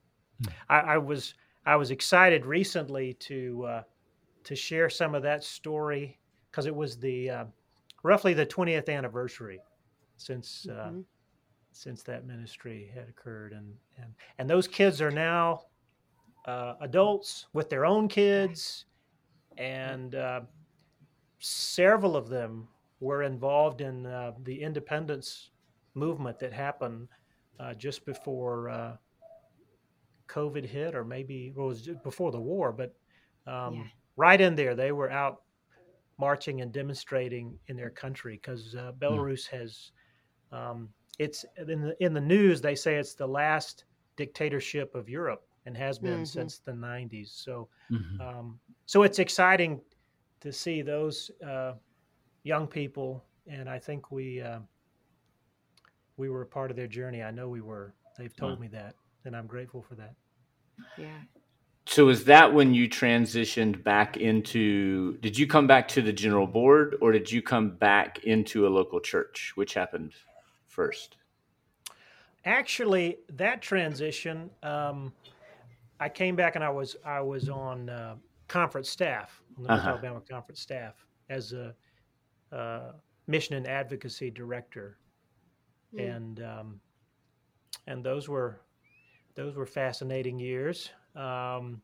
hmm. 0.43 0.49
I, 0.69 0.79
I, 0.79 0.97
was, 0.97 1.33
I 1.65 1.75
was 1.75 1.91
excited 1.91 2.45
recently 2.45 3.13
to, 3.13 3.65
uh, 3.67 3.83
to 4.43 4.55
share 4.55 4.89
some 4.89 5.15
of 5.15 5.23
that 5.23 5.43
story 5.43 6.19
because 6.51 6.65
it 6.65 6.75
was 6.75 6.97
the, 6.97 7.29
uh, 7.29 7.45
roughly 8.03 8.33
the 8.33 8.45
20th 8.45 8.89
anniversary 8.89 9.59
since, 10.17 10.67
uh, 10.69 10.73
mm-hmm. 10.73 11.01
since 11.71 12.03
that 12.03 12.25
ministry 12.25 12.91
had 12.93 13.07
occurred. 13.09 13.53
And, 13.53 13.73
and, 13.97 14.13
and 14.37 14.49
those 14.49 14.67
kids 14.67 15.01
are 15.01 15.11
now, 15.11 15.61
uh, 16.47 16.75
adults 16.81 17.47
with 17.53 17.69
their 17.69 17.85
own 17.85 18.07
kids, 18.07 18.85
and 19.57 20.15
uh, 20.15 20.41
several 21.39 22.15
of 22.15 22.29
them 22.29 22.67
were 22.99 23.23
involved 23.23 23.81
in 23.81 24.05
uh, 24.05 24.31
the 24.43 24.61
independence 24.61 25.51
movement 25.93 26.39
that 26.39 26.53
happened 26.53 27.07
uh, 27.59 27.73
just 27.73 28.05
before 28.05 28.69
uh, 28.69 28.95
COVID 30.27 30.65
hit, 30.65 30.95
or 30.95 31.03
maybe 31.03 31.53
well, 31.55 31.67
it 31.67 31.69
was 31.69 31.89
before 32.03 32.31
the 32.31 32.39
war, 32.39 32.71
but 32.71 32.93
um, 33.51 33.75
yeah. 33.75 33.83
right 34.15 34.39
in 34.39 34.55
there, 34.55 34.75
they 34.75 34.91
were 34.91 35.11
out 35.11 35.41
marching 36.19 36.61
and 36.61 36.71
demonstrating 36.71 37.57
in 37.67 37.75
their 37.75 37.89
country 37.89 38.39
because 38.41 38.75
uh. 38.75 38.91
Belarus 38.99 39.49
mm. 39.49 39.59
has. 39.59 39.91
Um, 40.51 40.89
it's 41.19 41.45
in 41.67 41.81
the 41.81 41.95
in 41.99 42.13
the 42.13 42.21
news. 42.21 42.61
They 42.61 42.75
say 42.75 42.95
it's 42.95 43.15
the 43.15 43.27
last 43.27 43.85
dictatorship 44.17 44.93
of 44.95 45.09
Europe, 45.09 45.47
and 45.67 45.75
has 45.75 45.99
been 45.99 46.13
mm-hmm. 46.13 46.23
since 46.23 46.59
the 46.59 46.71
90s. 46.71 47.43
So, 47.43 47.67
mm-hmm. 47.91 48.21
um, 48.21 48.59
so 48.85 49.03
it's 49.03 49.19
exciting 49.19 49.81
to 50.39 50.51
see 50.51 50.81
those 50.81 51.29
uh, 51.45 51.73
young 52.43 52.67
people, 52.67 53.23
and 53.47 53.69
I 53.69 53.77
think 53.77 54.09
we 54.09 54.41
uh, 54.41 54.59
we 56.15 56.29
were 56.29 56.41
a 56.41 56.47
part 56.47 56.71
of 56.71 56.77
their 56.77 56.87
journey. 56.87 57.21
I 57.21 57.31
know 57.31 57.49
we 57.49 57.61
were. 57.61 57.93
They've 58.17 58.35
told 58.35 58.53
wow. 58.53 58.61
me 58.61 58.67
that, 58.69 58.95
and 59.27 59.35
I'm 59.35 59.45
grateful 59.45 59.81
for 59.81 59.95
that. 59.95 60.15
Yeah. 60.97 61.19
So 61.85 62.09
is 62.09 62.25
that 62.25 62.53
when 62.53 62.73
you 62.73 62.89
transitioned 62.89 63.83
back 63.83 64.17
into? 64.17 65.17
Did 65.17 65.37
you 65.37 65.47
come 65.47 65.67
back 65.67 65.87
to 65.89 66.01
the 66.01 66.11
general 66.11 66.47
board, 66.47 66.97
or 67.01 67.11
did 67.11 67.31
you 67.31 67.41
come 67.41 67.69
back 67.69 68.23
into 68.25 68.67
a 68.67 68.69
local 68.69 68.99
church? 68.99 69.53
Which 69.55 69.73
happened 69.73 70.13
first? 70.65 71.17
Actually, 72.43 73.19
that 73.33 73.61
transition. 73.61 74.49
Um, 74.63 75.13
I 75.99 76.09
came 76.09 76.35
back 76.35 76.55
and 76.55 76.63
I 76.63 76.69
was 76.69 76.97
I 77.05 77.21
was 77.21 77.49
on 77.49 77.89
uh, 77.89 78.15
conference 78.47 78.89
staff 78.89 79.41
on 79.57 79.63
the 79.63 79.71
uh-huh. 79.71 79.89
Alabama 79.89 80.21
conference 80.29 80.59
staff 80.59 81.05
as 81.29 81.53
a 81.53 81.73
uh, 82.51 82.91
mission 83.27 83.55
and 83.55 83.65
advocacy 83.65 84.29
director, 84.29 84.97
mm. 85.95 86.15
and 86.15 86.43
um, 86.43 86.81
and 87.87 88.03
those 88.03 88.27
were 88.27 88.61
those 89.37 89.55
were 89.55 89.67
fascinating 89.67 90.39
years. 90.39 90.89
Um, 91.15 91.81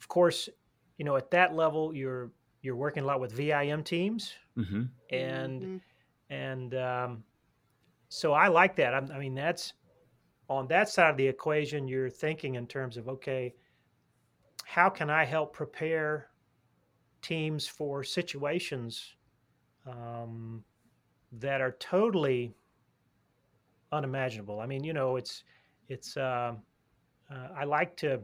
of 0.00 0.08
course, 0.08 0.48
you 0.96 1.04
know 1.04 1.16
at 1.16 1.30
that 1.30 1.54
level 1.54 1.94
you're 1.94 2.32
you're 2.62 2.74
working 2.74 3.04
a 3.04 3.06
lot 3.06 3.20
with 3.20 3.30
VIM 3.32 3.84
teams, 3.84 4.32
mm-hmm. 4.58 4.82
and 5.14 5.62
mm-hmm. 5.62 6.34
and 6.34 6.74
um, 6.74 7.24
so 8.08 8.32
I 8.32 8.48
like 8.48 8.74
that. 8.76 8.94
I, 8.94 8.98
I 9.14 9.18
mean 9.18 9.34
that's 9.34 9.74
on 10.48 10.66
that 10.68 10.88
side 10.88 11.10
of 11.10 11.16
the 11.16 11.26
equation, 11.26 11.86
you're 11.86 12.10
thinking 12.10 12.54
in 12.54 12.66
terms 12.66 12.96
of 12.96 13.08
okay, 13.08 13.54
how 14.64 14.88
can 14.88 15.10
I 15.10 15.24
help 15.24 15.52
prepare 15.52 16.30
teams 17.20 17.66
for 17.66 18.02
situations 18.02 19.14
um, 19.86 20.64
that 21.32 21.60
are 21.60 21.76
totally 21.78 22.54
unimaginable? 23.92 24.60
I 24.60 24.66
mean, 24.66 24.84
you 24.84 24.94
know, 24.94 25.16
it's 25.16 25.44
it's. 25.88 26.16
Uh, 26.16 26.54
uh, 27.30 27.48
I 27.58 27.64
like 27.64 27.96
to 27.96 28.20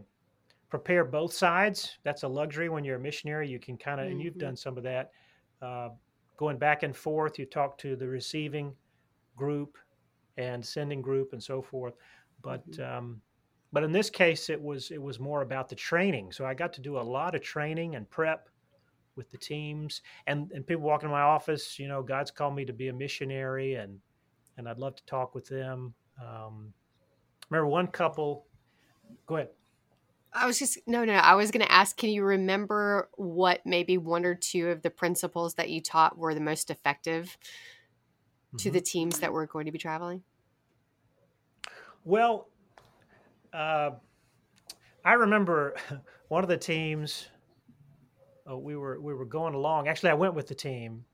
prepare 0.69 1.05
both 1.05 1.33
sides. 1.33 1.99
That's 2.05 2.23
a 2.23 2.29
luxury 2.29 2.69
when 2.69 2.85
you're 2.85 2.97
a 2.97 3.01
missionary. 3.01 3.49
You 3.49 3.59
can 3.59 3.77
kind 3.77 4.01
of, 4.01 4.07
mm-hmm. 4.07 4.13
and 4.13 4.23
you've 4.23 4.35
mm-hmm. 4.35 4.47
done 4.47 4.57
some 4.57 4.77
of 4.77 4.85
that, 4.85 5.11
uh, 5.61 5.91
going 6.37 6.57
back 6.57 6.83
and 6.83 6.97
forth. 6.97 7.39
You 7.39 7.47
talk 7.47 7.77
to 7.79 7.97
the 7.97 8.07
receiving 8.07 8.75
group 9.37 9.77
and 10.39 10.65
sending 10.65 11.03
group 11.03 11.33
and 11.33 11.43
so 11.43 11.63
forth. 11.63 11.95
But 12.43 12.69
mm-hmm. 12.71 12.99
um, 12.99 13.21
but 13.73 13.85
in 13.85 13.93
this 13.93 14.11
case, 14.11 14.51
it 14.51 14.61
was 14.61 14.91
it 14.91 15.03
was 15.03 15.19
more 15.19 15.43
about 15.43 15.69
the 15.69 15.75
training. 15.75 16.33
So 16.33 16.45
I 16.45 16.55
got 16.55 16.73
to 16.75 16.81
do 16.81 16.99
a 16.99 17.01
lot 17.01 17.35
of 17.35 17.43
training 17.43 17.97
and 17.97 18.09
prep 18.09 18.49
with 19.17 19.31
the 19.31 19.39
teams 19.39 20.03
and 20.27 20.51
and 20.53 20.67
people 20.67 20.85
walking 20.85 21.09
in 21.09 21.13
my 21.13 21.23
office. 21.23 21.79
You 21.79 21.89
know, 21.89 22.03
God's 22.03 22.31
called 22.31 22.55
me 22.55 22.65
to 22.65 22.73
be 22.73 22.89
a 22.89 22.93
missionary, 22.93 23.75
and 23.75 23.99
and 24.59 24.69
I'd 24.69 24.79
love 24.79 24.97
to 24.97 25.05
talk 25.07 25.35
with 25.35 25.47
them. 25.47 25.95
Um, 26.21 26.73
remember 27.53 27.69
one 27.69 27.87
couple. 27.87 28.47
Go 29.27 29.37
ahead. 29.37 29.49
I 30.33 30.47
was 30.47 30.59
just 30.59 30.79
no, 30.87 31.05
no. 31.05 31.13
I 31.13 31.35
was 31.35 31.51
going 31.51 31.65
to 31.65 31.71
ask. 31.71 31.97
Can 31.97 32.09
you 32.09 32.25
remember 32.25 33.11
what 33.17 33.61
maybe 33.67 33.99
one 33.99 34.25
or 34.25 34.35
two 34.35 34.69
of 34.69 34.81
the 34.81 34.91
principles 34.91 35.55
that 35.55 35.69
you 35.69 35.83
taught 35.83 36.17
were 36.17 36.35
the 36.35 36.41
most 36.41 36.71
effective 36.71 37.37
mm-hmm. 38.49 38.57
to 38.57 38.71
the 38.71 38.81
teams 38.81 39.21
that 39.21 39.33
were 39.33 39.47
going 39.47 39.67
to 39.67 39.73
be 39.73 39.79
traveling? 39.79 40.23
Well, 42.05 42.49
uh, 43.53 43.91
I 45.05 45.13
remember 45.13 45.75
one 46.29 46.43
of 46.43 46.49
the 46.49 46.57
teams. 46.57 47.29
Uh, 48.51 48.57
we 48.57 48.75
were 48.77 48.99
we 48.99 49.13
were 49.13 49.27
going 49.27 49.55
along. 49.55 49.87
Actually, 49.89 50.11
I 50.11 50.15
went 50.15 50.35
with 50.35 50.47
the 50.47 50.55
team, 50.55 51.05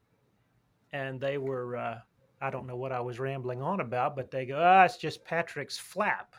and 0.92 1.20
they 1.20 1.38
were. 1.38 1.76
Uh, 1.76 1.98
I 2.40 2.50
don't 2.50 2.66
know 2.66 2.76
what 2.76 2.92
I 2.92 3.00
was 3.00 3.18
rambling 3.18 3.62
on 3.62 3.80
about, 3.80 4.16
but 4.16 4.30
they 4.30 4.46
go, 4.46 4.58
"Ah, 4.60 4.84
it's 4.84 4.96
just 4.96 5.24
Patrick's 5.24 5.78
flap." 5.78 6.34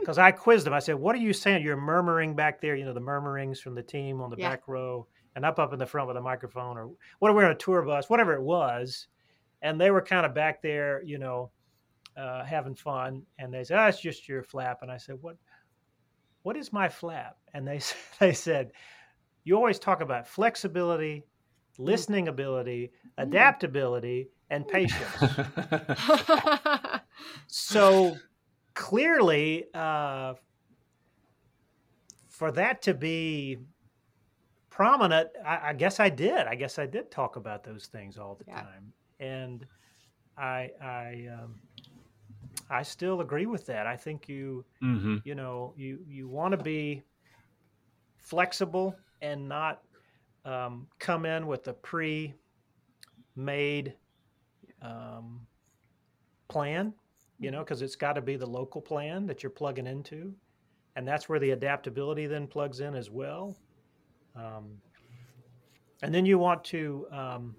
because 0.00 0.18
I 0.18 0.32
quizzed 0.32 0.66
them. 0.66 0.72
I 0.74 0.80
said, 0.80 0.96
"What 0.96 1.14
are 1.14 1.20
you 1.20 1.32
saying? 1.32 1.62
You're 1.62 1.76
murmuring 1.76 2.34
back 2.34 2.60
there. 2.60 2.74
You 2.74 2.84
know 2.84 2.92
the 2.92 3.00
murmurings 3.00 3.60
from 3.60 3.74
the 3.74 3.82
team 3.82 4.20
on 4.20 4.30
the 4.30 4.36
yeah. 4.36 4.50
back 4.50 4.66
row, 4.66 5.06
and 5.36 5.44
up 5.44 5.58
up 5.58 5.72
in 5.72 5.78
the 5.78 5.86
front 5.86 6.08
with 6.08 6.16
a 6.16 6.20
microphone, 6.20 6.76
or 6.76 6.90
what? 7.20 7.34
We're 7.34 7.44
on 7.44 7.52
a 7.52 7.56
tour 7.56 7.82
bus, 7.82 8.10
whatever 8.10 8.34
it 8.34 8.42
was." 8.42 9.08
And 9.62 9.80
they 9.80 9.90
were 9.90 10.02
kind 10.02 10.26
of 10.26 10.34
back 10.34 10.60
there, 10.60 11.02
you 11.04 11.18
know, 11.18 11.50
uh, 12.18 12.44
having 12.44 12.74
fun. 12.74 13.22
And 13.38 13.52
they 13.54 13.64
said, 13.64 13.78
"Oh, 13.78 13.86
it's 13.86 14.00
just 14.00 14.28
your 14.28 14.42
flap." 14.42 14.80
And 14.82 14.90
I 14.90 14.96
said, 14.96 15.16
"What? 15.20 15.36
What 16.42 16.56
is 16.56 16.72
my 16.72 16.88
flap?" 16.88 17.36
And 17.54 17.66
they 17.66 17.80
they 18.18 18.32
said, 18.32 18.72
"You 19.44 19.56
always 19.56 19.78
talk 19.78 20.00
about 20.00 20.26
flexibility, 20.26 21.24
mm. 21.78 21.84
listening 21.84 22.28
ability, 22.28 22.90
mm. 23.06 23.22
adaptability, 23.22 24.28
and 24.50 24.66
patience." 24.66 25.16
so 27.46 28.16
clearly, 28.74 29.64
uh, 29.74 30.34
for 32.28 32.52
that 32.52 32.82
to 32.82 32.94
be 32.94 33.58
prominent, 34.70 35.30
I, 35.44 35.70
I, 35.70 35.72
guess 35.72 35.98
I 36.00 36.08
did. 36.08 36.46
I 36.46 36.54
guess 36.56 36.78
I 36.78 36.86
did 36.86 37.10
talk 37.10 37.36
about 37.36 37.62
those 37.62 37.86
things 37.86 38.18
all 38.18 38.34
the 38.34 38.44
yeah. 38.48 38.60
time, 38.60 38.92
and 39.20 39.64
I, 40.36 40.70
I, 40.82 41.28
um, 41.32 41.60
I 42.68 42.82
still 42.82 43.20
agree 43.20 43.46
with 43.46 43.66
that. 43.66 43.86
I 43.86 43.96
think 43.96 44.28
you, 44.28 44.64
mm-hmm. 44.82 45.18
you 45.24 45.36
know, 45.36 45.72
you 45.76 46.00
you 46.06 46.28
want 46.28 46.52
to 46.52 46.58
be 46.58 47.02
flexible 48.18 48.96
and 49.22 49.48
not 49.48 49.82
um, 50.44 50.88
come 50.98 51.24
in 51.26 51.46
with 51.46 51.68
a 51.68 51.72
pre-made 51.72 52.34
um, 54.84 55.40
plan 56.48 56.94
you 57.38 57.50
know, 57.50 57.60
because 57.60 57.82
it's 57.82 57.96
got 57.96 58.14
to 58.14 58.22
be 58.22 58.36
the 58.36 58.46
local 58.46 58.80
plan 58.80 59.26
that 59.26 59.42
you're 59.42 59.50
plugging 59.50 59.86
into. 59.86 60.32
And 60.96 61.06
that's 61.06 61.28
where 61.28 61.38
the 61.38 61.50
adaptability 61.50 62.26
then 62.26 62.46
plugs 62.46 62.80
in 62.80 62.94
as 62.94 63.10
well. 63.10 63.56
Um, 64.36 64.78
and 66.02 66.14
then 66.14 66.24
you 66.24 66.38
want 66.38 66.62
to 66.64 67.06
um, 67.10 67.56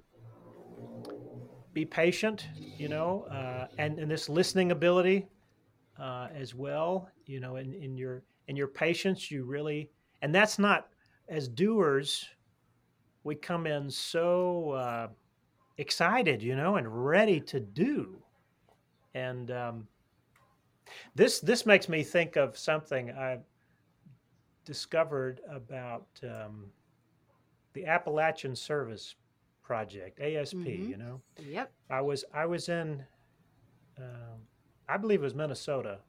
be 1.74 1.86
patient, 1.86 2.48
you 2.56 2.88
know, 2.88 3.28
uh, 3.30 3.68
and, 3.78 4.00
and 4.00 4.10
this 4.10 4.30
listening 4.30 4.72
ability 4.72 5.28
uh, 6.00 6.30
as 6.34 6.56
well, 6.56 7.10
you 7.26 7.40
know, 7.40 7.58
in, 7.58 7.74
in 7.74 7.98
your 7.98 8.24
in 8.48 8.56
your 8.56 8.68
patience, 8.68 9.32
you 9.32 9.44
really, 9.44 9.90
and 10.22 10.34
that's 10.34 10.60
not 10.60 10.90
as 11.30 11.48
doers, 11.48 12.28
we 13.24 13.34
come 13.34 13.66
in 13.66 13.90
so 13.90 14.72
uh, 14.72 15.08
excited, 15.78 16.42
you 16.42 16.56
know, 16.56 16.78
and 16.78 17.06
ready 17.06 17.40
to 17.42 17.60
do 17.60 18.22
and 19.16 19.50
um, 19.50 19.88
this 21.16 21.40
this 21.40 21.66
makes 21.66 21.90
me 21.90 22.04
think 22.04 22.36
of 22.36 22.56
something 22.56 23.12
I 23.12 23.40
discovered 24.66 25.42
about 25.50 26.06
um, 26.24 26.66
the 27.74 27.86
Appalachian 27.88 28.56
Service 28.56 29.16
Project 29.64 30.20
ASP. 30.20 30.58
Mm-hmm. 30.58 30.90
You 30.92 30.98
know. 30.98 31.22
Yep. 31.44 31.72
I 31.90 32.02
was 32.02 32.26
I 32.34 32.46
was 32.46 32.70
in, 32.70 33.04
um, 33.98 34.42
I 34.88 34.98
believe 34.98 35.22
it 35.22 35.24
was 35.24 35.34
Minnesota. 35.34 36.00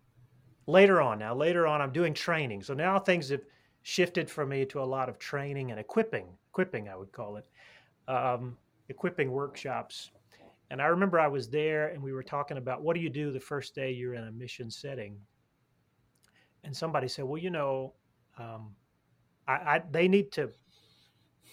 Later 0.66 1.00
on, 1.00 1.20
now 1.20 1.32
later 1.32 1.66
on, 1.68 1.80
I'm 1.80 1.92
doing 1.92 2.12
training. 2.12 2.60
So 2.64 2.74
now 2.74 2.98
things 2.98 3.28
have 3.28 3.42
shifted 3.82 4.28
for 4.28 4.44
me 4.44 4.64
to 4.66 4.80
a 4.80 4.84
lot 4.84 5.08
of 5.08 5.16
training 5.16 5.70
and 5.70 5.78
equipping. 5.78 6.26
Equipping, 6.50 6.88
I 6.88 6.96
would 6.96 7.12
call 7.12 7.36
it. 7.36 7.46
Um, 8.08 8.56
equipping 8.88 9.30
workshops 9.30 10.10
and 10.70 10.82
I 10.82 10.86
remember 10.86 11.20
I 11.20 11.28
was 11.28 11.48
there 11.48 11.88
and 11.88 12.02
we 12.02 12.12
were 12.12 12.22
talking 12.22 12.56
about 12.56 12.82
what 12.82 12.94
do 12.94 13.00
you 13.00 13.10
do 13.10 13.32
the 13.32 13.40
first 13.40 13.74
day 13.74 13.92
you're 13.92 14.14
in 14.14 14.24
a 14.24 14.32
mission 14.32 14.70
setting? 14.70 15.16
And 16.64 16.76
somebody 16.76 17.06
said, 17.06 17.24
well, 17.24 17.40
you 17.40 17.50
know, 17.50 17.92
um, 18.38 18.74
I, 19.46 19.52
I, 19.52 19.82
they 19.90 20.08
need 20.08 20.32
to 20.32 20.50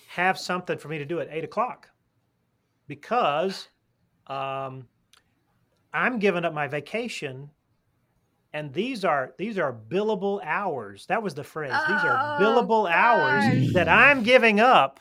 have 0.07 0.39
something 0.39 0.77
for 0.77 0.87
me 0.87 0.97
to 0.97 1.05
do 1.05 1.19
at 1.19 1.27
eight 1.29 1.43
o'clock 1.43 1.89
because 2.87 3.69
um, 4.27 4.87
I'm 5.93 6.17
giving 6.17 6.43
up 6.43 6.53
my 6.53 6.67
vacation 6.67 7.49
and 8.55 8.71
these 8.73 9.03
are 9.03 9.33
these 9.37 9.57
are 9.57 9.73
billable 9.73 10.39
hours. 10.43 11.07
That 11.07 11.23
was 11.23 11.33
the 11.33 11.43
phrase. 11.43 11.71
Oh, 11.73 11.85
these 11.87 12.03
are 12.03 12.37
oh, 12.37 12.43
billable 12.43 12.87
gosh. 12.87 12.93
hours 12.93 13.73
that 13.73 13.89
I'm 13.89 14.21
giving 14.21 14.59
up 14.59 14.99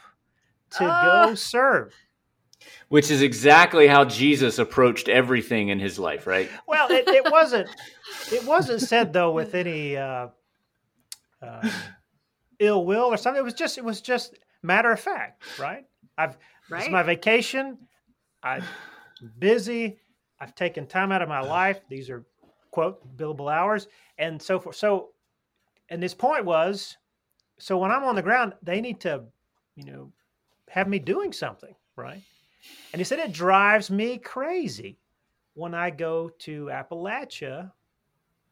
to 0.72 0.84
oh. 0.84 1.26
go 1.26 1.34
serve 1.34 1.94
which 2.88 3.10
is 3.10 3.22
exactly 3.22 3.86
how 3.86 4.04
Jesus 4.04 4.58
approached 4.58 5.08
everything 5.08 5.68
in 5.68 5.78
his 5.78 5.98
life, 5.98 6.26
right? 6.26 6.50
Well, 6.66 6.90
it, 6.90 7.08
it 7.08 7.30
wasn't. 7.30 7.68
It 8.30 8.44
wasn't 8.44 8.82
said 8.82 9.12
though 9.12 9.32
with 9.32 9.54
any 9.54 9.96
uh, 9.96 10.28
uh, 11.40 11.70
ill 12.58 12.84
will 12.84 13.04
or 13.04 13.16
something. 13.16 13.40
It 13.40 13.44
was 13.44 13.54
just. 13.54 13.78
It 13.78 13.84
was 13.84 14.00
just 14.00 14.38
matter 14.62 14.92
of 14.92 15.00
fact, 15.00 15.42
right? 15.58 15.84
I've 16.16 16.36
right. 16.70 16.82
it's 16.82 16.90
my 16.90 17.02
vacation. 17.02 17.78
I'm 18.42 18.64
busy. 19.38 19.98
I've 20.40 20.54
taken 20.54 20.86
time 20.86 21.12
out 21.12 21.22
of 21.22 21.28
my 21.28 21.40
life. 21.40 21.80
These 21.88 22.10
are 22.10 22.24
quote 22.70 23.16
billable 23.16 23.52
hours, 23.52 23.86
and 24.18 24.42
so 24.42 24.58
forth. 24.58 24.76
So, 24.76 25.10
and 25.88 26.02
his 26.02 26.14
point 26.14 26.44
was, 26.44 26.96
so 27.58 27.78
when 27.78 27.90
I'm 27.90 28.04
on 28.04 28.16
the 28.16 28.22
ground, 28.22 28.54
they 28.62 28.80
need 28.80 29.00
to, 29.02 29.22
you 29.76 29.84
know, 29.84 30.12
have 30.68 30.88
me 30.88 30.98
doing 30.98 31.32
something, 31.32 31.74
right? 31.96 32.22
And 32.92 33.00
he 33.00 33.04
said, 33.04 33.18
It 33.18 33.32
drives 33.32 33.90
me 33.90 34.18
crazy 34.18 34.98
when 35.54 35.74
I 35.74 35.90
go 35.90 36.30
to 36.40 36.66
Appalachia 36.66 37.72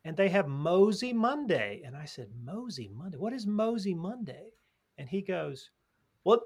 and 0.04 0.16
they 0.16 0.28
have 0.28 0.48
Mosey 0.48 1.12
Monday. 1.12 1.82
And 1.84 1.96
I 1.96 2.04
said, 2.04 2.28
Mosey 2.44 2.90
Monday? 2.94 3.18
What 3.18 3.32
is 3.32 3.46
Mosey 3.46 3.94
Monday? 3.94 4.50
And 4.98 5.08
he 5.08 5.22
goes, 5.22 5.70
Well, 6.24 6.42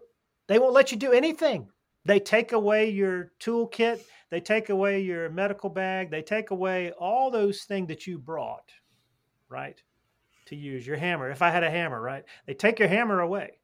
they 0.46 0.58
won't 0.58 0.74
let 0.74 0.92
you 0.92 0.98
do 0.98 1.12
anything. 1.12 1.68
They 2.04 2.20
take 2.20 2.52
away 2.52 2.90
your 2.90 3.32
toolkit, 3.40 4.00
they 4.30 4.40
take 4.40 4.68
away 4.68 5.00
your 5.00 5.30
medical 5.30 5.70
bag, 5.70 6.10
they 6.10 6.20
take 6.20 6.50
away 6.50 6.92
all 6.92 7.30
those 7.30 7.62
things 7.62 7.88
that 7.88 8.06
you 8.06 8.18
brought, 8.18 8.70
right? 9.48 9.82
To 10.46 10.56
use 10.56 10.86
your 10.86 10.98
hammer. 10.98 11.30
If 11.30 11.40
I 11.40 11.50
had 11.50 11.64
a 11.64 11.70
hammer, 11.70 12.00
right? 12.00 12.24
They 12.46 12.52
take 12.52 12.78
your 12.78 12.88
hammer 12.88 13.20
away 13.20 13.58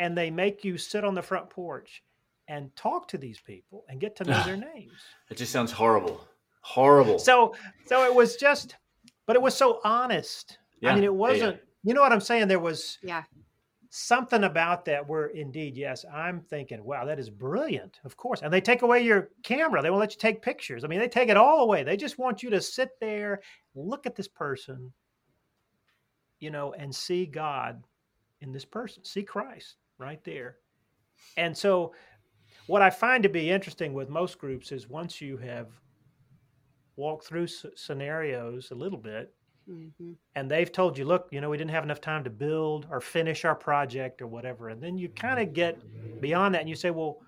and 0.00 0.18
they 0.18 0.30
make 0.30 0.64
you 0.64 0.76
sit 0.76 1.04
on 1.04 1.14
the 1.14 1.22
front 1.22 1.50
porch 1.50 2.02
and 2.50 2.74
talk 2.74 3.06
to 3.08 3.16
these 3.16 3.40
people 3.40 3.84
and 3.88 4.00
get 4.00 4.16
to 4.16 4.24
know 4.24 4.42
their 4.44 4.56
names. 4.56 4.92
It 5.30 5.36
just 5.36 5.52
sounds 5.52 5.70
horrible. 5.70 6.26
Horrible. 6.62 7.18
So 7.18 7.54
so 7.86 8.04
it 8.04 8.14
was 8.14 8.36
just 8.36 8.76
but 9.26 9.36
it 9.36 9.42
was 9.42 9.54
so 9.54 9.80
honest. 9.84 10.58
Yeah. 10.80 10.90
I 10.90 10.94
mean 10.96 11.04
it 11.04 11.14
wasn't 11.14 11.40
yeah, 11.40 11.50
yeah. 11.50 11.56
you 11.84 11.94
know 11.94 12.02
what 12.02 12.12
I'm 12.12 12.20
saying? 12.20 12.48
There 12.48 12.58
was 12.58 12.98
Yeah. 13.02 13.22
something 13.90 14.44
about 14.44 14.84
that 14.86 15.08
where 15.08 15.26
indeed, 15.28 15.76
yes, 15.76 16.04
I'm 16.12 16.40
thinking, 16.40 16.82
wow, 16.84 17.04
that 17.04 17.18
is 17.20 17.30
brilliant. 17.30 18.00
Of 18.04 18.16
course. 18.16 18.42
And 18.42 18.52
they 18.52 18.60
take 18.60 18.82
away 18.82 19.02
your 19.02 19.30
camera. 19.44 19.80
They 19.80 19.90
won't 19.90 20.00
let 20.00 20.12
you 20.12 20.18
take 20.18 20.42
pictures. 20.42 20.84
I 20.84 20.88
mean, 20.88 20.98
they 20.98 21.08
take 21.08 21.28
it 21.28 21.36
all 21.36 21.60
away. 21.62 21.84
They 21.84 21.96
just 21.96 22.18
want 22.18 22.42
you 22.42 22.50
to 22.50 22.60
sit 22.60 22.90
there, 23.00 23.40
look 23.74 24.06
at 24.06 24.16
this 24.16 24.28
person, 24.28 24.92
you 26.40 26.50
know, 26.50 26.72
and 26.72 26.94
see 26.94 27.26
God 27.26 27.82
in 28.40 28.52
this 28.52 28.64
person, 28.64 29.04
see 29.04 29.22
Christ 29.22 29.76
right 29.98 30.22
there. 30.24 30.56
And 31.36 31.56
so, 31.56 31.92
what 32.70 32.82
I 32.82 32.90
find 32.90 33.22
to 33.22 33.28
be 33.28 33.50
interesting 33.50 33.92
with 33.92 34.08
most 34.08 34.38
groups 34.38 34.72
is 34.72 34.88
once 34.88 35.20
you 35.20 35.36
have 35.38 35.68
walked 36.96 37.26
through 37.26 37.46
scenarios 37.46 38.70
a 38.70 38.74
little 38.74 38.98
bit, 38.98 39.34
Mm-hmm. 39.70 40.12
And 40.34 40.50
they've 40.50 40.70
told 40.70 40.98
you, 40.98 41.04
look, 41.04 41.28
you 41.30 41.40
know, 41.40 41.50
we 41.50 41.56
didn't 41.56 41.70
have 41.70 41.84
enough 41.84 42.00
time 42.00 42.24
to 42.24 42.30
build 42.30 42.86
or 42.90 43.00
finish 43.00 43.44
our 43.44 43.54
project 43.54 44.20
or 44.20 44.26
whatever. 44.26 44.70
And 44.70 44.82
then 44.82 44.98
you 44.98 45.08
kind 45.08 45.38
of 45.38 45.52
get 45.52 45.78
beyond 46.20 46.54
that 46.54 46.60
and 46.60 46.68
you 46.68 46.74
say, 46.74 46.90
well, 46.90 47.18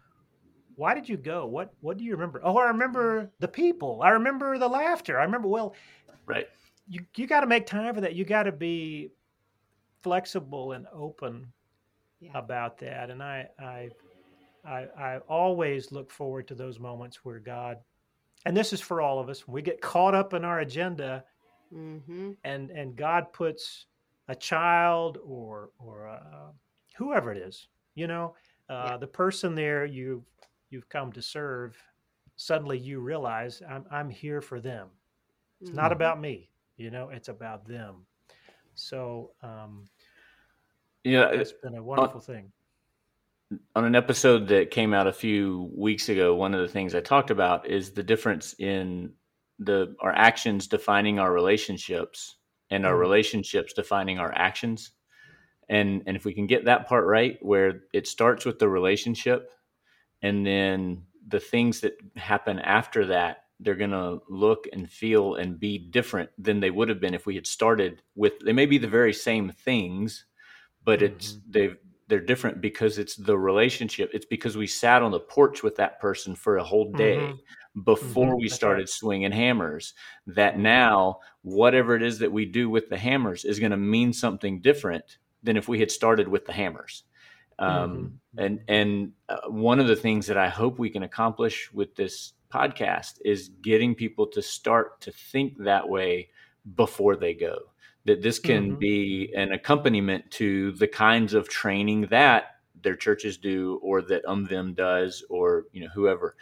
why 0.75 0.95
did 0.95 1.09
you 1.09 1.17
go? 1.17 1.47
What 1.47 1.73
what 1.81 1.99
do 1.99 2.05
you 2.05 2.13
remember? 2.13 2.41
Oh, 2.43 2.57
I 2.57 2.67
remember 2.69 3.31
the 3.39 3.49
people. 3.49 4.01
I 4.03 4.11
remember 4.11 4.59
the 4.59 4.69
laughter. 4.69 5.21
I 5.21 5.25
remember 5.25 5.47
well, 5.47 5.75
right. 6.27 6.49
You 6.89 7.05
you 7.17 7.27
got 7.27 7.41
to 7.41 7.47
make 7.47 7.67
time 7.67 7.95
for 7.95 8.01
that. 8.01 8.15
You 8.15 8.25
got 8.25 8.45
to 8.45 8.53
be 8.53 9.11
flexible 10.03 10.73
and 10.73 10.87
open 10.93 11.53
yeah. 12.21 12.31
about 12.35 12.79
that. 12.79 13.11
And 13.11 13.23
I 13.23 13.49
I 13.61 13.91
I 14.65 14.87
I 14.99 15.19
always 15.29 15.93
look 15.93 16.11
forward 16.11 16.49
to 16.49 16.55
those 16.55 16.79
moments 16.79 17.25
where 17.25 17.39
God 17.39 17.79
and 18.45 18.57
this 18.57 18.73
is 18.73 18.81
for 18.81 19.01
all 19.01 19.19
of 19.19 19.29
us. 19.29 19.47
We 19.47 19.63
get 19.63 19.81
caught 19.81 20.15
up 20.15 20.35
in 20.35 20.45
our 20.45 20.61
agenda 20.61 21.25
mm-hmm. 21.73 22.33
and 22.45 22.71
and 22.71 22.97
God 22.97 23.33
puts 23.33 23.87
a 24.29 24.35
child 24.35 25.19
or 25.25 25.71
or 25.79 26.09
uh, 26.09 26.51
whoever 26.97 27.33
it 27.33 27.39
is, 27.39 27.69
you 27.95 28.07
know, 28.07 28.35
uh, 28.69 28.91
yeah. 28.91 28.97
the 28.97 29.07
person 29.07 29.55
there 29.55 29.85
you 29.85 30.25
you've 30.71 30.89
come 30.89 31.13
to 31.13 31.23
serve. 31.23 31.77
Suddenly, 32.37 32.79
you 32.79 33.01
realize 33.01 33.63
I'm 33.69 33.85
I'm 33.91 34.11
here 34.11 34.41
for 34.41 34.61
them. 34.61 34.89
It's 35.61 35.71
mm-hmm. 35.71 35.77
not 35.77 35.93
about 35.93 36.21
me, 36.21 36.51
you 36.77 36.91
know. 36.91 37.11
It's 37.11 37.29
about 37.29 37.67
them. 37.67 38.07
So, 38.75 39.33
um, 39.43 39.85
yeah, 41.05 41.29
it's 41.29 41.53
been 41.53 41.77
a 41.77 41.83
wonderful 41.83 42.21
on, 42.21 42.27
thing. 42.27 42.53
On 43.75 43.85
an 43.85 43.95
episode 43.95 44.49
that 44.49 44.71
came 44.71 44.95
out 44.95 45.07
a 45.07 45.13
few 45.13 45.71
weeks 45.77 46.09
ago, 46.09 46.35
one 46.35 46.55
of 46.55 46.61
the 46.61 46.69
things 46.69 46.95
I 46.95 47.01
talked 47.01 47.31
about 47.31 47.69
is 47.69 47.91
the 47.91 48.03
difference 48.03 48.55
in 48.59 49.13
the 49.59 49.95
our 50.01 50.13
actions 50.13 50.67
defining 50.67 51.19
our 51.19 51.33
relationships 51.33 52.37
and 52.71 52.87
our 52.87 52.93
mm-hmm. 52.93 53.01
relationships 53.01 53.73
defining 53.73 54.19
our 54.19 54.33
actions 54.35 54.93
and 55.69 56.03
and 56.07 56.17
if 56.17 56.25
we 56.25 56.35
can 56.35 56.47
get 56.47 56.65
that 56.65 56.89
part 56.89 57.07
right 57.07 57.39
where 57.41 57.83
it 57.93 58.07
starts 58.07 58.45
with 58.45 58.59
the 58.59 58.69
relationship 58.69 59.51
and 60.23 60.47
then 60.47 61.03
the 61.29 61.41
things 61.41 61.81
that 61.81 61.95
happen 62.17 62.59
after 62.59 63.07
that 63.07 63.45
they're 63.61 63.75
going 63.77 63.91
to 63.91 64.21
look 64.29 64.67
and 64.73 64.91
feel 64.91 65.37
and 65.37 65.61
be 65.61 65.79
different 65.79 66.29
than 66.37 66.59
they 66.59 66.71
would 66.71 66.89
have 66.89 67.01
been 67.01 67.15
if 67.15 67.27
we 67.27 67.37
had 67.37 67.47
started 67.47 68.03
with 68.17 68.33
they 68.45 68.53
may 68.53 68.67
be 68.67 68.79
the 68.79 68.89
very 68.89 69.13
same 69.13 69.51
things 69.51 70.27
but 70.85 70.99
mm-hmm. 70.99 71.15
it's 71.15 71.39
they've 71.49 71.77
they're 72.13 72.21
different 72.21 72.61
because 72.61 72.99
it's 72.99 73.17
the 73.17 73.37
relationship 73.37 74.11
it's 74.13 74.27
because 74.27 74.57
we 74.57 74.67
sat 74.67 75.03
on 75.03 75.11
the 75.11 75.19
porch 75.19 75.63
with 75.63 75.77
that 75.77 75.99
person 75.99 76.35
for 76.35 76.59
a 76.59 76.65
whole 76.65 76.93
day 76.93 77.17
mm-hmm 77.17 77.37
before 77.85 78.35
mm-hmm. 78.35 78.43
we 78.43 78.49
started 78.49 78.89
swinging 78.89 79.33
hammers. 79.33 79.95
That 80.27 80.59
now, 80.59 81.21
whatever 81.43 81.97
it 81.97 82.03
is 82.03 82.19
that 82.19 82.33
we 82.33 82.45
do 82.45 82.69
with 82.69 82.89
the 82.89 82.99
hammers 82.99 83.45
is 83.45 83.59
going 83.59 83.71
to 83.71 83.77
mean 83.77 84.13
something 84.13 84.61
different 84.61 85.19
than 85.43 85.57
if 85.57 85.69
we 85.69 85.81
had 85.81 85.91
started 85.91 86.29
with 86.29 86.45
the 86.45 86.53
hammers. 86.53 87.05
Um, 87.59 88.21
mm-hmm. 88.39 88.39
And 88.39 88.61
and 88.69 89.13
uh, 89.29 89.49
one 89.49 89.81
of 89.81 89.87
the 89.87 89.97
things 89.97 90.27
that 90.27 90.39
I 90.39 90.49
hope 90.49 90.79
we 90.79 90.91
can 90.91 91.03
accomplish 91.03 91.73
with 91.73 91.95
this 91.95 92.33
podcast 92.53 93.19
is 93.25 93.51
getting 93.63 93.95
people 93.95 94.27
to 94.29 94.43
start 94.43 95.01
to 95.03 95.13
think 95.13 95.59
that 95.59 95.89
way 95.89 96.29
before 96.77 97.17
they 97.17 97.35
go. 97.35 97.59
That 98.05 98.23
this 98.23 98.39
can 98.39 98.71
mm-hmm. 98.71 98.79
be 98.79 99.33
an 99.37 99.53
accompaniment 99.53 100.31
to 100.33 100.73
the 100.73 100.89
kinds 100.89 101.35
of 101.35 101.49
training 101.49 102.09
that 102.11 102.57
their 102.83 102.97
churches 102.97 103.39
do, 103.39 103.79
or 103.83 104.03
that 104.03 104.25
UMVIM 104.25 104.75
does, 104.75 105.25
or 105.31 105.67
you 105.73 105.83
know 105.83 105.91
whoever 105.95 106.35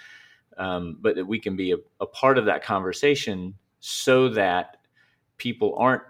um, 0.60 0.98
but 1.00 1.16
that 1.16 1.26
we 1.26 1.40
can 1.40 1.56
be 1.56 1.72
a, 1.72 1.76
a 2.00 2.06
part 2.06 2.36
of 2.36 2.44
that 2.44 2.62
conversation 2.62 3.54
so 3.80 4.28
that 4.28 4.76
people 5.38 5.74
aren't 5.78 6.02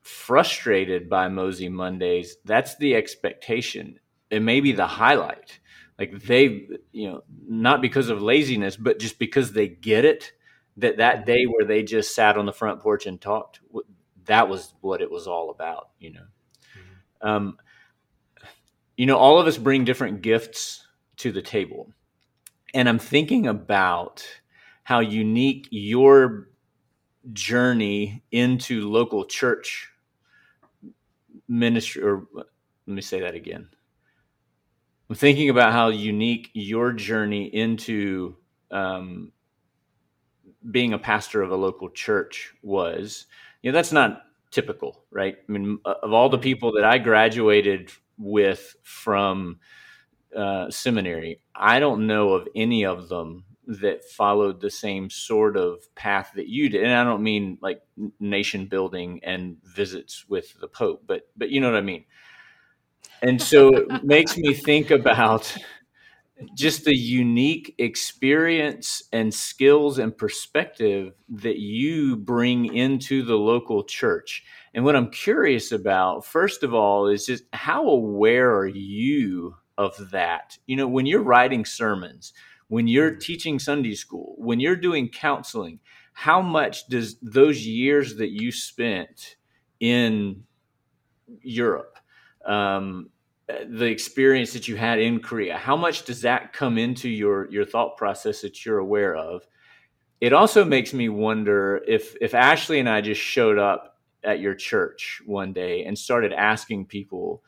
frustrated 0.00 1.08
by 1.08 1.28
Mosey 1.28 1.68
Mondays. 1.68 2.36
That's 2.44 2.76
the 2.76 2.96
expectation. 2.96 4.00
It 4.28 4.42
may 4.42 4.60
be 4.60 4.72
the 4.72 4.88
highlight. 4.88 5.60
Like 5.98 6.20
they, 6.20 6.66
you 6.90 7.10
know, 7.10 7.22
not 7.46 7.80
because 7.80 8.08
of 8.08 8.20
laziness, 8.20 8.76
but 8.76 8.98
just 8.98 9.20
because 9.20 9.52
they 9.52 9.68
get 9.68 10.04
it 10.04 10.32
that 10.78 10.96
that 10.96 11.16
mm-hmm. 11.18 11.24
day 11.26 11.44
where 11.44 11.64
they 11.64 11.84
just 11.84 12.12
sat 12.12 12.36
on 12.36 12.46
the 12.46 12.52
front 12.52 12.80
porch 12.80 13.06
and 13.06 13.20
talked, 13.20 13.60
that 14.26 14.48
was 14.48 14.74
what 14.80 15.00
it 15.00 15.10
was 15.10 15.26
all 15.26 15.50
about, 15.50 15.90
you 15.98 16.12
know. 16.12 16.20
Mm-hmm. 16.20 17.28
Um, 17.28 17.58
you 18.96 19.06
know, 19.06 19.16
all 19.16 19.40
of 19.40 19.46
us 19.46 19.58
bring 19.58 19.84
different 19.84 20.22
gifts 20.22 20.86
to 21.16 21.32
the 21.32 21.42
table 21.42 21.92
and 22.74 22.88
I'm 22.88 22.98
thinking 22.98 23.46
about 23.46 24.26
how 24.82 25.00
unique 25.00 25.68
your 25.70 26.48
journey 27.32 28.22
into 28.32 28.90
local 28.90 29.24
church 29.26 29.90
ministry 31.48 32.02
or 32.02 32.26
let 32.34 32.46
me 32.86 33.02
say 33.02 33.20
that 33.20 33.34
again. 33.34 33.68
I'm 35.08 35.16
thinking 35.16 35.50
about 35.50 35.72
how 35.72 35.88
unique 35.88 36.50
your 36.54 36.92
journey 36.92 37.44
into 37.44 38.36
um, 38.70 39.32
being 40.70 40.94
a 40.94 40.98
pastor 40.98 41.42
of 41.42 41.50
a 41.50 41.56
local 41.56 41.90
church 41.90 42.54
was. 42.62 43.26
You 43.62 43.72
know, 43.72 43.76
that's 43.76 43.92
not 43.92 44.22
typical, 44.50 45.04
right? 45.10 45.36
I 45.48 45.52
mean, 45.52 45.78
of 45.84 46.12
all 46.12 46.28
the 46.28 46.38
people 46.38 46.72
that 46.72 46.84
I 46.84 46.98
graduated 46.98 47.90
with 48.18 48.76
from 48.82 49.60
uh, 50.36 50.70
seminary, 50.70 51.40
I 51.54 51.80
don't 51.80 52.06
know 52.06 52.30
of 52.32 52.48
any 52.54 52.84
of 52.84 53.08
them 53.08 53.44
that 53.66 54.04
followed 54.04 54.60
the 54.60 54.70
same 54.70 55.08
sort 55.08 55.56
of 55.56 55.82
path 55.94 56.32
that 56.34 56.48
you 56.48 56.68
did. 56.68 56.82
And 56.82 56.92
I 56.92 57.04
don't 57.04 57.22
mean 57.22 57.58
like 57.62 57.80
nation 58.18 58.66
building 58.66 59.20
and 59.22 59.56
visits 59.64 60.26
with 60.28 60.58
the 60.60 60.68
Pope, 60.68 61.04
but 61.06 61.28
but 61.36 61.50
you 61.50 61.60
know 61.60 61.70
what 61.70 61.78
I 61.78 61.82
mean. 61.82 62.04
And 63.22 63.40
so 63.40 63.68
it 63.68 64.04
makes 64.04 64.36
me 64.36 64.52
think 64.52 64.90
about 64.90 65.56
just 66.54 66.84
the 66.84 66.96
unique 66.96 67.74
experience 67.78 69.02
and 69.12 69.32
skills 69.32 69.98
and 69.98 70.16
perspective 70.16 71.12
that 71.28 71.58
you 71.58 72.16
bring 72.16 72.74
into 72.74 73.22
the 73.22 73.36
local 73.36 73.84
church. 73.84 74.44
And 74.74 74.84
what 74.84 74.96
I'm 74.96 75.10
curious 75.10 75.72
about, 75.72 76.24
first 76.24 76.62
of 76.62 76.74
all, 76.74 77.06
is 77.06 77.26
just 77.26 77.44
how 77.52 77.86
aware 77.86 78.56
are 78.56 78.66
you 78.66 79.56
of 79.78 80.10
that. 80.10 80.58
You 80.66 80.76
know, 80.76 80.88
when 80.88 81.06
you're 81.06 81.22
writing 81.22 81.64
sermons, 81.64 82.32
when 82.68 82.86
you're 82.86 83.14
teaching 83.14 83.58
Sunday 83.58 83.94
school, 83.94 84.34
when 84.38 84.60
you're 84.60 84.76
doing 84.76 85.08
counseling, 85.08 85.78
how 86.14 86.40
much 86.40 86.86
does 86.88 87.16
those 87.20 87.66
years 87.66 88.16
that 88.16 88.30
you 88.30 88.52
spent 88.52 89.36
in 89.80 90.44
Europe, 91.42 91.98
um, 92.46 93.10
the 93.66 93.86
experience 93.86 94.52
that 94.52 94.68
you 94.68 94.76
had 94.76 94.98
in 94.98 95.20
Korea, 95.20 95.56
how 95.56 95.76
much 95.76 96.04
does 96.04 96.22
that 96.22 96.52
come 96.52 96.78
into 96.78 97.08
your 97.08 97.50
your 97.50 97.64
thought 97.64 97.96
process 97.96 98.42
that 98.42 98.64
you're 98.64 98.78
aware 98.78 99.14
of? 99.14 99.46
It 100.20 100.32
also 100.32 100.64
makes 100.64 100.92
me 100.92 101.08
wonder 101.08 101.80
if 101.86 102.16
if 102.20 102.34
Ashley 102.34 102.78
and 102.78 102.88
I 102.88 103.00
just 103.00 103.20
showed 103.20 103.58
up 103.58 103.98
at 104.24 104.40
your 104.40 104.54
church 104.54 105.20
one 105.26 105.52
day 105.52 105.84
and 105.84 105.98
started 105.98 106.32
asking 106.32 106.86
people, 106.86 107.42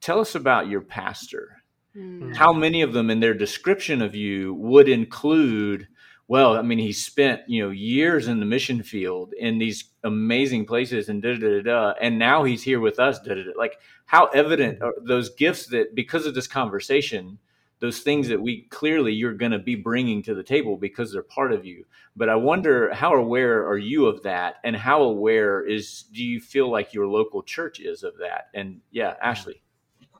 tell 0.00 0.20
us 0.20 0.34
about 0.34 0.68
your 0.68 0.82
pastor 0.82 1.58
Mm. 1.98 2.34
How 2.36 2.52
many 2.52 2.82
of 2.82 2.92
them 2.92 3.10
in 3.10 3.20
their 3.20 3.34
description 3.34 4.02
of 4.02 4.14
you 4.14 4.54
would 4.54 4.88
include, 4.88 5.88
well, 6.28 6.58
I 6.58 6.62
mean, 6.62 6.78
he 6.78 6.92
spent, 6.92 7.40
you 7.48 7.64
know, 7.64 7.70
years 7.70 8.28
in 8.28 8.38
the 8.38 8.46
mission 8.46 8.82
field 8.82 9.32
in 9.32 9.56
these 9.56 9.84
amazing 10.04 10.66
places 10.66 11.08
and 11.08 11.22
da 11.22 11.34
da 11.34 11.48
da 11.48 11.62
da, 11.62 11.94
and 12.02 12.18
now 12.18 12.44
he's 12.44 12.62
here 12.62 12.80
with 12.80 13.00
us, 13.00 13.18
da 13.18 13.34
da 13.34 13.42
da. 13.44 13.52
Like, 13.56 13.78
how 14.04 14.26
evident 14.26 14.82
are 14.82 14.92
those 15.00 15.30
gifts 15.30 15.66
that 15.68 15.94
because 15.94 16.26
of 16.26 16.34
this 16.34 16.46
conversation, 16.46 17.38
those 17.80 18.00
things 18.00 18.28
that 18.28 18.40
we 18.40 18.62
clearly 18.64 19.12
you're 19.12 19.32
going 19.32 19.52
to 19.52 19.58
be 19.58 19.74
bringing 19.74 20.22
to 20.22 20.34
the 20.34 20.42
table 20.42 20.76
because 20.76 21.12
they're 21.12 21.22
part 21.22 21.52
of 21.52 21.64
you. 21.64 21.86
But 22.14 22.28
I 22.28 22.34
wonder 22.34 22.92
how 22.92 23.14
aware 23.14 23.66
are 23.66 23.78
you 23.78 24.04
of 24.06 24.22
that, 24.24 24.56
and 24.64 24.76
how 24.76 25.02
aware 25.02 25.64
is 25.64 26.04
do 26.12 26.22
you 26.22 26.40
feel 26.40 26.70
like 26.70 26.92
your 26.92 27.06
local 27.06 27.42
church 27.42 27.80
is 27.80 28.02
of 28.02 28.18
that? 28.18 28.48
And 28.52 28.80
yeah, 28.90 29.14
Ashley. 29.22 29.62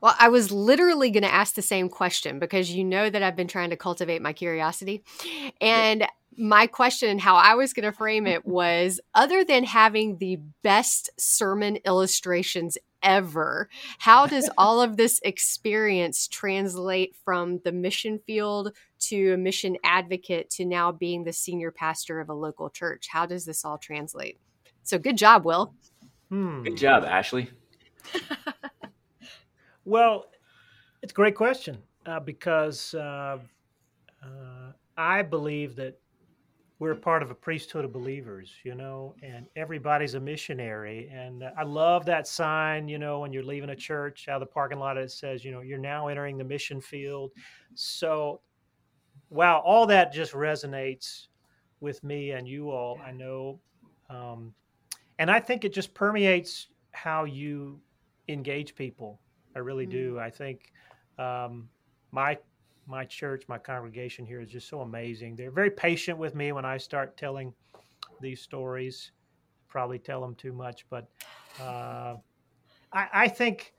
Well, 0.01 0.15
I 0.19 0.29
was 0.29 0.51
literally 0.51 1.11
going 1.11 1.23
to 1.23 1.33
ask 1.33 1.55
the 1.55 1.61
same 1.61 1.89
question 1.89 2.39
because 2.39 2.71
you 2.71 2.83
know 2.83 3.09
that 3.09 3.23
I've 3.23 3.35
been 3.35 3.47
trying 3.47 3.69
to 3.71 3.77
cultivate 3.77 4.21
my 4.21 4.33
curiosity. 4.33 5.03
And 5.59 6.07
my 6.37 6.67
question 6.67 7.09
and 7.09 7.19
how 7.19 7.35
I 7.35 7.55
was 7.55 7.73
going 7.73 7.85
to 7.85 7.91
frame 7.91 8.25
it 8.25 8.45
was 8.45 8.99
other 9.13 9.43
than 9.43 9.63
having 9.63 10.17
the 10.17 10.37
best 10.63 11.09
sermon 11.17 11.77
illustrations 11.85 12.77
ever, 13.03 13.69
how 13.97 14.25
does 14.25 14.49
all 14.57 14.81
of 14.81 14.97
this 14.97 15.19
experience 15.23 16.27
translate 16.27 17.15
from 17.23 17.59
the 17.63 17.71
mission 17.71 18.19
field 18.25 18.73
to 18.99 19.33
a 19.33 19.37
mission 19.37 19.77
advocate 19.83 20.49
to 20.51 20.65
now 20.65 20.91
being 20.91 21.23
the 21.23 21.33
senior 21.33 21.71
pastor 21.71 22.19
of 22.19 22.29
a 22.29 22.33
local 22.33 22.69
church? 22.69 23.07
How 23.09 23.25
does 23.25 23.45
this 23.45 23.65
all 23.65 23.77
translate? 23.77 24.39
So 24.83 24.97
good 24.97 25.17
job, 25.17 25.45
Will. 25.45 25.73
Hmm. 26.29 26.63
Good 26.63 26.77
job, 26.77 27.03
Ashley. 27.03 27.49
well, 29.85 30.25
it's 31.01 31.11
a 31.11 31.15
great 31.15 31.35
question 31.35 31.77
uh, 32.05 32.19
because 32.19 32.93
uh, 32.93 33.39
uh, 34.23 34.71
I 34.97 35.21
believe 35.21 35.75
that 35.77 35.97
we're 36.79 36.95
part 36.95 37.21
of 37.21 37.29
a 37.29 37.35
priesthood 37.35 37.83
of 37.83 37.91
believers, 37.91 38.51
you 38.63 38.73
know, 38.73 39.13
and 39.21 39.47
everybody's 39.57 40.13
a 40.13 40.19
missionary. 40.19 41.09
And 41.13 41.43
I 41.57 41.63
love 41.63 42.05
that 42.05 42.25
sign, 42.25 42.87
you 42.87 42.97
know, 42.97 43.19
when 43.19 43.33
you're 43.33 43.43
leaving 43.43 43.71
a 43.71 43.75
church 43.75 44.29
out 44.29 44.41
of 44.41 44.47
the 44.47 44.53
parking 44.53 44.79
lot, 44.79 44.97
it 44.97 45.11
says, 45.11 45.43
you 45.43 45.51
know, 45.51 45.59
you're 45.59 45.77
now 45.77 46.07
entering 46.07 46.37
the 46.37 46.43
mission 46.45 46.79
field. 46.79 47.31
So, 47.75 48.39
wow, 49.29 49.59
all 49.59 49.85
that 49.87 50.13
just 50.13 50.31
resonates 50.31 51.27
with 51.81 52.01
me 52.01 52.31
and 52.31 52.47
you 52.47 52.71
all, 52.71 52.97
I 53.05 53.11
know. 53.11 53.59
Um, 54.09 54.53
and 55.19 55.29
I 55.29 55.41
think 55.41 55.65
it 55.65 55.73
just 55.73 55.93
permeates 55.93 56.67
how 56.91 57.25
you 57.25 57.81
engage 58.29 58.73
people. 58.73 59.19
I 59.55 59.59
really 59.59 59.85
mm-hmm. 59.85 60.13
do. 60.13 60.19
I 60.19 60.29
think 60.29 60.71
um, 61.17 61.69
my 62.11 62.37
my 62.87 63.05
church, 63.05 63.43
my 63.47 63.57
congregation 63.57 64.25
here 64.25 64.41
is 64.41 64.49
just 64.49 64.67
so 64.67 64.81
amazing. 64.81 65.35
They're 65.35 65.51
very 65.51 65.69
patient 65.69 66.17
with 66.17 66.33
me 66.33 66.51
when 66.51 66.65
I 66.65 66.77
start 66.77 67.17
telling 67.17 67.53
these 68.19 68.41
stories. 68.41 69.11
Probably 69.67 69.99
tell 69.99 70.21
them 70.21 70.33
too 70.33 70.51
much, 70.51 70.87
but 70.89 71.07
uh, 71.61 72.15
I, 72.91 73.07
I 73.13 73.27
think, 73.27 73.73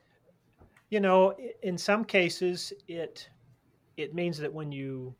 you 0.89 1.01
know, 1.01 1.35
in 1.63 1.77
some 1.77 2.05
cases, 2.05 2.71
it 2.87 3.27
it 3.97 4.15
means 4.15 4.37
that 4.37 4.53
when 4.53 4.71
you 4.71 5.13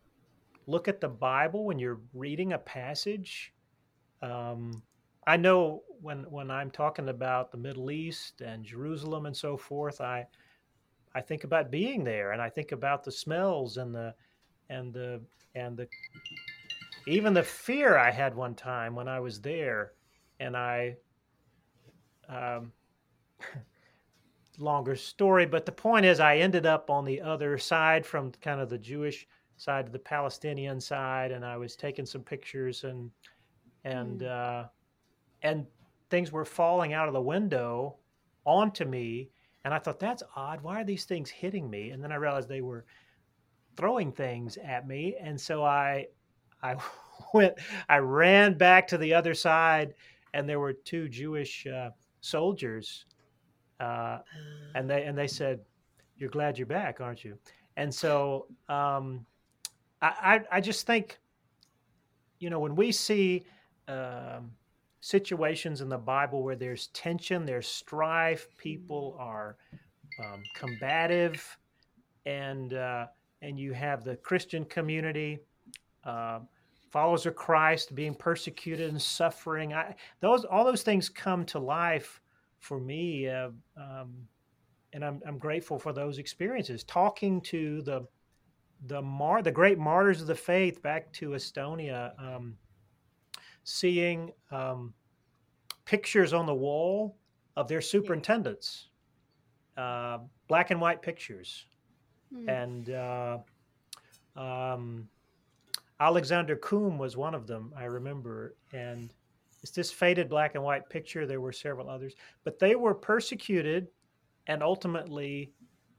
look 0.68 0.88
at 0.88 1.02
the 1.02 1.10
Bible, 1.10 1.66
when 1.66 1.78
you're 1.78 2.00
reading 2.14 2.54
a 2.54 2.58
passage, 2.58 3.54
um, 4.22 4.82
I 5.28 5.38
know 5.38 5.84
when 6.02 6.24
when 6.30 6.50
I'm 6.50 6.72
talking 6.72 7.10
about 7.10 7.52
the 7.52 7.58
Middle 7.58 7.92
East 7.92 8.42
and 8.42 8.66
Jerusalem 8.66 9.26
and 9.26 9.36
so 9.36 9.56
forth, 9.58 10.02
I 10.02 10.26
I 11.14 11.22
think 11.22 11.44
about 11.44 11.72
being 11.72 12.04
there, 12.04 12.32
and 12.32 12.42
I 12.42 12.50
think 12.50 12.72
about 12.72 13.04
the 13.04 13.12
smells 13.12 13.78
and 13.78 13.94
the 13.94 14.14
and 14.70 14.94
the 14.94 15.22
and 15.56 15.78
the 15.78 15.88
even 17.08 17.34
the 17.34 17.44
fear 17.44 17.98
I 17.98 18.12
had 18.12 18.36
one 18.36 18.56
time 18.56 18.96
when 18.96 19.08
I 19.08 19.20
was 19.20 19.42
there, 19.42 19.94
and 20.40 20.56
I 20.56 20.96
um, 22.30 22.72
longer 24.58 24.96
story, 24.96 25.46
but 25.46 25.66
the 25.66 25.72
point 25.72 26.06
is, 26.06 26.20
I 26.20 26.38
ended 26.38 26.66
up 26.66 26.90
on 26.90 27.06
the 27.06 27.22
other 27.22 27.58
side 27.58 28.06
from 28.06 28.32
kind 28.42 28.62
of 28.62 28.70
the 28.70 28.78
Jewish 28.78 29.28
side 29.58 29.86
to 29.86 29.92
the 29.92 30.00
Palestinian 30.00 30.80
side, 30.80 31.32
and 31.32 31.46
I 31.46 31.58
was 31.58 31.76
taking 31.76 32.06
some 32.06 32.24
pictures 32.24 32.84
and 32.84 33.12
and 33.84 34.22
mm. 34.22 34.30
uh, 34.30 34.68
and 35.44 35.66
things 36.10 36.32
were 36.32 36.46
falling 36.46 36.94
out 36.94 37.08
of 37.08 37.14
the 37.14 37.22
window 37.22 37.96
onto 38.46 38.86
me 38.86 39.30
and 39.64 39.74
I 39.74 39.80
thought, 39.80 40.00
that's 40.00 40.24
odd. 40.36 40.62
Why 40.62 40.82
are 40.82 40.84
these 40.84 41.06
things 41.06 41.30
hitting 41.30 41.70
me? 41.70 41.92
And 41.92 42.04
then 42.04 42.12
I 42.12 42.16
realized 42.16 42.50
they 42.50 42.62
were 42.62 42.86
throwing 43.78 44.12
things 44.12 44.58
at 44.58 44.88
me. 44.88 45.16
And 45.22 45.40
so 45.40 45.64
I, 45.64 46.08
I 46.64 46.76
went, 47.34 47.56
I 47.90 47.98
ran 47.98 48.58
back 48.58 48.88
to 48.88 48.98
the 48.98 49.14
other 49.14 49.34
side, 49.34 49.94
and 50.34 50.48
there 50.48 50.60
were 50.60 50.74
two 50.74 51.10
Jewish 51.10 51.68
uh, 51.68 51.90
soldiers. 52.22 53.06
Uh, 53.80 54.20
and 54.76 54.88
they 54.88 55.04
and 55.06 55.18
they 55.18 55.28
said, 55.28 55.60
"You're 56.18 56.30
glad 56.30 56.60
you're 56.60 56.68
back, 56.68 57.02
aren't 57.02 57.24
you?" 57.24 57.36
And 57.78 57.92
so 57.92 58.46
um, 58.70 59.26
I, 60.04 60.14
I, 60.52 60.58
I 60.58 60.62
just 60.62 60.86
think, 60.86 61.18
you 62.40 62.52
know, 62.52 62.60
when 62.60 62.76
we 62.76 62.92
see 62.92 63.44
um, 63.88 64.52
situations 65.02 65.82
in 65.82 65.90
the 65.90 65.98
Bible 65.98 66.44
where 66.44 66.56
there's 66.56 66.88
tension, 66.88 67.46
there's 67.46 67.68
strife, 67.68 68.48
people 68.58 69.18
are 69.20 69.58
um, 70.24 70.44
combative, 70.56 71.58
and 72.26 72.74
uh, 72.74 73.08
and 73.42 73.60
you 73.60 73.74
have 73.74 74.04
the 74.04 74.16
Christian 74.18 74.64
community, 74.66 75.40
uh, 76.06 76.40
followers 76.92 77.26
of 77.26 77.36
Christ 77.36 77.96
being 77.96 78.14
persecuted 78.14 78.90
and 78.90 79.02
suffering. 79.02 79.74
I, 79.74 79.96
those 80.20 80.46
all 80.46 80.64
those 80.64 80.84
things 80.84 81.10
come 81.10 81.46
to 81.48 81.60
life 81.60 82.22
for 82.60 82.80
me, 82.80 83.28
uh, 83.28 83.50
um, 83.76 84.14
and 84.94 85.04
I'm 85.04 85.20
I'm 85.26 85.40
grateful 85.40 85.80
for 85.80 85.94
those 85.94 86.20
experiences. 86.20 86.84
Talking 86.84 87.42
to 87.42 87.82
the 87.82 88.08
the 88.86 89.02
mar 89.02 89.42
the 89.42 89.52
great 89.52 89.80
martyrs 89.80 90.22
of 90.22 90.28
the 90.28 90.36
faith 90.36 90.82
back 90.84 91.12
to 91.14 91.30
Estonia. 91.30 92.12
Um, 92.20 92.56
seeing 93.64 94.32
um, 94.52 94.94
pictures 95.86 96.34
on 96.34 96.46
the 96.46 96.54
wall 96.54 97.18
of 97.56 97.68
their 97.68 97.82
superintendents, 97.82 98.90
uh, 99.78 100.20
black 100.48 100.72
and 100.72 100.80
white 100.80 101.02
pictures. 101.02 101.66
Hmm. 102.34 102.50
And 102.50 102.90
uh, 102.90 103.38
um, 104.36 105.08
Alexander 106.00 106.56
Kuum 106.56 106.98
was 106.98 107.18
one 107.18 107.36
of 107.36 107.48
them, 107.48 107.74
I 107.78 107.86
remember. 107.86 108.56
And 108.74 109.14
it's 109.62 109.72
this 109.72 109.92
faded 109.92 110.30
black 110.30 110.56
and 110.56 110.64
white 110.64 110.90
picture. 110.90 111.26
There 111.26 111.42
were 111.42 111.52
several 111.52 111.90
others, 111.90 112.14
but 112.44 112.58
they 112.58 112.76
were 112.76 112.96
persecuted 112.96 113.88
and 114.48 114.64
ultimately 114.64 115.52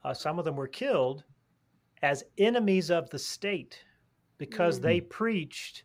uh, 0.05 0.13
some 0.13 0.39
of 0.39 0.45
them 0.45 0.57
were 0.57 0.69
killed 0.69 1.25
as 2.03 2.25
enemies 2.39 2.91
of 2.91 3.09
the 3.11 3.19
state 3.19 3.79
because 4.39 4.79
mm. 4.79 4.83
they 4.83 5.01
preached 5.01 5.85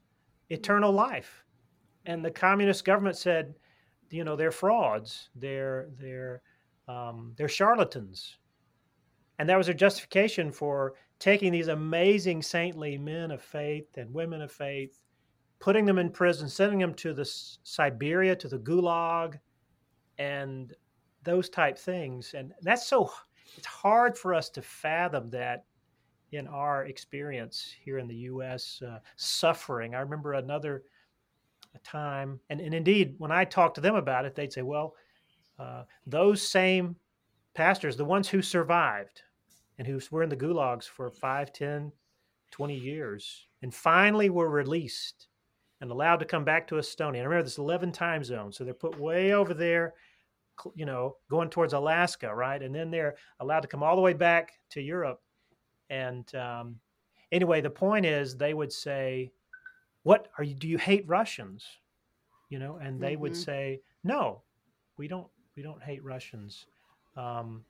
eternal 0.50 0.92
life 0.92 1.46
and 2.08 2.24
the 2.24 2.32
communist 2.32 2.86
government 2.86 3.18
said, 3.18 3.54
you 4.10 4.24
know, 4.24 4.36
they're 4.36 4.52
frauds, 4.52 5.30
they're 5.36 5.90
they're 6.00 6.42
um, 6.88 7.34
they're 7.38 7.50
charlatans, 7.50 8.38
and 9.38 9.48
that 9.48 9.58
was 9.58 9.68
their 9.68 9.76
justification 9.76 10.52
for 10.52 10.94
taking 11.20 11.52
these 11.52 11.68
amazing 11.68 12.42
saintly 12.42 12.98
men 12.98 13.32
of 13.32 13.42
faith 13.42 13.98
and 13.98 14.14
women 14.14 14.42
of 14.42 14.52
faith, 14.52 15.02
putting 15.60 15.84
them 15.86 15.98
in 15.98 16.10
prison, 16.10 16.48
sending 16.48 16.80
them 16.80 16.94
to 16.94 17.14
the 17.14 17.26
Siberia, 17.64 18.36
to 18.38 18.48
the 18.48 18.60
Gulag, 18.60 19.38
and 20.18 20.74
those 21.24 21.50
type 21.50 21.78
things. 21.78 22.34
And 22.34 22.54
that's 22.62 22.88
so 22.88 23.12
it's 23.58 23.68
hard 23.68 24.18
for 24.18 24.34
us 24.34 24.50
to 24.52 24.62
fathom 24.62 25.30
that 25.32 25.66
in 26.32 26.48
our 26.48 26.86
experience 26.86 27.74
here 27.84 28.00
in 28.00 28.08
the 28.08 28.16
U.S. 28.16 28.82
Uh, 28.86 29.00
suffering. 29.18 29.96
I 29.96 30.00
remember 30.00 30.34
another 30.34 30.84
a 31.78 31.90
time. 31.90 32.40
And, 32.50 32.60
and 32.60 32.74
indeed, 32.74 33.16
when 33.18 33.32
I 33.32 33.46
talk 33.46 33.74
to 33.76 33.82
them 33.82 33.96
about 33.96 34.26
it, 34.26 34.36
they'd 34.36 34.54
say, 34.54 34.62
well, 34.62 34.96
uh, 35.60 35.84
those 36.06 36.48
same 36.48 36.96
pastors, 37.56 37.98
the 37.98 38.06
ones 38.06 38.28
who 38.28 38.42
survived 38.42 39.22
and 39.78 39.88
who 39.88 40.00
were 40.12 40.24
in 40.24 40.30
the 40.30 40.36
gulags 40.36 40.86
for 40.86 41.10
5, 41.10 41.54
10, 41.54 41.92
20 42.52 42.76
years, 42.76 43.48
and 43.62 43.74
finally 43.74 44.30
were 44.30 44.50
released 44.50 45.28
and 45.82 45.92
allowed 45.92 46.18
to 46.18 46.26
come 46.26 46.44
back 46.44 46.68
to 46.68 46.76
Estonia. 46.76 47.20
And 47.20 47.30
remember 47.30 47.44
this 47.44 47.58
11 47.58 47.92
time 47.92 48.24
zone. 48.24 48.52
So 48.52 48.64
they're 48.64 48.74
put 48.74 49.00
way 49.00 49.34
over 49.34 49.54
there, 49.54 49.94
you 50.76 50.86
know, 50.86 51.18
going 51.30 51.50
towards 51.50 51.74
Alaska, 51.74 52.34
right? 52.34 52.62
And 52.62 52.74
then 52.74 52.90
they're 52.90 53.16
allowed 53.40 53.62
to 53.62 53.68
come 53.68 53.84
all 53.84 53.96
the 53.96 54.02
way 54.02 54.14
back 54.14 54.54
to 54.72 54.82
Europe. 54.82 55.22
And 55.90 56.34
um, 56.36 56.78
anyway, 57.32 57.62
the 57.62 57.70
point 57.70 58.06
is 58.06 58.36
they 58.36 58.54
would 58.54 58.72
say, 58.72 59.32
what 60.08 60.30
are 60.38 60.44
you 60.44 60.56
do 60.56 60.68
you 60.68 60.78
hate 60.78 61.08
russians? 61.08 61.66
You 62.50 62.60
know 62.60 62.78
and 62.82 63.00
they 63.00 63.14
mm-hmm. 63.14 63.22
would 63.24 63.38
say 63.38 63.82
no 64.04 64.42
we 64.98 65.08
don't 65.08 65.28
we 65.56 65.64
don't 65.64 65.82
hate 65.82 66.04
russians. 66.04 66.66
Um, 67.16 67.64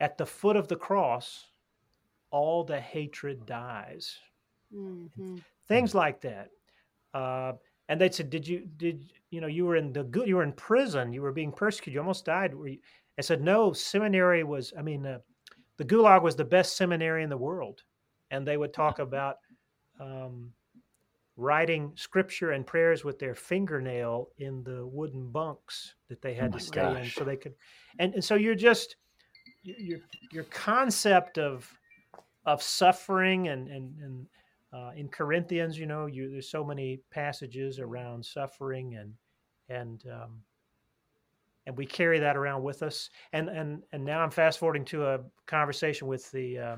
at 0.00 0.18
the 0.18 0.26
foot 0.26 0.56
of 0.56 0.68
the 0.68 0.76
cross 0.76 1.46
all 2.30 2.64
the 2.64 2.80
hatred 2.80 3.46
dies. 3.46 4.18
Mm-hmm. 4.74 5.36
things 5.68 5.94
like 5.94 6.20
that. 6.22 6.50
Uh, 7.14 7.52
and 7.88 8.00
they 8.00 8.10
said 8.10 8.30
did 8.30 8.46
you 8.46 8.68
did 8.76 9.12
you 9.30 9.40
know 9.40 9.46
you 9.46 9.64
were 9.64 9.76
in 9.76 9.92
the 9.92 10.04
good 10.04 10.26
you 10.26 10.36
were 10.36 10.42
in 10.42 10.52
prison 10.52 11.12
you 11.12 11.22
were 11.22 11.32
being 11.32 11.52
persecuted 11.52 11.94
you 11.94 12.00
almost 12.00 12.24
died 12.24 12.52
i 13.18 13.22
said 13.22 13.40
no 13.40 13.72
seminary 13.72 14.42
was 14.42 14.72
i 14.76 14.82
mean 14.82 15.06
uh, 15.06 15.18
the 15.76 15.84
gulag 15.84 16.22
was 16.22 16.36
the 16.36 16.44
best 16.44 16.76
seminary 16.76 17.22
in 17.22 17.30
the 17.30 17.36
world. 17.36 17.82
And 18.30 18.46
they 18.46 18.56
would 18.56 18.72
talk 18.72 18.98
about 18.98 19.36
um, 20.00 20.52
writing 21.36 21.92
scripture 21.96 22.52
and 22.52 22.66
prayers 22.66 23.04
with 23.04 23.18
their 23.18 23.34
fingernail 23.34 24.28
in 24.38 24.62
the 24.64 24.86
wooden 24.86 25.30
bunks 25.30 25.94
that 26.08 26.22
they 26.22 26.32
had 26.34 26.54
oh 26.54 26.58
to 26.58 26.64
stay 26.64 26.80
gosh. 26.80 27.04
in 27.04 27.10
so 27.10 27.24
they 27.24 27.36
could 27.36 27.54
and, 27.98 28.14
and 28.14 28.24
so 28.24 28.34
you're 28.34 28.54
just 28.54 28.96
your 29.62 29.98
your 30.32 30.44
concept 30.44 31.38
of 31.38 31.70
of 32.46 32.62
suffering 32.62 33.48
and 33.48 33.68
and, 33.68 33.98
and 34.00 34.26
uh, 34.72 34.90
in 34.96 35.08
Corinthians, 35.08 35.78
you 35.78 35.86
know, 35.86 36.06
you, 36.06 36.30
there's 36.30 36.50
so 36.50 36.64
many 36.64 37.00
passages 37.10 37.78
around 37.78 38.24
suffering 38.24 38.96
and 38.96 39.14
and 39.68 40.04
um, 40.12 40.42
and 41.66 41.76
we 41.76 41.86
carry 41.86 42.18
that 42.18 42.36
around 42.36 42.62
with 42.62 42.82
us. 42.82 43.10
And 43.32 43.48
and 43.48 43.82
and 43.92 44.04
now 44.04 44.20
I'm 44.20 44.30
fast 44.30 44.58
forwarding 44.58 44.84
to 44.86 45.06
a 45.06 45.20
conversation 45.46 46.06
with 46.08 46.30
the 46.30 46.58
uh, 46.58 46.76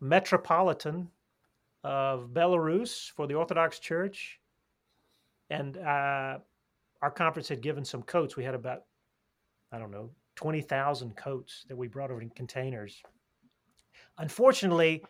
Metropolitan 0.00 1.08
of 1.84 2.30
Belarus 2.32 3.10
for 3.10 3.26
the 3.26 3.34
Orthodox 3.34 3.78
Church, 3.78 4.38
and 5.50 5.76
uh, 5.78 6.38
our 7.02 7.10
conference 7.10 7.48
had 7.48 7.60
given 7.60 7.84
some 7.84 8.02
coats. 8.02 8.36
We 8.36 8.44
had 8.44 8.54
about 8.54 8.84
I 9.72 9.78
don't 9.78 9.90
know 9.90 10.10
twenty 10.36 10.60
thousand 10.60 11.16
coats 11.16 11.64
that 11.68 11.76
we 11.76 11.88
brought 11.88 12.10
over 12.10 12.22
in 12.22 12.30
containers. 12.30 13.02
Unfortunately, 14.18 15.04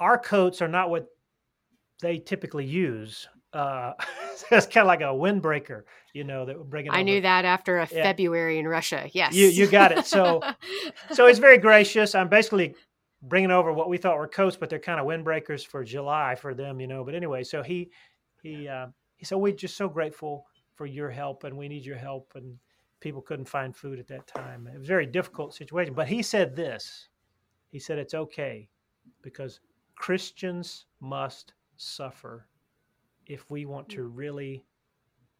our 0.00 0.18
coats 0.18 0.60
are 0.62 0.68
not 0.68 0.90
what 0.90 1.06
they 2.00 2.18
typically 2.18 2.66
use. 2.66 3.28
Uh, 3.52 3.92
it's 4.50 4.66
kind 4.66 4.84
of 4.84 4.86
like 4.86 5.00
a 5.00 5.04
windbreaker, 5.04 5.82
you 6.12 6.24
know, 6.24 6.44
that 6.44 6.58
would 6.58 6.68
bring 6.68 6.86
it. 6.86 6.92
I 6.92 6.96
over. 6.96 7.04
knew 7.04 7.20
that 7.20 7.44
after 7.44 7.78
a 7.78 7.88
yeah. 7.90 8.02
February 8.02 8.58
in 8.58 8.68
Russia. 8.68 9.08
Yes, 9.12 9.34
you 9.34 9.46
you 9.48 9.66
got 9.66 9.92
it. 9.92 10.06
So, 10.06 10.42
so 11.12 11.26
it's 11.26 11.38
very 11.38 11.58
gracious. 11.58 12.14
I'm 12.14 12.28
basically 12.28 12.74
bringing 13.28 13.50
over 13.50 13.72
what 13.72 13.88
we 13.88 13.98
thought 13.98 14.18
were 14.18 14.28
coats, 14.28 14.56
but 14.56 14.68
they're 14.68 14.78
kind 14.78 15.00
of 15.00 15.06
windbreakers 15.06 15.66
for 15.66 15.84
July 15.84 16.34
for 16.34 16.54
them, 16.54 16.80
you 16.80 16.86
know. 16.86 17.04
But 17.04 17.14
anyway, 17.14 17.44
so 17.44 17.62
he 17.62 17.90
he 18.42 18.68
uh, 18.68 18.86
he 19.16 19.24
said 19.24 19.38
we're 19.38 19.52
just 19.52 19.76
so 19.76 19.88
grateful 19.88 20.46
for 20.74 20.86
your 20.86 21.10
help, 21.10 21.44
and 21.44 21.56
we 21.56 21.68
need 21.68 21.84
your 21.84 21.96
help, 21.96 22.32
and 22.34 22.58
people 23.00 23.22
couldn't 23.22 23.48
find 23.48 23.76
food 23.76 23.98
at 23.98 24.08
that 24.08 24.26
time. 24.26 24.68
It 24.72 24.78
was 24.78 24.88
a 24.88 24.88
very 24.88 25.06
difficult 25.06 25.54
situation, 25.54 25.94
but 25.94 26.08
he 26.08 26.22
said 26.22 26.56
this. 26.56 27.08
He 27.70 27.78
said 27.78 27.98
it's 27.98 28.14
okay 28.14 28.68
because 29.22 29.60
Christians 29.96 30.86
must 31.00 31.54
suffer 31.76 32.46
if 33.26 33.50
we 33.50 33.66
want 33.66 33.88
to 33.90 34.04
really 34.04 34.64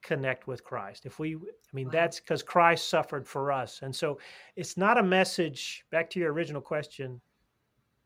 connect 0.03 0.47
with 0.47 0.63
Christ. 0.65 1.07
If 1.07 1.19
we, 1.19 1.37
I 1.37 1.39
mean, 1.73 1.87
wow. 1.87 1.93
that's 1.93 2.21
because 2.21 2.43
Christ 2.43 2.89
suffered 2.89 3.27
for 3.27 3.51
us. 3.51 3.81
And 3.83 3.95
so 3.95 4.19
it's 4.57 4.77
not 4.77 4.99
a 4.99 5.03
message, 5.03 5.85
back 5.91 6.11
to 6.11 6.21
your 6.21 6.33
original 6.33 6.61
question, 6.61 7.21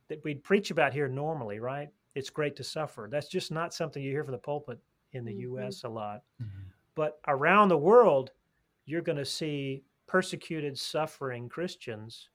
that 0.09 0.23
we'd 0.25 0.43
preach 0.43 0.71
about 0.71 0.93
here 0.93 1.09
normally, 1.09 1.61
right? 1.61 1.89
It's 2.15 2.31
great 2.31 2.57
to 2.57 2.65
suffer. 2.65 3.09
That's 3.11 3.29
just 3.29 3.53
not 3.53 3.75
something 3.75 4.03
you 4.03 4.11
hear 4.11 4.25
from 4.25 4.33
the 4.33 4.39
pulpit 4.39 4.79
in 5.13 5.25
the 5.25 5.33
mm-hmm. 5.33 5.59
US 5.59 5.85
a 5.85 5.89
lot. 5.89 6.23
Mm-hmm. 6.43 6.69
But 6.95 7.21
around 7.29 7.69
the 7.69 7.79
world, 7.79 8.33
you're 8.87 9.03
going 9.03 9.19
to 9.19 9.25
see 9.25 9.85
persecuted, 10.07 10.77
suffering 10.79 11.49
Christians. 11.49 12.31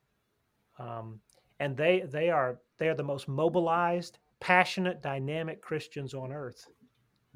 Um, 0.80 1.20
and 1.60 1.76
they 1.76 2.02
they 2.02 2.30
are 2.30 2.60
they 2.78 2.88
are 2.88 2.96
the 2.96 3.04
most 3.04 3.28
mobilized, 3.28 4.20
passionate, 4.40 5.02
dynamic 5.02 5.62
Christians 5.62 6.14
on 6.14 6.32
earth. 6.32 6.68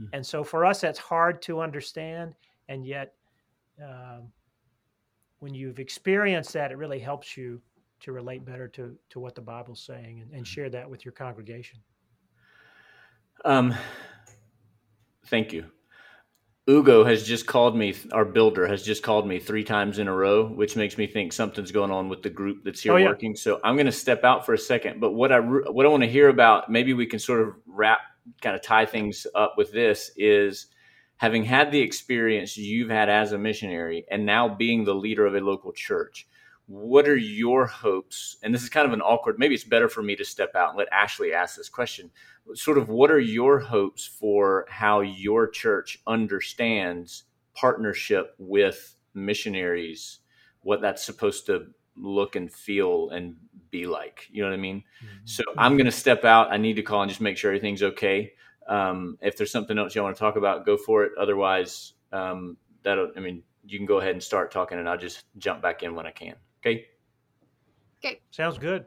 Mm. 0.01 0.09
And 0.13 0.25
so 0.25 0.43
for 0.43 0.65
us, 0.65 0.81
that's 0.81 0.99
hard 0.99 1.41
to 1.43 1.61
understand, 1.61 2.35
and 2.69 2.85
yet 2.85 3.13
um, 3.83 4.31
when 5.39 5.53
you've 5.53 5.79
experienced 5.79 6.53
that, 6.53 6.71
it 6.71 6.77
really 6.77 6.99
helps 6.99 7.37
you 7.37 7.61
to 8.01 8.11
relate 8.11 8.45
better 8.45 8.67
to 8.67 8.97
to 9.09 9.19
what 9.19 9.35
the 9.35 9.41
Bible's 9.41 9.81
saying 9.81 10.21
and, 10.21 10.31
and 10.33 10.43
mm. 10.43 10.47
share 10.47 10.69
that 10.69 10.89
with 10.89 11.05
your 11.05 11.11
congregation. 11.11 11.79
Um, 13.45 13.75
thank 15.27 15.53
you. 15.53 15.65
Igor 16.69 17.05
has 17.07 17.23
just 17.23 17.45
called 17.45 17.77
me, 17.77 17.95
our 18.11 18.25
builder 18.25 18.67
has 18.67 18.83
just 18.83 19.01
called 19.01 19.25
me 19.25 19.39
three 19.39 19.63
times 19.63 19.99
in 19.99 20.09
a 20.09 20.13
row, 20.13 20.45
which 20.45 20.75
makes 20.75 20.97
me 20.97 21.07
think 21.07 21.31
something's 21.31 21.71
going 21.71 21.91
on 21.91 22.09
with 22.09 22.21
the 22.23 22.29
group 22.29 22.65
that's 22.65 22.81
here 22.81 22.91
oh, 22.91 22.97
yeah. 22.97 23.05
working. 23.07 23.37
So 23.37 23.61
I'm 23.63 23.77
going 23.77 23.85
to 23.85 23.91
step 23.91 24.25
out 24.25 24.45
for 24.45 24.53
a 24.53 24.57
second. 24.57 24.99
But 24.99 25.13
what 25.13 25.31
I 25.31 25.39
what 25.39 25.85
I 25.85 25.89
want 25.89 26.03
to 26.03 26.09
hear 26.09 26.27
about, 26.27 26.69
maybe 26.69 26.93
we 26.93 27.05
can 27.05 27.19
sort 27.19 27.39
of 27.39 27.55
wrap, 27.65 27.99
kind 28.41 28.53
of 28.53 28.61
tie 28.61 28.85
things 28.85 29.25
up 29.33 29.53
with 29.57 29.71
this 29.71 30.11
is 30.17 30.67
having 31.15 31.45
had 31.45 31.71
the 31.71 31.79
experience 31.79 32.57
you've 32.57 32.89
had 32.89 33.07
as 33.07 33.31
a 33.31 33.37
missionary, 33.37 34.05
and 34.11 34.25
now 34.25 34.49
being 34.49 34.83
the 34.83 34.93
leader 34.93 35.25
of 35.25 35.35
a 35.35 35.39
local 35.39 35.71
church. 35.71 36.27
What 36.67 37.07
are 37.07 37.15
your 37.15 37.65
hopes? 37.65 38.37
And 38.43 38.53
this 38.53 38.61
is 38.61 38.69
kind 38.69 38.85
of 38.85 38.93
an 38.93 39.01
awkward. 39.01 39.39
Maybe 39.39 39.55
it's 39.55 39.63
better 39.63 39.87
for 39.87 40.03
me 40.03 40.15
to 40.17 40.25
step 40.25 40.53
out 40.55 40.69
and 40.69 40.77
let 40.77 40.91
Ashley 40.91 41.33
ask 41.33 41.55
this 41.55 41.69
question 41.69 42.11
sort 42.55 42.77
of 42.77 42.89
what 42.89 43.11
are 43.11 43.19
your 43.19 43.59
hopes 43.59 44.05
for 44.05 44.65
how 44.69 45.01
your 45.01 45.47
church 45.47 45.99
understands 46.07 47.23
partnership 47.55 48.35
with 48.37 48.95
missionaries 49.13 50.19
what 50.61 50.81
that's 50.81 51.03
supposed 51.03 51.45
to 51.45 51.67
look 51.95 52.35
and 52.35 52.51
feel 52.51 53.09
and 53.09 53.35
be 53.71 53.85
like 53.85 54.27
you 54.31 54.41
know 54.41 54.49
what 54.49 54.53
i 54.53 54.57
mean 54.57 54.83
mm-hmm. 55.03 55.17
so 55.25 55.43
i'm 55.57 55.75
going 55.75 55.85
to 55.85 55.91
step 55.91 56.23
out 56.23 56.51
i 56.51 56.57
need 56.57 56.75
to 56.75 56.83
call 56.83 57.01
and 57.01 57.09
just 57.09 57.21
make 57.21 57.37
sure 57.37 57.51
everything's 57.51 57.83
okay 57.83 58.31
um, 58.69 59.17
if 59.21 59.37
there's 59.37 59.51
something 59.51 59.77
else 59.77 59.95
you 59.95 60.03
want 60.03 60.13
to 60.13 60.19
talk 60.19 60.35
about 60.35 60.65
go 60.65 60.75
for 60.75 61.05
it 61.05 61.13
otherwise 61.19 61.93
um, 62.11 62.57
that'll 62.83 63.11
i 63.17 63.19
mean 63.19 63.41
you 63.65 63.79
can 63.79 63.85
go 63.85 63.99
ahead 63.99 64.11
and 64.11 64.23
start 64.23 64.51
talking 64.51 64.77
and 64.77 64.87
i'll 64.87 64.97
just 64.97 65.23
jump 65.37 65.61
back 65.61 65.83
in 65.83 65.95
when 65.95 66.05
i 66.05 66.11
can 66.11 66.35
okay 66.67 66.85
okay 68.03 68.19
sounds 68.31 68.57
good 68.57 68.85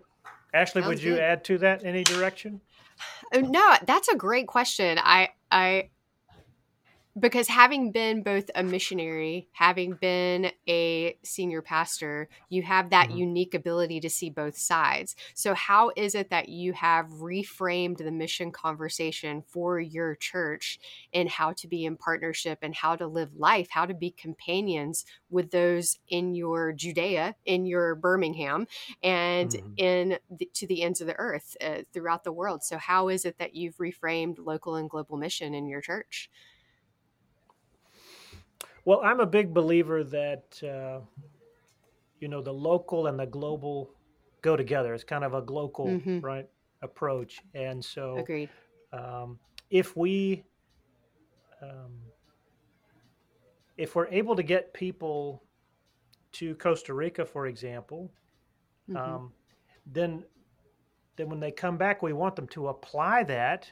ashley 0.54 0.82
Sounds 0.82 0.94
would 0.94 1.02
you 1.02 1.14
good. 1.14 1.22
add 1.22 1.44
to 1.44 1.58
that 1.58 1.84
any 1.84 2.04
direction 2.04 2.60
Oh, 3.32 3.40
no, 3.40 3.76
that's 3.86 4.08
a 4.08 4.16
great 4.16 4.46
question. 4.48 4.98
I 5.00 5.28
I 5.52 5.90
because 7.18 7.48
having 7.48 7.90
been 7.90 8.22
both 8.22 8.50
a 8.54 8.62
missionary, 8.62 9.48
having 9.52 9.94
been 9.94 10.52
a 10.68 11.16
senior 11.24 11.60
pastor, 11.60 12.28
you 12.48 12.62
have 12.62 12.90
that 12.90 13.08
mm-hmm. 13.08 13.18
unique 13.18 13.54
ability 13.54 14.00
to 14.00 14.10
see 14.10 14.30
both 14.30 14.56
sides. 14.56 15.16
So, 15.34 15.54
how 15.54 15.90
is 15.96 16.14
it 16.14 16.30
that 16.30 16.48
you 16.48 16.72
have 16.72 17.06
reframed 17.06 17.98
the 17.98 18.12
mission 18.12 18.52
conversation 18.52 19.42
for 19.48 19.80
your 19.80 20.14
church 20.14 20.78
and 21.12 21.28
how 21.28 21.52
to 21.54 21.66
be 21.66 21.84
in 21.84 21.96
partnership 21.96 22.60
and 22.62 22.74
how 22.74 22.94
to 22.94 23.06
live 23.06 23.34
life, 23.36 23.68
how 23.70 23.86
to 23.86 23.94
be 23.94 24.12
companions 24.12 25.04
with 25.30 25.50
those 25.50 25.98
in 26.08 26.34
your 26.34 26.72
Judea, 26.72 27.34
in 27.44 27.66
your 27.66 27.96
Birmingham, 27.96 28.68
and 29.02 29.50
mm-hmm. 29.50 29.72
in 29.78 30.18
the, 30.30 30.48
to 30.54 30.66
the 30.66 30.82
ends 30.82 31.00
of 31.00 31.08
the 31.08 31.18
earth 31.18 31.56
uh, 31.60 31.82
throughout 31.92 32.22
the 32.22 32.32
world? 32.32 32.62
So, 32.62 32.78
how 32.78 33.08
is 33.08 33.24
it 33.24 33.38
that 33.38 33.56
you've 33.56 33.78
reframed 33.78 34.36
local 34.38 34.76
and 34.76 34.88
global 34.88 35.16
mission 35.16 35.54
in 35.54 35.66
your 35.66 35.80
church? 35.80 36.30
Well, 38.84 39.00
I'm 39.04 39.20
a 39.20 39.26
big 39.26 39.52
believer 39.52 40.04
that 40.04 40.62
uh, 40.62 41.00
you 42.18 42.28
know 42.28 42.42
the 42.42 42.52
local 42.52 43.06
and 43.06 43.18
the 43.18 43.26
global 43.26 43.90
go 44.42 44.56
together. 44.56 44.94
It's 44.94 45.04
kind 45.04 45.24
of 45.24 45.34
a 45.34 45.42
global 45.42 45.86
mm-hmm. 45.86 46.20
right 46.20 46.48
approach, 46.82 47.40
and 47.54 47.84
so 47.84 48.18
agreed. 48.18 48.48
Um, 48.92 49.38
if 49.70 49.96
we 49.96 50.44
um, 51.62 51.98
if 53.76 53.94
we're 53.94 54.08
able 54.08 54.36
to 54.36 54.42
get 54.42 54.72
people 54.72 55.42
to 56.32 56.54
Costa 56.56 56.94
Rica, 56.94 57.24
for 57.24 57.46
example, 57.46 58.10
mm-hmm. 58.88 58.96
um, 58.96 59.32
then 59.86 60.24
then 61.16 61.28
when 61.28 61.40
they 61.40 61.50
come 61.50 61.76
back, 61.76 62.02
we 62.02 62.12
want 62.12 62.36
them 62.36 62.46
to 62.48 62.68
apply 62.68 63.24
that 63.24 63.70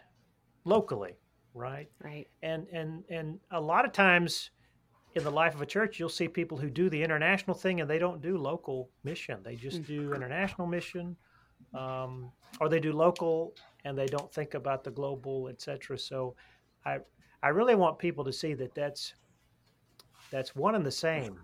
locally, 0.65 1.15
right? 1.55 1.89
Right. 2.03 2.29
And 2.43 2.67
and 2.73 3.05
and 3.09 3.41
a 3.51 3.61
lot 3.61 3.85
of 3.85 3.93
times 3.93 4.51
in 5.19 5.25
the 5.25 5.31
life 5.31 5.55
of 5.55 5.61
a 5.61 5.67
church, 5.67 5.99
you'll 5.99 6.09
see 6.09 6.29
people 6.29 6.57
who 6.57 6.71
do 6.71 6.89
the 6.89 7.03
international 7.03 7.55
thing 7.55 7.81
and 7.81 7.91
they 7.91 7.99
don't 7.99 8.23
do 8.23 8.39
local 8.39 8.89
mission. 9.05 9.41
They 9.43 9.57
just 9.57 9.85
do 9.85 10.09
mm. 10.11 10.17
international 10.17 10.67
mission, 10.67 11.17
um, 11.75 12.33
or 12.61 12.69
they 12.69 12.81
do 12.81 12.93
local 12.93 13.55
and 13.85 13.99
they 13.99 14.07
don't 14.07 14.33
think 14.33 14.55
about 14.55 14.85
the 14.85 14.91
global, 14.91 15.49
etc. 15.49 15.99
So, 15.99 16.35
I 16.87 16.99
I 17.43 17.49
really 17.49 17.75
want 17.75 17.99
people 17.99 18.25
to 18.25 18.33
see 18.33 18.55
that 18.55 18.75
that's 18.75 19.15
that's 20.31 20.55
one 20.57 20.75
and 20.75 20.85
the 20.85 20.91
same. 20.91 21.39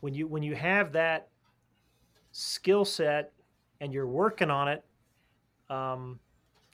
When 0.00 0.14
you 0.14 0.26
when 0.26 0.42
you 0.42 0.54
have 0.54 0.92
that 0.92 1.28
skill 2.32 2.84
set 2.84 3.32
and 3.80 3.92
you're 3.92 4.06
working 4.06 4.50
on 4.50 4.68
it, 4.68 4.84
um, 5.70 6.18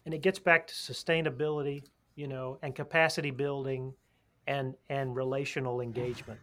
and 0.04 0.14
it 0.14 0.22
gets 0.22 0.38
back 0.38 0.66
to 0.66 0.74
sustainability, 0.74 1.84
you 2.16 2.28
know, 2.28 2.58
and 2.62 2.74
capacity 2.74 3.30
building 3.30 3.94
and 4.46 4.74
and 4.88 5.14
relational 5.16 5.80
engagement 5.80 6.38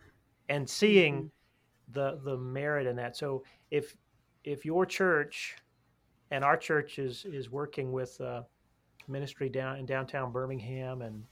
and 0.50 0.70
seeing 0.70 1.16
mm-hmm. 1.16 1.94
the 1.94 2.20
the 2.24 2.38
merit 2.38 2.88
in 2.88 2.96
that 2.96 3.16
so 3.16 3.44
if 3.70 3.96
if 4.44 4.66
your 4.66 4.86
church 4.86 5.56
and 6.32 6.44
our 6.44 6.58
church 6.58 7.00
is 7.00 7.26
is 7.26 7.50
working 7.50 7.92
with 7.92 8.20
uh, 8.22 8.42
ministry 9.08 9.50
down 9.50 9.78
in 9.78 9.86
downtown 9.86 10.32
Birmingham 10.32 11.02
and 11.02 11.24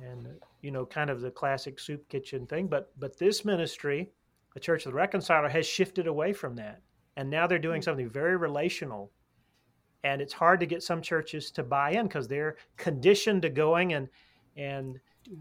and 0.00 0.28
you 0.60 0.70
know 0.70 0.86
kind 0.86 1.10
of 1.10 1.20
the 1.20 1.30
classic 1.30 1.78
soup 1.78 2.08
kitchen 2.08 2.46
thing 2.46 2.66
but 2.66 2.90
but 2.98 3.18
this 3.18 3.44
ministry 3.44 4.10
the 4.54 4.60
church 4.60 4.86
of 4.86 4.92
the 4.92 4.96
reconciler 4.96 5.48
has 5.48 5.66
shifted 5.66 6.06
away 6.06 6.32
from 6.32 6.54
that 6.56 6.80
and 7.16 7.28
now 7.28 7.46
they're 7.46 7.58
doing 7.58 7.80
mm. 7.80 7.84
something 7.84 8.08
very 8.08 8.36
relational 8.36 9.10
and 10.04 10.20
it's 10.20 10.32
hard 10.32 10.58
to 10.58 10.66
get 10.66 10.82
some 10.82 11.00
churches 11.00 11.50
to 11.50 11.62
buy 11.62 11.90
in 11.90 12.06
because 12.06 12.26
they're 12.26 12.56
conditioned 12.76 13.42
to 13.42 13.50
going 13.50 13.92
and 13.94 14.08
and 14.56 15.00
mm 15.28 15.38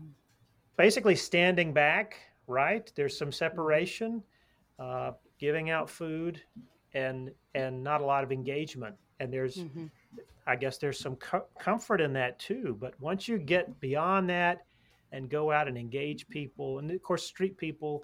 basically 0.77 1.15
standing 1.15 1.73
back, 1.73 2.17
right? 2.47 2.91
There's 2.95 3.17
some 3.17 3.31
separation, 3.31 4.23
uh, 4.79 5.11
giving 5.39 5.69
out 5.69 5.89
food, 5.89 6.41
and 6.93 7.31
and 7.55 7.83
not 7.83 8.01
a 8.01 8.05
lot 8.05 8.23
of 8.23 8.31
engagement. 8.31 8.95
And 9.19 9.31
there's 9.31 9.57
mm-hmm. 9.57 9.85
I 10.47 10.55
guess 10.55 10.77
there's 10.77 10.99
some 10.99 11.15
co- 11.17 11.45
comfort 11.59 12.01
in 12.01 12.13
that 12.13 12.39
too. 12.39 12.77
But 12.79 12.99
once 12.99 13.27
you 13.27 13.37
get 13.37 13.79
beyond 13.79 14.29
that 14.29 14.65
and 15.11 15.29
go 15.29 15.51
out 15.51 15.67
and 15.67 15.77
engage 15.77 16.27
people, 16.29 16.79
and 16.79 16.89
of 16.89 17.01
course, 17.03 17.23
street 17.23 17.57
people, 17.57 18.03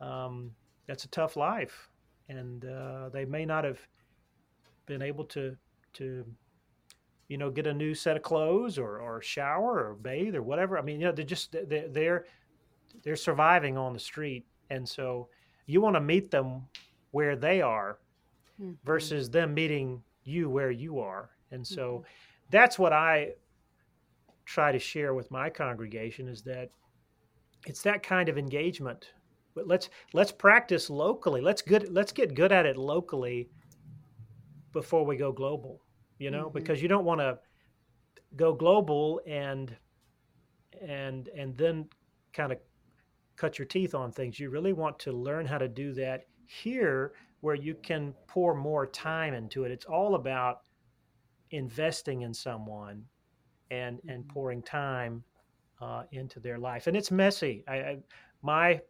um, 0.00 0.50
that's 0.86 1.04
a 1.04 1.08
tough 1.08 1.36
life, 1.36 1.90
and 2.28 2.64
uh, 2.64 3.08
they 3.10 3.24
may 3.24 3.44
not 3.44 3.64
have 3.64 3.80
been 4.86 5.02
able 5.02 5.24
to 5.24 5.56
to 5.94 6.24
you 7.28 7.38
know 7.38 7.50
get 7.50 7.66
a 7.66 7.74
new 7.74 7.94
set 7.94 8.16
of 8.16 8.22
clothes 8.22 8.78
or 8.78 9.00
or 9.00 9.22
shower 9.22 9.88
or 9.88 9.94
bathe 9.94 10.34
or 10.34 10.42
whatever. 10.42 10.78
I 10.78 10.82
mean, 10.82 11.00
you 11.00 11.06
know, 11.06 11.12
they're 11.12 11.24
just 11.24 11.52
they're 11.52 11.88
they're, 11.88 12.24
they're 13.02 13.16
surviving 13.16 13.76
on 13.76 13.92
the 13.92 13.98
street, 13.98 14.46
and 14.70 14.88
so 14.88 15.28
you 15.66 15.80
want 15.80 15.96
to 15.96 16.00
meet 16.00 16.30
them 16.30 16.66
where 17.10 17.36
they 17.36 17.60
are 17.60 17.98
mm-hmm. 18.60 18.72
versus 18.84 19.30
them 19.30 19.54
meeting 19.54 20.02
you 20.24 20.50
where 20.50 20.70
you 20.70 20.98
are 20.98 21.30
and 21.50 21.66
so 21.66 21.92
mm-hmm. 21.92 22.04
that's 22.50 22.78
what 22.78 22.92
I 22.92 23.32
try 24.44 24.72
to 24.72 24.78
share 24.78 25.14
with 25.14 25.30
my 25.30 25.50
congregation 25.50 26.28
is 26.28 26.42
that 26.42 26.70
it's 27.66 27.82
that 27.82 28.02
kind 28.02 28.28
of 28.28 28.38
engagement. 28.38 29.12
But 29.54 29.66
let's 29.66 29.90
let's 30.12 30.32
practice 30.32 30.88
locally. 30.88 31.40
Let's 31.40 31.62
good 31.62 31.92
let's 31.92 32.12
get 32.12 32.34
good 32.34 32.52
at 32.52 32.66
it 32.66 32.76
locally 32.76 33.48
before 34.72 35.04
we 35.04 35.16
go 35.16 35.32
global. 35.32 35.80
You 36.18 36.30
know, 36.30 36.44
mm-hmm. 36.46 36.58
because 36.58 36.82
you 36.82 36.88
don't 36.88 37.04
want 37.04 37.20
to 37.20 37.38
go 38.36 38.52
global 38.52 39.20
and 39.26 39.74
and 40.86 41.28
and 41.28 41.56
then 41.56 41.88
kind 42.32 42.52
of 42.52 42.58
cut 43.36 43.58
your 43.58 43.66
teeth 43.66 43.94
on 43.94 44.12
things. 44.12 44.38
You 44.38 44.50
really 44.50 44.72
want 44.72 44.98
to 45.00 45.12
learn 45.12 45.46
how 45.46 45.58
to 45.58 45.68
do 45.68 45.92
that 45.94 46.26
here 46.46 47.12
where 47.40 47.54
you 47.54 47.74
can 47.74 48.14
pour 48.26 48.54
more 48.54 48.86
time 48.86 49.32
into 49.34 49.64
it. 49.64 49.70
It's 49.70 49.84
all 49.84 50.16
about 50.16 50.62
investing 51.50 52.22
in 52.22 52.34
someone 52.34 53.04
and 53.70 54.00
and 54.08 54.22
mm-hmm. 54.24 54.32
pouring 54.32 54.62
time 54.62 55.22
uh, 55.80 56.02
into 56.12 56.40
their 56.40 56.58
life. 56.58 56.86
And 56.86 56.96
it's 56.96 57.10
messy. 57.10 57.64
I, 57.68 57.74
I 57.76 57.98
my 58.42 58.80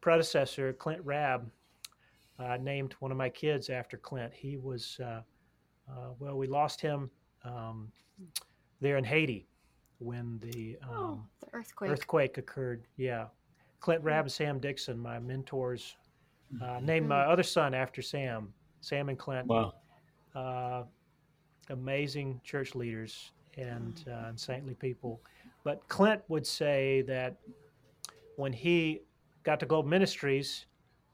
predecessor 0.00 0.72
Clint 0.74 1.00
Rabb 1.04 1.50
uh, 2.38 2.56
named 2.60 2.94
one 3.00 3.10
of 3.10 3.16
my 3.16 3.28
kids 3.28 3.70
after 3.70 3.96
Clint. 3.96 4.32
He 4.34 4.56
was 4.56 4.98
uh, 5.04 5.20
uh 5.88 6.10
well, 6.18 6.36
we 6.36 6.46
lost 6.46 6.80
him 6.80 7.10
um, 7.44 7.90
there 8.80 8.96
in 8.96 9.04
Haiti 9.04 9.46
when 9.98 10.38
the, 10.42 10.76
oh, 10.88 10.94
um, 10.94 10.98
oh, 10.98 11.20
the 11.40 11.56
earthquake 11.56 11.90
earthquake 11.90 12.38
occurred. 12.38 12.84
Yeah, 12.96 13.26
Clint 13.80 14.00
mm-hmm. 14.00 14.08
Rabb 14.08 14.24
and 14.24 14.32
Sam 14.32 14.58
Dixon, 14.58 14.98
my 14.98 15.18
mentors, 15.18 15.96
uh, 16.62 16.80
named 16.82 17.08
my 17.08 17.22
mm-hmm. 17.22 17.30
other 17.30 17.42
son 17.42 17.74
after 17.74 18.02
Sam. 18.02 18.52
Sam 18.80 19.08
and 19.08 19.18
Clint. 19.18 19.46
Wow. 19.46 19.74
Uh, 20.34 20.84
amazing 21.70 22.40
church 22.44 22.74
leaders 22.74 23.30
and, 23.56 24.04
uh, 24.08 24.28
and 24.28 24.38
saintly 24.38 24.74
people. 24.74 25.20
But 25.62 25.86
Clint 25.88 26.22
would 26.28 26.46
say 26.46 27.02
that 27.02 27.36
when 28.36 28.52
he 28.52 29.02
got 29.42 29.60
to 29.60 29.66
Global 29.66 29.88
Ministries, 29.88 30.66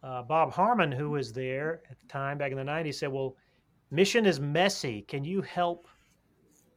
uh, 0.02 0.22
Bob 0.22 0.52
Harmon, 0.52 0.90
who 0.90 1.10
was 1.10 1.32
there 1.32 1.82
at 1.90 2.00
the 2.00 2.06
time 2.06 2.38
back 2.38 2.50
in 2.50 2.56
the 2.56 2.64
90s, 2.64 2.94
said, 2.94 3.12
Well, 3.12 3.36
mission 3.90 4.26
is 4.26 4.40
messy. 4.40 5.02
Can 5.02 5.24
you 5.24 5.42
help 5.42 5.86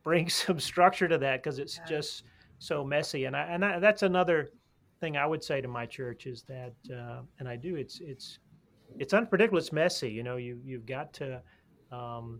bring 0.03 0.29
some 0.29 0.59
structure 0.59 1.07
to 1.07 1.17
that? 1.17 1.43
Because 1.43 1.59
it's 1.59 1.79
just 1.87 2.23
so 2.59 2.83
messy. 2.83 3.25
And, 3.25 3.35
I, 3.35 3.43
and 3.43 3.65
I, 3.65 3.79
that's 3.79 4.03
another 4.03 4.49
thing 4.99 5.17
I 5.17 5.25
would 5.25 5.43
say 5.43 5.61
to 5.61 5.67
my 5.67 5.85
church 5.85 6.27
is 6.27 6.43
that, 6.43 6.73
uh, 6.93 7.21
and 7.39 7.47
I 7.47 7.55
do, 7.55 7.75
it's, 7.75 7.99
it's, 7.99 8.39
it's 8.97 9.13
unpredictable. 9.13 9.57
It's 9.57 9.71
messy. 9.71 10.09
You 10.09 10.23
know, 10.23 10.37
you, 10.37 10.59
you've 10.63 10.85
got 10.85 11.13
to, 11.13 11.41
um, 11.91 12.39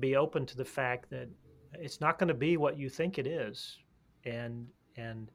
be 0.00 0.16
open 0.16 0.46
to 0.46 0.56
the 0.56 0.64
fact 0.64 1.10
that 1.10 1.28
it's 1.74 2.00
not 2.00 2.18
going 2.18 2.28
to 2.28 2.34
be 2.34 2.56
what 2.56 2.78
you 2.78 2.88
think 2.88 3.18
it 3.18 3.26
is, 3.26 3.78
and 4.24 4.66
and 4.96 5.30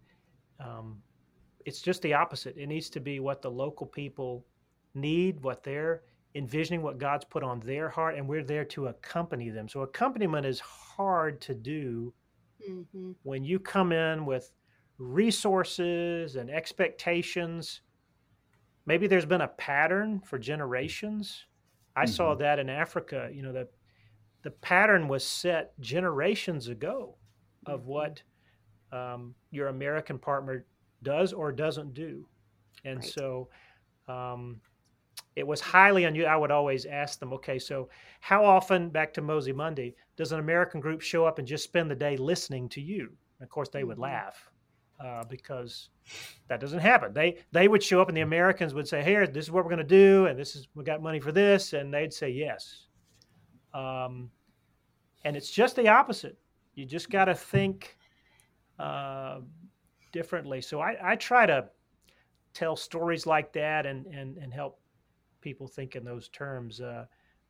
um, 0.59 1.01
it's 1.65 1.81
just 1.81 2.01
the 2.01 2.13
opposite. 2.13 2.55
It 2.57 2.67
needs 2.67 2.89
to 2.91 2.99
be 2.99 3.19
what 3.19 3.41
the 3.41 3.51
local 3.51 3.87
people 3.87 4.45
need, 4.93 5.41
what 5.41 5.63
they're 5.63 6.03
envisioning, 6.37 6.81
what 6.81 6.97
God's 6.97 7.25
put 7.25 7.43
on 7.43 7.59
their 7.59 7.89
heart, 7.89 8.15
and 8.15 8.27
we're 8.27 8.43
there 8.43 8.65
to 8.65 8.87
accompany 8.87 9.49
them. 9.49 9.67
So 9.67 9.81
accompaniment 9.81 10.45
is 10.45 10.59
hard 10.59 11.41
to 11.41 11.53
do 11.53 12.13
mm-hmm. 12.69 13.11
when 13.23 13.43
you 13.43 13.59
come 13.59 13.91
in 13.91 14.25
with 14.25 14.51
resources 14.97 16.35
and 16.35 16.49
expectations. 16.49 17.81
Maybe 18.85 19.07
there's 19.07 19.25
been 19.25 19.41
a 19.41 19.47
pattern 19.47 20.21
for 20.21 20.37
generations. 20.37 21.45
I 21.95 22.05
mm-hmm. 22.05 22.13
saw 22.13 22.35
that 22.35 22.59
in 22.59 22.69
Africa. 22.69 23.29
You 23.33 23.43
know, 23.43 23.51
the 23.51 23.67
the 24.43 24.51
pattern 24.51 25.07
was 25.07 25.25
set 25.25 25.77
generations 25.79 26.67
ago 26.67 27.17
of 27.65 27.81
mm-hmm. 27.81 27.89
what 27.89 28.21
um, 28.91 29.35
your 29.51 29.67
American 29.67 30.17
partner 30.17 30.65
does 31.03 31.33
or 31.33 31.51
doesn't 31.51 31.93
do. 31.93 32.25
And 32.85 32.99
right. 32.99 33.09
so 33.09 33.49
um, 34.07 34.61
it 35.37 35.45
was 35.45 35.61
highly 35.61 36.05
unusual. 36.05 36.31
I 36.31 36.35
would 36.35 36.51
always 36.51 36.85
ask 36.85 37.19
them, 37.19 37.31
okay, 37.33 37.59
so 37.59 37.89
how 38.21 38.43
often, 38.43 38.89
back 38.89 39.13
to 39.13 39.21
Mosey 39.21 39.53
Monday, 39.53 39.93
does 40.15 40.31
an 40.31 40.39
American 40.39 40.81
group 40.81 41.01
show 41.01 41.25
up 41.25 41.37
and 41.37 41.47
just 41.47 41.63
spend 41.63 41.91
the 41.91 41.95
day 41.95 42.17
listening 42.17 42.67
to 42.69 42.81
you? 42.81 43.03
And 43.39 43.45
of 43.45 43.49
course, 43.49 43.69
they 43.69 43.83
would 43.83 43.95
mm-hmm. 43.95 44.03
laugh. 44.03 44.49
Uh, 44.99 45.23
because 45.29 45.89
that 46.47 46.59
doesn't 46.59 46.79
happen. 46.79 47.13
They 47.13 47.37
they 47.51 47.67
would 47.67 47.83
show 47.83 48.01
up 48.01 48.07
and 48.07 48.17
the 48.17 48.21
Americans 48.21 48.73
would 48.73 48.87
say, 48.87 49.03
"Here, 49.03 49.27
this 49.27 49.45
is 49.45 49.51
what 49.51 49.63
we're 49.63 49.69
going 49.69 49.87
to 49.87 49.95
do, 50.05 50.25
and 50.25 50.39
this 50.39 50.55
is 50.55 50.67
we 50.73 50.83
got 50.83 51.03
money 51.03 51.19
for 51.19 51.31
this," 51.31 51.73
and 51.73 51.93
they'd 51.93 52.11
say 52.11 52.31
yes. 52.31 52.87
Um, 53.75 54.31
and 55.23 55.35
it's 55.35 55.51
just 55.51 55.75
the 55.75 55.87
opposite. 55.87 56.35
You 56.73 56.85
just 56.85 57.11
got 57.11 57.25
to 57.25 57.35
think 57.35 57.95
uh, 58.79 59.41
differently. 60.11 60.61
So 60.61 60.79
I, 60.79 60.95
I 61.11 61.15
try 61.15 61.45
to 61.45 61.69
tell 62.53 62.75
stories 62.75 63.27
like 63.27 63.53
that 63.53 63.85
and, 63.85 64.07
and, 64.07 64.37
and 64.37 64.51
help 64.51 64.79
people 65.41 65.67
think 65.67 65.95
in 65.95 66.03
those 66.03 66.29
terms. 66.29 66.81
Uh, 66.81 67.05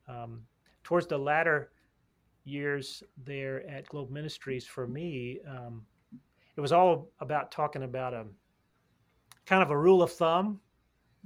um, 0.07 0.41
towards 0.83 1.07
the 1.07 1.17
latter 1.17 1.71
years 2.45 3.03
there 3.25 3.67
at 3.69 3.87
Global 3.89 4.11
Ministries, 4.11 4.65
for 4.65 4.87
me, 4.87 5.39
um, 5.47 5.85
it 6.55 6.61
was 6.61 6.71
all 6.71 7.09
about 7.19 7.51
talking 7.51 7.83
about 7.83 8.13
a 8.13 8.25
kind 9.45 9.61
of 9.61 9.71
a 9.71 9.77
rule 9.77 10.01
of 10.01 10.11
thumb. 10.11 10.59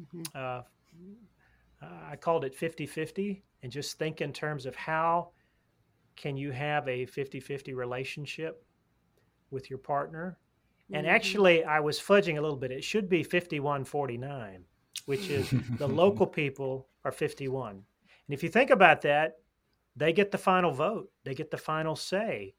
Mm-hmm. 0.01 0.21
Uh, 0.35 0.61
I 2.09 2.15
called 2.15 2.45
it 2.45 2.53
50 2.53 2.85
50 2.85 3.43
and 3.63 3.71
just 3.71 3.97
think 3.97 4.21
in 4.21 4.33
terms 4.33 4.65
of 4.65 4.75
how 4.75 5.29
can 6.15 6.37
you 6.37 6.51
have 6.51 6.87
a 6.87 7.05
50-50 7.05 7.75
relationship 7.75 8.63
with 9.49 9.69
your 9.69 9.79
partner 9.79 10.37
and 10.93 11.05
mm-hmm. 11.05 11.15
actually 11.15 11.63
i 11.63 11.79
was 11.79 11.99
fudging 11.99 12.37
a 12.37 12.41
little 12.41 12.57
bit 12.57 12.71
it 12.71 12.83
should 12.83 13.09
be 13.09 13.23
51-49 13.23 14.59
which 15.05 15.29
is 15.29 15.49
the 15.77 15.87
local 15.87 16.27
people 16.27 16.87
are 17.03 17.11
51 17.11 17.71
and 17.71 17.83
if 18.29 18.43
you 18.43 18.49
think 18.49 18.69
about 18.69 19.01
that 19.01 19.37
they 19.95 20.13
get 20.13 20.31
the 20.31 20.37
final 20.37 20.71
vote. 20.71 21.11
They 21.23 21.33
get 21.33 21.51
the 21.51 21.57
final 21.57 21.95
say. 21.95 22.55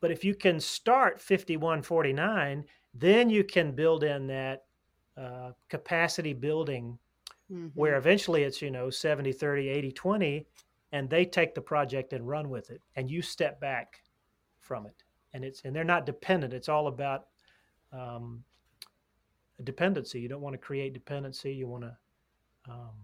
But 0.00 0.10
if 0.10 0.24
you 0.24 0.34
can 0.34 0.60
start 0.60 1.18
51-49 1.20 2.64
then 2.94 3.30
you 3.30 3.42
can 3.42 3.72
build 3.72 4.04
in 4.04 4.26
that 4.26 4.64
uh, 5.16 5.52
capacity 5.70 6.34
building 6.34 6.98
mm-hmm. 7.50 7.68
where 7.68 7.96
eventually 7.96 8.42
it's 8.42 8.60
you 8.60 8.70
know 8.70 8.90
70 8.90 9.32
30 9.32 9.68
80 9.68 9.92
20 9.92 10.46
and 10.92 11.08
they 11.08 11.24
take 11.24 11.54
the 11.54 11.60
project 11.60 12.12
and 12.12 12.28
run 12.28 12.50
with 12.50 12.70
it 12.70 12.82
and 12.96 13.10
you 13.10 13.22
step 13.22 13.60
back 13.60 14.02
from 14.60 14.86
it. 14.86 15.04
And 15.32 15.44
it's 15.44 15.62
and 15.64 15.74
they're 15.74 15.84
not 15.84 16.04
dependent. 16.04 16.52
It's 16.52 16.68
all 16.68 16.88
about 16.88 17.28
um, 17.92 18.44
dependency. 19.64 20.20
You 20.20 20.28
don't 20.28 20.40
want 20.40 20.54
to 20.54 20.58
create 20.58 20.92
dependency. 20.92 21.52
You 21.52 21.66
want 21.68 21.84
to 21.84 21.96
um, 22.68 22.96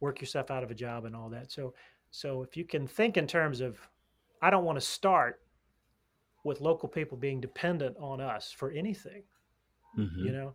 work 0.00 0.20
yourself 0.20 0.50
out 0.50 0.62
of 0.62 0.70
a 0.70 0.74
job 0.74 1.04
and 1.04 1.14
all 1.14 1.28
that. 1.30 1.50
So 1.50 1.74
so 2.10 2.42
if 2.42 2.56
you 2.56 2.64
can 2.64 2.86
think 2.86 3.18
in 3.18 3.26
terms 3.26 3.60
of 3.60 3.78
i 4.40 4.48
don't 4.48 4.64
want 4.64 4.76
to 4.76 4.84
start 4.84 5.42
with 6.42 6.62
local 6.62 6.88
people 6.88 7.18
being 7.18 7.38
dependent 7.38 7.94
on 7.98 8.18
us 8.18 8.50
for 8.50 8.70
anything 8.70 9.22
mm-hmm. 9.96 10.24
you 10.24 10.32
know? 10.32 10.54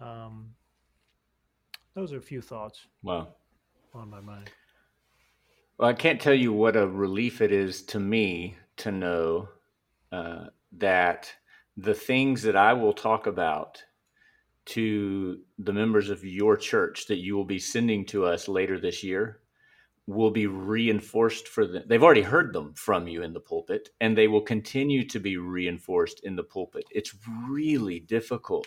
Um, 0.00 0.54
those 1.94 2.12
are 2.12 2.18
a 2.18 2.22
few 2.22 2.40
thoughts 2.40 2.86
wow. 3.02 3.28
on 3.94 4.10
my 4.10 4.20
mind. 4.20 4.50
Well, 5.78 5.88
I 5.88 5.94
can't 5.94 6.20
tell 6.20 6.34
you 6.34 6.52
what 6.52 6.76
a 6.76 6.86
relief 6.86 7.40
it 7.40 7.52
is 7.52 7.82
to 7.86 8.00
me 8.00 8.56
to 8.78 8.90
know 8.90 9.48
uh, 10.10 10.46
that 10.78 11.32
the 11.76 11.94
things 11.94 12.42
that 12.42 12.56
I 12.56 12.72
will 12.72 12.92
talk 12.92 13.26
about 13.26 13.82
to 14.64 15.40
the 15.58 15.72
members 15.72 16.10
of 16.10 16.24
your 16.24 16.56
church 16.56 17.06
that 17.06 17.18
you 17.18 17.34
will 17.36 17.44
be 17.44 17.58
sending 17.58 18.04
to 18.06 18.24
us 18.24 18.48
later 18.48 18.78
this 18.78 19.02
year 19.02 19.40
will 20.06 20.30
be 20.30 20.46
reinforced 20.46 21.46
for 21.48 21.66
them. 21.66 21.84
They've 21.86 22.02
already 22.02 22.22
heard 22.22 22.52
them 22.52 22.74
from 22.74 23.06
you 23.06 23.22
in 23.22 23.32
the 23.32 23.40
pulpit, 23.40 23.90
and 24.00 24.16
they 24.16 24.28
will 24.28 24.40
continue 24.40 25.06
to 25.08 25.20
be 25.20 25.36
reinforced 25.36 26.20
in 26.24 26.36
the 26.36 26.42
pulpit. 26.42 26.84
It's 26.90 27.14
really 27.48 28.00
difficult. 28.00 28.66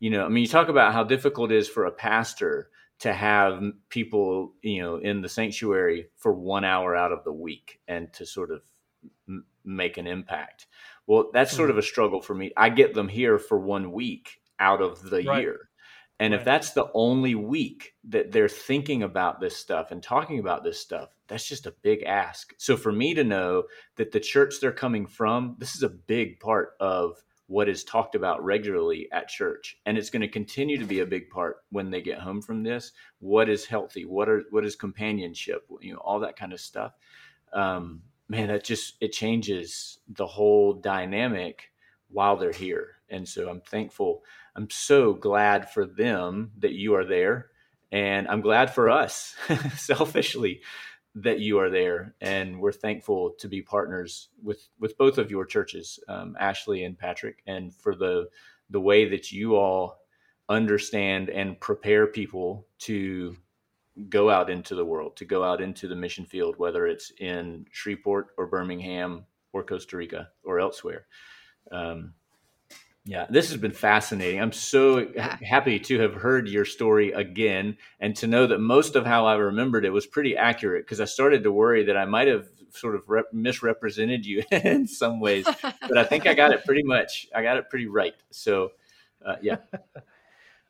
You 0.00 0.10
know, 0.10 0.24
I 0.24 0.28
mean, 0.28 0.42
you 0.42 0.48
talk 0.48 0.68
about 0.68 0.92
how 0.92 1.04
difficult 1.04 1.52
it 1.52 1.56
is 1.56 1.68
for 1.68 1.86
a 1.86 1.92
pastor 1.92 2.70
to 2.98 3.12
have 3.12 3.62
people, 3.88 4.54
you 4.62 4.82
know, 4.82 4.96
in 4.96 5.22
the 5.22 5.28
sanctuary 5.28 6.08
for 6.16 6.32
one 6.32 6.64
hour 6.64 6.96
out 6.96 7.12
of 7.12 7.24
the 7.24 7.32
week 7.32 7.80
and 7.86 8.12
to 8.14 8.26
sort 8.26 8.50
of 8.50 8.62
m- 9.28 9.44
make 9.64 9.98
an 9.98 10.06
impact. 10.06 10.66
Well, 11.06 11.30
that's 11.32 11.52
sort 11.52 11.68
mm-hmm. 11.68 11.78
of 11.78 11.84
a 11.84 11.86
struggle 11.86 12.20
for 12.20 12.34
me. 12.34 12.52
I 12.56 12.70
get 12.70 12.94
them 12.94 13.08
here 13.08 13.38
for 13.38 13.58
one 13.58 13.92
week 13.92 14.40
out 14.60 14.80
of 14.80 15.02
the 15.10 15.22
Right. 15.22 15.42
year. 15.42 15.68
And 16.18 16.32
if 16.32 16.44
that's 16.44 16.70
the 16.72 16.90
only 16.94 17.34
week 17.34 17.94
that 18.04 18.32
they're 18.32 18.48
thinking 18.48 19.02
about 19.02 19.38
this 19.38 19.54
stuff 19.56 19.90
and 19.90 20.02
talking 20.02 20.38
about 20.38 20.64
this 20.64 20.80
stuff, 20.80 21.14
that's 21.28 21.46
just 21.46 21.66
a 21.66 21.74
big 21.82 22.04
ask. 22.04 22.54
So 22.56 22.76
for 22.76 22.90
me 22.90 23.12
to 23.14 23.24
know 23.24 23.64
that 23.96 24.12
the 24.12 24.20
church 24.20 24.54
they're 24.60 24.72
coming 24.72 25.06
from, 25.06 25.56
this 25.58 25.74
is 25.74 25.82
a 25.82 25.90
big 25.90 26.40
part 26.40 26.70
of 26.80 27.22
what 27.48 27.68
is 27.68 27.84
talked 27.84 28.14
about 28.14 28.42
regularly 28.42 29.08
at 29.12 29.28
church. 29.28 29.78
And 29.84 29.98
it's 29.98 30.10
going 30.10 30.22
to 30.22 30.28
continue 30.28 30.78
to 30.78 30.86
be 30.86 31.00
a 31.00 31.06
big 31.06 31.28
part 31.28 31.58
when 31.70 31.90
they 31.90 32.00
get 32.00 32.18
home 32.18 32.40
from 32.40 32.62
this. 32.62 32.92
What 33.18 33.48
is 33.50 33.66
healthy? 33.66 34.04
What 34.04 34.28
are 34.28 34.42
what 34.50 34.64
is 34.64 34.74
companionship? 34.74 35.66
You 35.80 35.92
know, 35.92 36.00
all 36.00 36.20
that 36.20 36.36
kind 36.36 36.52
of 36.54 36.60
stuff. 36.60 36.94
Um, 37.52 38.02
man, 38.28 38.48
that 38.48 38.64
just 38.64 38.94
it 39.00 39.12
changes 39.12 39.98
the 40.08 40.26
whole 40.26 40.72
dynamic 40.72 41.70
while 42.08 42.36
they're 42.36 42.52
here. 42.52 42.96
And 43.08 43.28
so 43.28 43.48
I'm 43.48 43.60
thankful. 43.60 44.24
I'm 44.56 44.70
so 44.70 45.12
glad 45.12 45.70
for 45.70 45.86
them 45.86 46.50
that 46.58 46.72
you 46.72 46.94
are 46.94 47.04
there. 47.04 47.50
And 47.92 48.26
I'm 48.26 48.40
glad 48.40 48.74
for 48.74 48.90
us, 48.90 49.36
selfishly, 49.76 50.62
that 51.14 51.38
you 51.40 51.58
are 51.58 51.70
there. 51.70 52.14
And 52.20 52.58
we're 52.58 52.72
thankful 52.72 53.34
to 53.38 53.48
be 53.48 53.62
partners 53.62 54.30
with, 54.42 54.68
with 54.80 54.98
both 54.98 55.18
of 55.18 55.30
your 55.30 55.46
churches, 55.46 56.00
um, 56.08 56.36
Ashley 56.40 56.84
and 56.84 56.98
Patrick, 56.98 57.42
and 57.46 57.72
for 57.74 57.94
the 57.94 58.28
the 58.70 58.80
way 58.80 59.08
that 59.08 59.32
you 59.32 59.56
all 59.56 59.98
understand 60.48 61.30
and 61.30 61.60
prepare 61.60 62.06
people 62.06 62.66
to 62.78 63.36
go 64.08 64.28
out 64.30 64.50
into 64.50 64.74
the 64.74 64.84
world, 64.84 65.16
to 65.16 65.24
go 65.24 65.42
out 65.42 65.60
into 65.60 65.88
the 65.88 65.96
mission 65.96 66.24
field, 66.24 66.56
whether 66.58 66.86
it's 66.86 67.12
in 67.18 67.64
Shreveport 67.70 68.28
or 68.36 68.46
Birmingham 68.46 69.24
or 69.52 69.62
Costa 69.62 69.96
Rica 69.96 70.30
or 70.44 70.60
elsewhere. 70.60 71.06
Um, 71.72 72.14
yeah, 73.06 73.26
this 73.30 73.50
has 73.50 73.60
been 73.60 73.72
fascinating. 73.72 74.40
I'm 74.40 74.52
so 74.52 75.06
happy 75.16 75.78
to 75.78 76.00
have 76.00 76.14
heard 76.14 76.48
your 76.48 76.64
story 76.64 77.12
again 77.12 77.76
and 78.00 78.16
to 78.16 78.26
know 78.26 78.48
that 78.48 78.58
most 78.58 78.96
of 78.96 79.06
how 79.06 79.26
I 79.26 79.36
remembered 79.36 79.84
it 79.84 79.90
was 79.90 80.06
pretty 80.06 80.36
accurate 80.36 80.84
because 80.84 81.00
I 81.00 81.04
started 81.04 81.44
to 81.44 81.52
worry 81.52 81.84
that 81.84 81.96
I 81.96 82.04
might 82.04 82.26
have 82.26 82.48
sort 82.70 82.96
of 82.96 83.08
rep- 83.08 83.32
misrepresented 83.32 84.26
you 84.26 84.42
in 84.50 84.88
some 84.88 85.20
ways, 85.20 85.46
but 85.62 85.96
I 85.96 86.04
think 86.04 86.26
I 86.26 86.34
got 86.34 86.52
it 86.52 86.64
pretty 86.64 86.82
much. 86.82 87.28
I 87.34 87.42
got 87.42 87.56
it 87.56 87.70
pretty 87.70 87.86
right. 87.86 88.14
So, 88.32 88.72
uh, 89.24 89.36
yeah, 89.40 89.58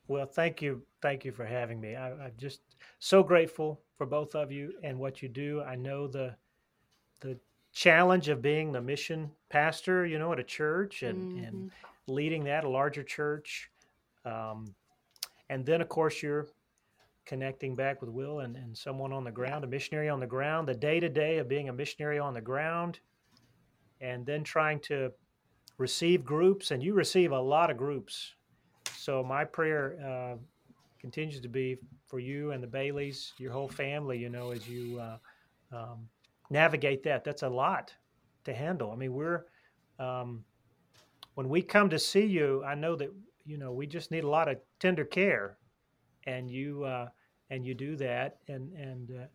Well, 0.09 0.27
thank 0.27 0.63
you, 0.63 0.83
thank 1.03 1.25
you 1.25 1.33
for 1.33 1.45
having 1.45 1.81
me. 1.81 1.97
I, 1.97 2.13
I'm 2.13 2.33
just 2.39 2.61
so 3.01 3.23
grateful 3.23 3.81
for 3.97 4.07
both 4.07 4.35
of 4.35 4.53
you 4.53 4.75
and 4.85 4.99
what 4.99 5.21
you 5.21 5.29
do. 5.29 5.63
I 5.63 5.75
know 5.75 6.07
the 6.07 6.37
the 7.21 7.39
challenge 7.73 8.29
of 8.29 8.41
being 8.41 8.73
the 8.73 8.81
mission 8.81 9.31
pastor, 9.49 10.07
you 10.07 10.19
know, 10.19 10.33
at 10.33 10.39
a 10.39 10.45
church 10.45 11.03
and 11.03 11.45
and 11.45 11.71
leading 12.07 12.45
that 12.45 12.65
a 12.65 12.69
larger 12.69 13.03
church, 13.03 13.71
um, 14.25 14.75
and 15.51 15.65
then 15.65 15.81
of 15.81 15.89
course 15.89 16.23
you're 16.23 16.49
connecting 17.25 17.75
back 17.75 18.01
with 18.01 18.11
Will 18.11 18.41
and, 18.41 18.57
and 18.57 18.77
someone 18.77 19.13
on 19.13 19.25
the 19.25 19.31
ground, 19.31 19.65
a 19.65 19.67
missionary 19.67 20.09
on 20.09 20.21
the 20.21 20.27
ground, 20.27 20.69
the 20.69 20.75
day 20.75 21.01
to 21.01 21.09
day 21.09 21.39
of 21.39 21.49
being 21.49 21.69
a 21.69 21.73
missionary 21.73 22.19
on 22.19 22.35
the 22.35 22.41
ground, 22.41 23.01
and 24.01 24.25
then 24.25 24.45
trying 24.45 24.79
to 24.81 25.11
receive 25.79 26.25
groups, 26.25 26.71
and 26.71 26.83
you 26.83 26.95
receive 26.95 27.33
a 27.33 27.41
lot 27.41 27.71
of 27.71 27.77
groups. 27.77 28.35
So 28.97 29.23
my 29.23 29.45
prayer 29.45 29.99
uh, 30.05 30.37
continues 31.01 31.41
to 31.41 31.49
be 31.49 31.77
for 32.07 32.19
you 32.19 32.53
and 32.53 32.63
the 32.63 32.67
Baileys, 32.67 33.33
your 33.39 33.53
whole 33.53 33.69
family. 33.69 34.19
You 34.19 34.29
know, 34.29 34.53
as 34.53 34.69
you 34.69 35.01
uh, 35.01 35.19
um, 35.77 36.09
navigate 36.51 37.03
that, 37.05 37.25
that's 37.25 37.43
a 37.43 37.49
lot 37.49 37.93
to 38.45 38.55
handle. 38.55 38.91
I 38.93 38.97
mean, 38.97 39.13
we're 39.13 39.45
um, 39.99 40.45
when 41.37 41.49
we 41.49 41.63
come 41.63 41.91
to 41.91 41.99
see 41.99 42.25
you, 42.25 42.65
I 42.65 42.75
know 42.75 42.97
that 42.97 43.11
you 43.45 43.59
know 43.59 43.71
we 43.71 43.87
just 43.87 44.11
need 44.11 44.25
a 44.25 44.29
lot 44.29 44.49
of 44.49 44.57
tender 44.81 45.05
care, 45.05 45.59
and 46.27 46.51
you 46.51 46.83
uh, 46.85 47.09
and 47.51 47.65
you 47.65 47.75
do 47.75 47.95
that, 47.97 48.39
and 48.49 48.73
and 48.73 49.11
uh, 49.11 49.27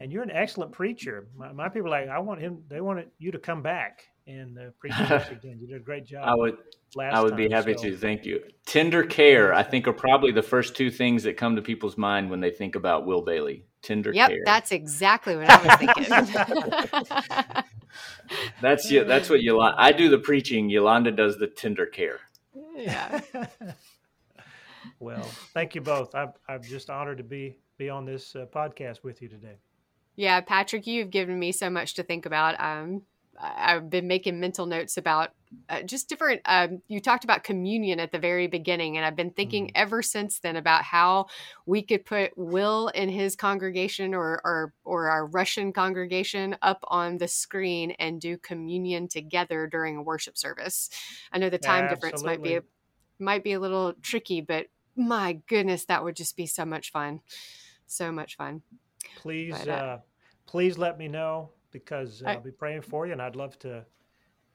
and 0.00 0.12
you're 0.12 0.24
an 0.24 0.32
excellent 0.32 0.72
preacher. 0.72 1.28
My, 1.34 1.52
my 1.52 1.68
people 1.68 1.86
are 1.94 2.00
like 2.00 2.08
I 2.08 2.18
want 2.18 2.40
him. 2.40 2.64
They 2.68 2.80
wanted 2.80 3.08
you 3.18 3.30
to 3.32 3.38
come 3.38 3.62
back 3.62 4.02
and 4.26 4.58
uh, 4.58 4.62
preach 4.80 4.94
this 5.08 5.28
again. 5.30 5.58
You 5.60 5.68
did 5.68 5.76
a 5.76 5.84
great 5.84 6.04
job. 6.04 6.24
I 6.26 6.34
would 6.34 6.56
last 6.96 7.14
I 7.14 7.22
would 7.22 7.36
be 7.36 7.48
happy 7.48 7.74
so- 7.74 7.84
to. 7.84 7.96
Thank 7.96 8.24
you. 8.24 8.42
Tender 8.66 9.04
care, 9.04 9.54
I 9.54 9.62
think, 9.62 9.86
are 9.86 9.92
probably 9.92 10.32
the 10.32 10.42
first 10.42 10.76
two 10.76 10.90
things 10.90 11.22
that 11.22 11.36
come 11.36 11.54
to 11.54 11.62
people's 11.62 11.96
mind 11.96 12.28
when 12.30 12.40
they 12.40 12.50
think 12.50 12.74
about 12.74 13.06
Will 13.06 13.22
Bailey. 13.22 13.64
Tender 13.80 14.12
Yep, 14.12 14.28
care. 14.28 14.38
that's 14.44 14.72
exactly 14.72 15.36
what 15.36 15.48
I 15.48 15.62
was 15.64 15.76
thinking. 15.76 17.62
that's 18.60 18.90
yeah, 18.90 19.04
that's 19.04 19.30
what 19.30 19.42
Yolanda. 19.42 19.80
I 19.80 19.92
do 19.92 20.08
the 20.08 20.18
preaching. 20.18 20.68
Yolanda 20.68 21.10
does 21.10 21.38
the 21.38 21.46
tender 21.46 21.86
care. 21.86 22.20
yeah. 22.76 23.20
well, 25.00 25.22
thank 25.54 25.74
you 25.74 25.80
both. 25.80 26.14
I'm, 26.14 26.32
I'm 26.48 26.62
just 26.62 26.90
honored 26.90 27.18
to 27.18 27.24
be 27.24 27.56
be 27.76 27.88
on 27.90 28.04
this 28.04 28.34
uh, 28.34 28.46
podcast 28.52 29.02
with 29.02 29.22
you 29.22 29.28
today. 29.28 29.56
Yeah, 30.16 30.40
Patrick, 30.40 30.86
you've 30.86 31.10
given 31.10 31.38
me 31.38 31.52
so 31.52 31.70
much 31.70 31.94
to 31.94 32.02
think 32.02 32.26
about. 32.26 32.60
Um, 32.60 33.02
I- 33.02 33.17
I've 33.40 33.88
been 33.88 34.08
making 34.08 34.40
mental 34.40 34.66
notes 34.66 34.96
about 34.96 35.30
uh, 35.68 35.82
just 35.82 36.08
different. 36.08 36.42
Um, 36.44 36.82
you 36.88 37.00
talked 37.00 37.24
about 37.24 37.44
communion 37.44 38.00
at 38.00 38.12
the 38.12 38.18
very 38.18 38.48
beginning, 38.48 38.96
and 38.96 39.06
I've 39.06 39.16
been 39.16 39.30
thinking 39.32 39.68
Mhm. 39.68 39.72
ever 39.74 40.02
since 40.02 40.40
then 40.40 40.56
about 40.56 40.82
how 40.82 41.26
we 41.66 41.82
could 41.82 42.04
put 42.04 42.36
Will 42.36 42.90
and 42.94 43.10
his 43.10 43.36
congregation, 43.36 44.14
or 44.14 44.40
or 44.44 44.74
or 44.84 45.08
our 45.10 45.26
Russian 45.26 45.72
congregation, 45.72 46.56
up 46.62 46.84
on 46.88 47.18
the 47.18 47.28
screen 47.28 47.92
and 47.92 48.20
do 48.20 48.36
communion 48.38 49.08
together 49.08 49.66
during 49.66 49.96
a 49.96 50.02
worship 50.02 50.36
service. 50.36 50.90
I 51.32 51.38
know 51.38 51.50
the 51.50 51.58
time 51.58 51.86
difference 51.86 52.24
might 52.24 52.42
be 52.42 52.54
a, 52.56 52.62
might 53.18 53.44
be 53.44 53.52
a 53.52 53.60
little 53.60 53.94
tricky, 54.02 54.40
but 54.40 54.66
my 54.96 55.34
goodness, 55.46 55.84
that 55.86 56.04
would 56.04 56.16
just 56.16 56.36
be 56.36 56.46
so 56.46 56.64
much 56.64 56.90
fun, 56.92 57.20
so 57.86 58.12
much 58.12 58.36
fun. 58.36 58.62
Please, 59.14 59.66
But, 59.66 59.68
uh, 59.68 59.72
uh, 59.72 59.98
please 60.46 60.78
let 60.78 60.98
me 60.98 61.08
know 61.08 61.50
because 61.70 62.22
uh, 62.22 62.28
I- 62.28 62.32
I'll 62.34 62.40
be 62.40 62.50
praying 62.50 62.82
for 62.82 63.06
you, 63.06 63.12
and 63.12 63.22
I'd 63.22 63.36
love 63.36 63.58
to 63.60 63.84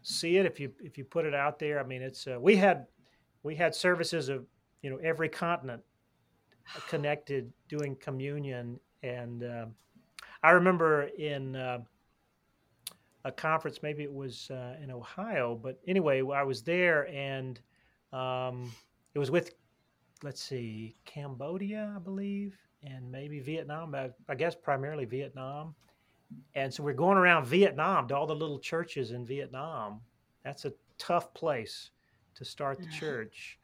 see 0.02 0.38
it 0.38 0.46
if 0.46 0.60
you 0.60 0.72
if 0.84 0.98
you 0.98 1.06
put 1.06 1.26
it 1.26 1.34
out 1.34 1.60
there. 1.60 1.80
I 1.80 1.84
mean, 1.84 2.02
it's 2.02 2.28
uh, 2.28 2.38
we 2.40 2.56
had 2.56 2.88
we 3.44 3.56
had 3.56 3.74
services 3.76 4.30
of 4.30 4.46
you 4.82 4.90
know 4.90 4.98
every 4.98 5.30
continent 5.30 5.82
connected 6.88 7.52
doing 7.68 7.96
communion, 7.98 8.80
and 9.04 9.44
um 9.44 9.76
I 10.44 10.52
remember 10.52 11.04
in 11.18 11.56
uh, 11.56 11.80
a 13.26 13.32
conference, 13.32 13.80
maybe 13.82 14.04
it 14.04 14.12
was 14.14 14.50
uh, 14.52 14.76
in 14.84 14.92
Ohio, 14.92 15.56
but 15.62 15.80
anyway, 15.88 16.22
I 16.22 16.44
was 16.44 16.62
there, 16.64 17.08
and 17.08 17.60
um, 18.12 18.70
it 19.14 19.20
was 19.20 19.32
with 19.32 19.54
let's 20.22 20.42
see, 20.42 20.96
Cambodia, 21.06 21.94
I 21.96 22.00
believe, 22.00 22.58
and 22.84 23.12
maybe 23.12 23.40
Vietnam. 23.40 23.94
I, 23.96 24.10
I 24.30 24.36
guess 24.36 24.56
primarily 24.56 25.06
Vietnam. 25.06 25.76
And 26.56 26.74
so 26.74 26.84
we're 26.84 26.94
going 26.94 27.18
around 27.18 27.46
Vietnam 27.46 28.08
to 28.08 28.16
all 28.16 28.28
the 28.28 28.36
little 28.36 28.60
churches 28.60 29.12
in 29.12 29.26
Vietnam. 29.26 30.02
That's 30.44 30.66
a 30.66 30.74
tough 30.98 31.34
place 31.34 31.92
to 32.36 32.46
start 32.46 32.80
the 32.80 32.88
church. 32.88 33.60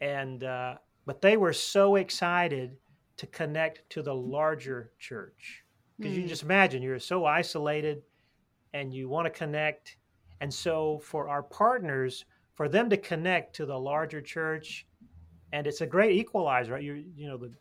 And 0.00 0.44
uh, 0.44 0.76
but 1.06 1.20
they 1.20 1.36
were 1.36 1.52
so 1.52 1.96
excited 1.96 2.76
to 3.16 3.26
connect 3.26 3.88
to 3.90 4.02
the 4.02 4.14
larger 4.14 4.92
church 4.98 5.64
because 5.98 6.16
you 6.16 6.24
Mm. 6.24 6.28
just 6.28 6.42
imagine 6.44 6.82
you're 6.82 6.98
so 7.00 7.24
isolated 7.24 8.02
and 8.74 8.92
you 8.94 9.08
want 9.08 9.26
to 9.26 9.30
connect. 9.30 9.96
And 10.40 10.52
so 10.52 11.00
for 11.00 11.28
our 11.28 11.42
partners, 11.42 12.24
for 12.54 12.68
them 12.68 12.88
to 12.90 12.96
connect 12.96 13.56
to 13.56 13.66
the 13.66 13.78
larger 13.78 14.20
church, 14.20 14.86
and 15.52 15.66
it's 15.66 15.80
a 15.80 15.86
great 15.86 16.12
equalizer, 16.16 16.74
right? 16.74 16.82
You 16.82 17.04
you 17.16 17.26
know 17.28 17.36
the 17.36 17.52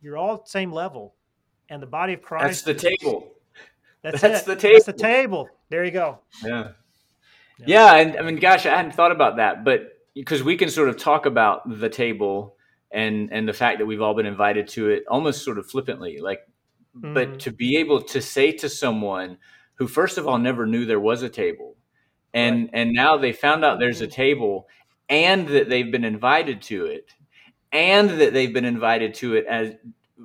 you're 0.00 0.16
all 0.16 0.34
at 0.34 0.44
the 0.44 0.50
same 0.50 0.70
level, 0.70 1.14
and 1.68 1.82
the 1.82 1.86
body 1.86 2.12
of 2.12 2.22
Christ. 2.22 2.64
That's 2.64 2.80
the 2.80 2.90
table. 3.00 3.35
That's, 4.10 4.20
that's 4.22 4.42
the 4.42 4.54
That's 4.54 4.84
the 4.86 4.92
table. 4.92 5.44
table. 5.44 5.48
There 5.68 5.84
you 5.84 5.90
go. 5.90 6.20
Yeah. 6.44 6.68
Yeah. 7.58 7.66
Yeah, 7.66 7.94
and 7.96 8.16
I 8.18 8.22
mean, 8.22 8.36
gosh, 8.36 8.66
I 8.66 8.76
hadn't 8.76 8.92
thought 8.94 9.12
about 9.12 9.36
that, 9.36 9.64
but 9.64 9.80
because 10.14 10.42
we 10.42 10.56
can 10.56 10.68
sort 10.70 10.88
of 10.88 10.96
talk 10.98 11.24
about 11.26 11.62
the 11.80 11.88
table 11.88 12.56
and 12.92 13.30
and 13.32 13.48
the 13.48 13.52
fact 13.52 13.78
that 13.78 13.86
we've 13.86 14.00
all 14.02 14.14
been 14.14 14.26
invited 14.26 14.68
to 14.68 14.90
it 14.90 15.04
almost 15.08 15.42
sort 15.44 15.58
of 15.58 15.66
flippantly, 15.68 16.18
like, 16.20 16.40
Mhm. 16.96 17.14
but 17.14 17.40
to 17.40 17.50
be 17.50 17.76
able 17.78 18.00
to 18.02 18.20
say 18.22 18.52
to 18.52 18.68
someone 18.68 19.38
who 19.74 19.86
first 19.88 20.18
of 20.18 20.26
all 20.28 20.38
never 20.38 20.66
knew 20.66 20.84
there 20.86 21.00
was 21.00 21.22
a 21.22 21.28
table, 21.28 21.76
and 22.34 22.70
and 22.72 22.92
now 22.92 23.16
they 23.16 23.32
found 23.32 23.64
out 23.64 23.78
there's 23.78 24.00
a 24.02 24.06
table, 24.06 24.68
and 25.08 25.48
that 25.48 25.68
they've 25.68 25.90
been 25.90 26.04
invited 26.04 26.60
to 26.62 26.84
it, 26.86 27.12
and 27.72 28.10
that 28.20 28.32
they've 28.34 28.52
been 28.54 28.64
invited 28.66 29.14
to 29.14 29.34
it 29.34 29.46
as 29.46 29.72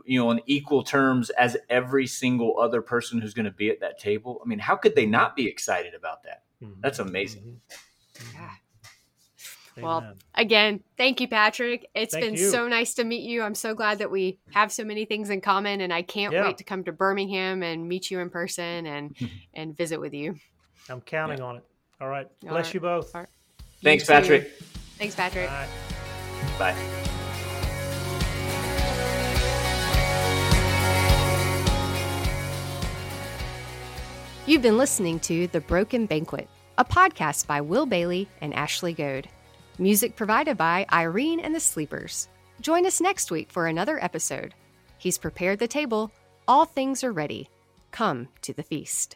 you 0.06 0.20
know 0.20 0.30
on 0.30 0.40
equal 0.46 0.84
terms 0.84 1.30
as 1.32 1.58
every 1.70 2.08
single 2.08 2.60
other 2.60 2.82
person 2.82 3.20
who's 3.20 3.34
going 3.34 3.46
to 3.46 3.52
be 3.52 3.70
at 3.70 3.80
that 3.82 4.00
table. 4.00 4.42
I 4.44 4.48
mean, 4.48 4.60
how 4.60 4.76
could 4.76 4.96
they 4.96 5.06
not 5.06 5.36
be 5.36 5.48
excited 5.48 5.94
about 5.94 6.24
that? 6.24 6.44
Mhm. 6.64 6.76
That's 6.82 7.00
amazing. 7.00 7.60
Mhm. 8.16 8.34
Yeah. 8.34 8.50
Mhm. 9.78 9.84
Well, 9.84 10.14
Again, 10.36 10.84
thank 10.98 11.22
you, 11.22 11.28
Patrick. 11.28 11.88
It's 11.94 12.14
Thank 12.14 12.26
been 12.26 12.34
you. 12.36 12.50
so 12.50 12.68
nice 12.68 12.94
to 12.96 13.04
meet 13.04 13.24
you. 13.24 13.42
I'm 13.42 13.56
so 13.56 13.74
glad 13.74 14.00
that 14.00 14.12
we 14.12 14.38
have 14.52 14.72
so 14.72 14.84
many 14.84 15.06
things 15.06 15.30
in 15.30 15.40
common, 15.42 15.82
and 15.82 15.94
I 15.94 16.02
can't 16.02 16.34
Yeah. 16.34 16.44
wait 16.46 16.58
to 16.58 16.64
come 16.64 16.84
to 16.86 16.92
Birmingham 16.92 17.64
and 17.64 17.88
meet 17.88 18.12
you 18.12 18.20
in 18.20 18.30
person 18.30 18.86
and 18.86 19.16
and 19.54 19.76
visit 19.76 20.00
with 20.00 20.14
you. 20.14 20.36
I'm 20.90 21.02
counting 21.02 21.40
yeah. 21.40 21.44
on 21.46 21.58
it. 21.58 21.64
All 22.00 22.08
right. 22.10 22.28
All 22.44 22.50
Bless 22.50 22.66
right. 22.68 22.74
you 22.74 22.80
both. 22.80 23.14
Right. 23.16 23.28
Thanks, 23.84 24.06
Patrick. 24.06 24.52
Thanks, 24.98 25.16
Patrick. 25.16 25.48
Bye. 25.48 25.68
Bye. 26.60 27.18
You've 34.48 34.64
been 34.64 34.80
listening 34.80 35.20
to 35.22 35.46
The 35.48 35.62
Broken 35.62 36.08
Banquet, 36.08 36.50
a 36.80 36.84
podcast 36.84 37.46
by 37.46 37.62
Will 37.62 37.86
Bailey 37.86 38.28
and 38.42 38.56
Ashley 38.56 38.92
Goad. 38.92 39.28
Music 39.78 40.16
provided 40.16 40.58
by 40.58 40.88
Irene 40.92 41.40
and 41.40 41.54
the 41.54 41.60
Sleepers. 41.60 42.28
Join 42.60 42.88
us 42.88 43.00
next 43.00 43.30
week 43.30 43.52
for 43.52 43.68
another 43.68 44.04
episode. 44.04 44.56
He's 44.98 45.20
prepared 45.20 45.60
the 45.60 45.68
table. 45.68 46.12
All 46.48 46.66
things 46.66 47.04
are 47.04 47.12
ready. 47.12 47.50
Come 47.92 48.30
to 48.42 48.52
the 48.52 48.64
feast. 48.64 49.16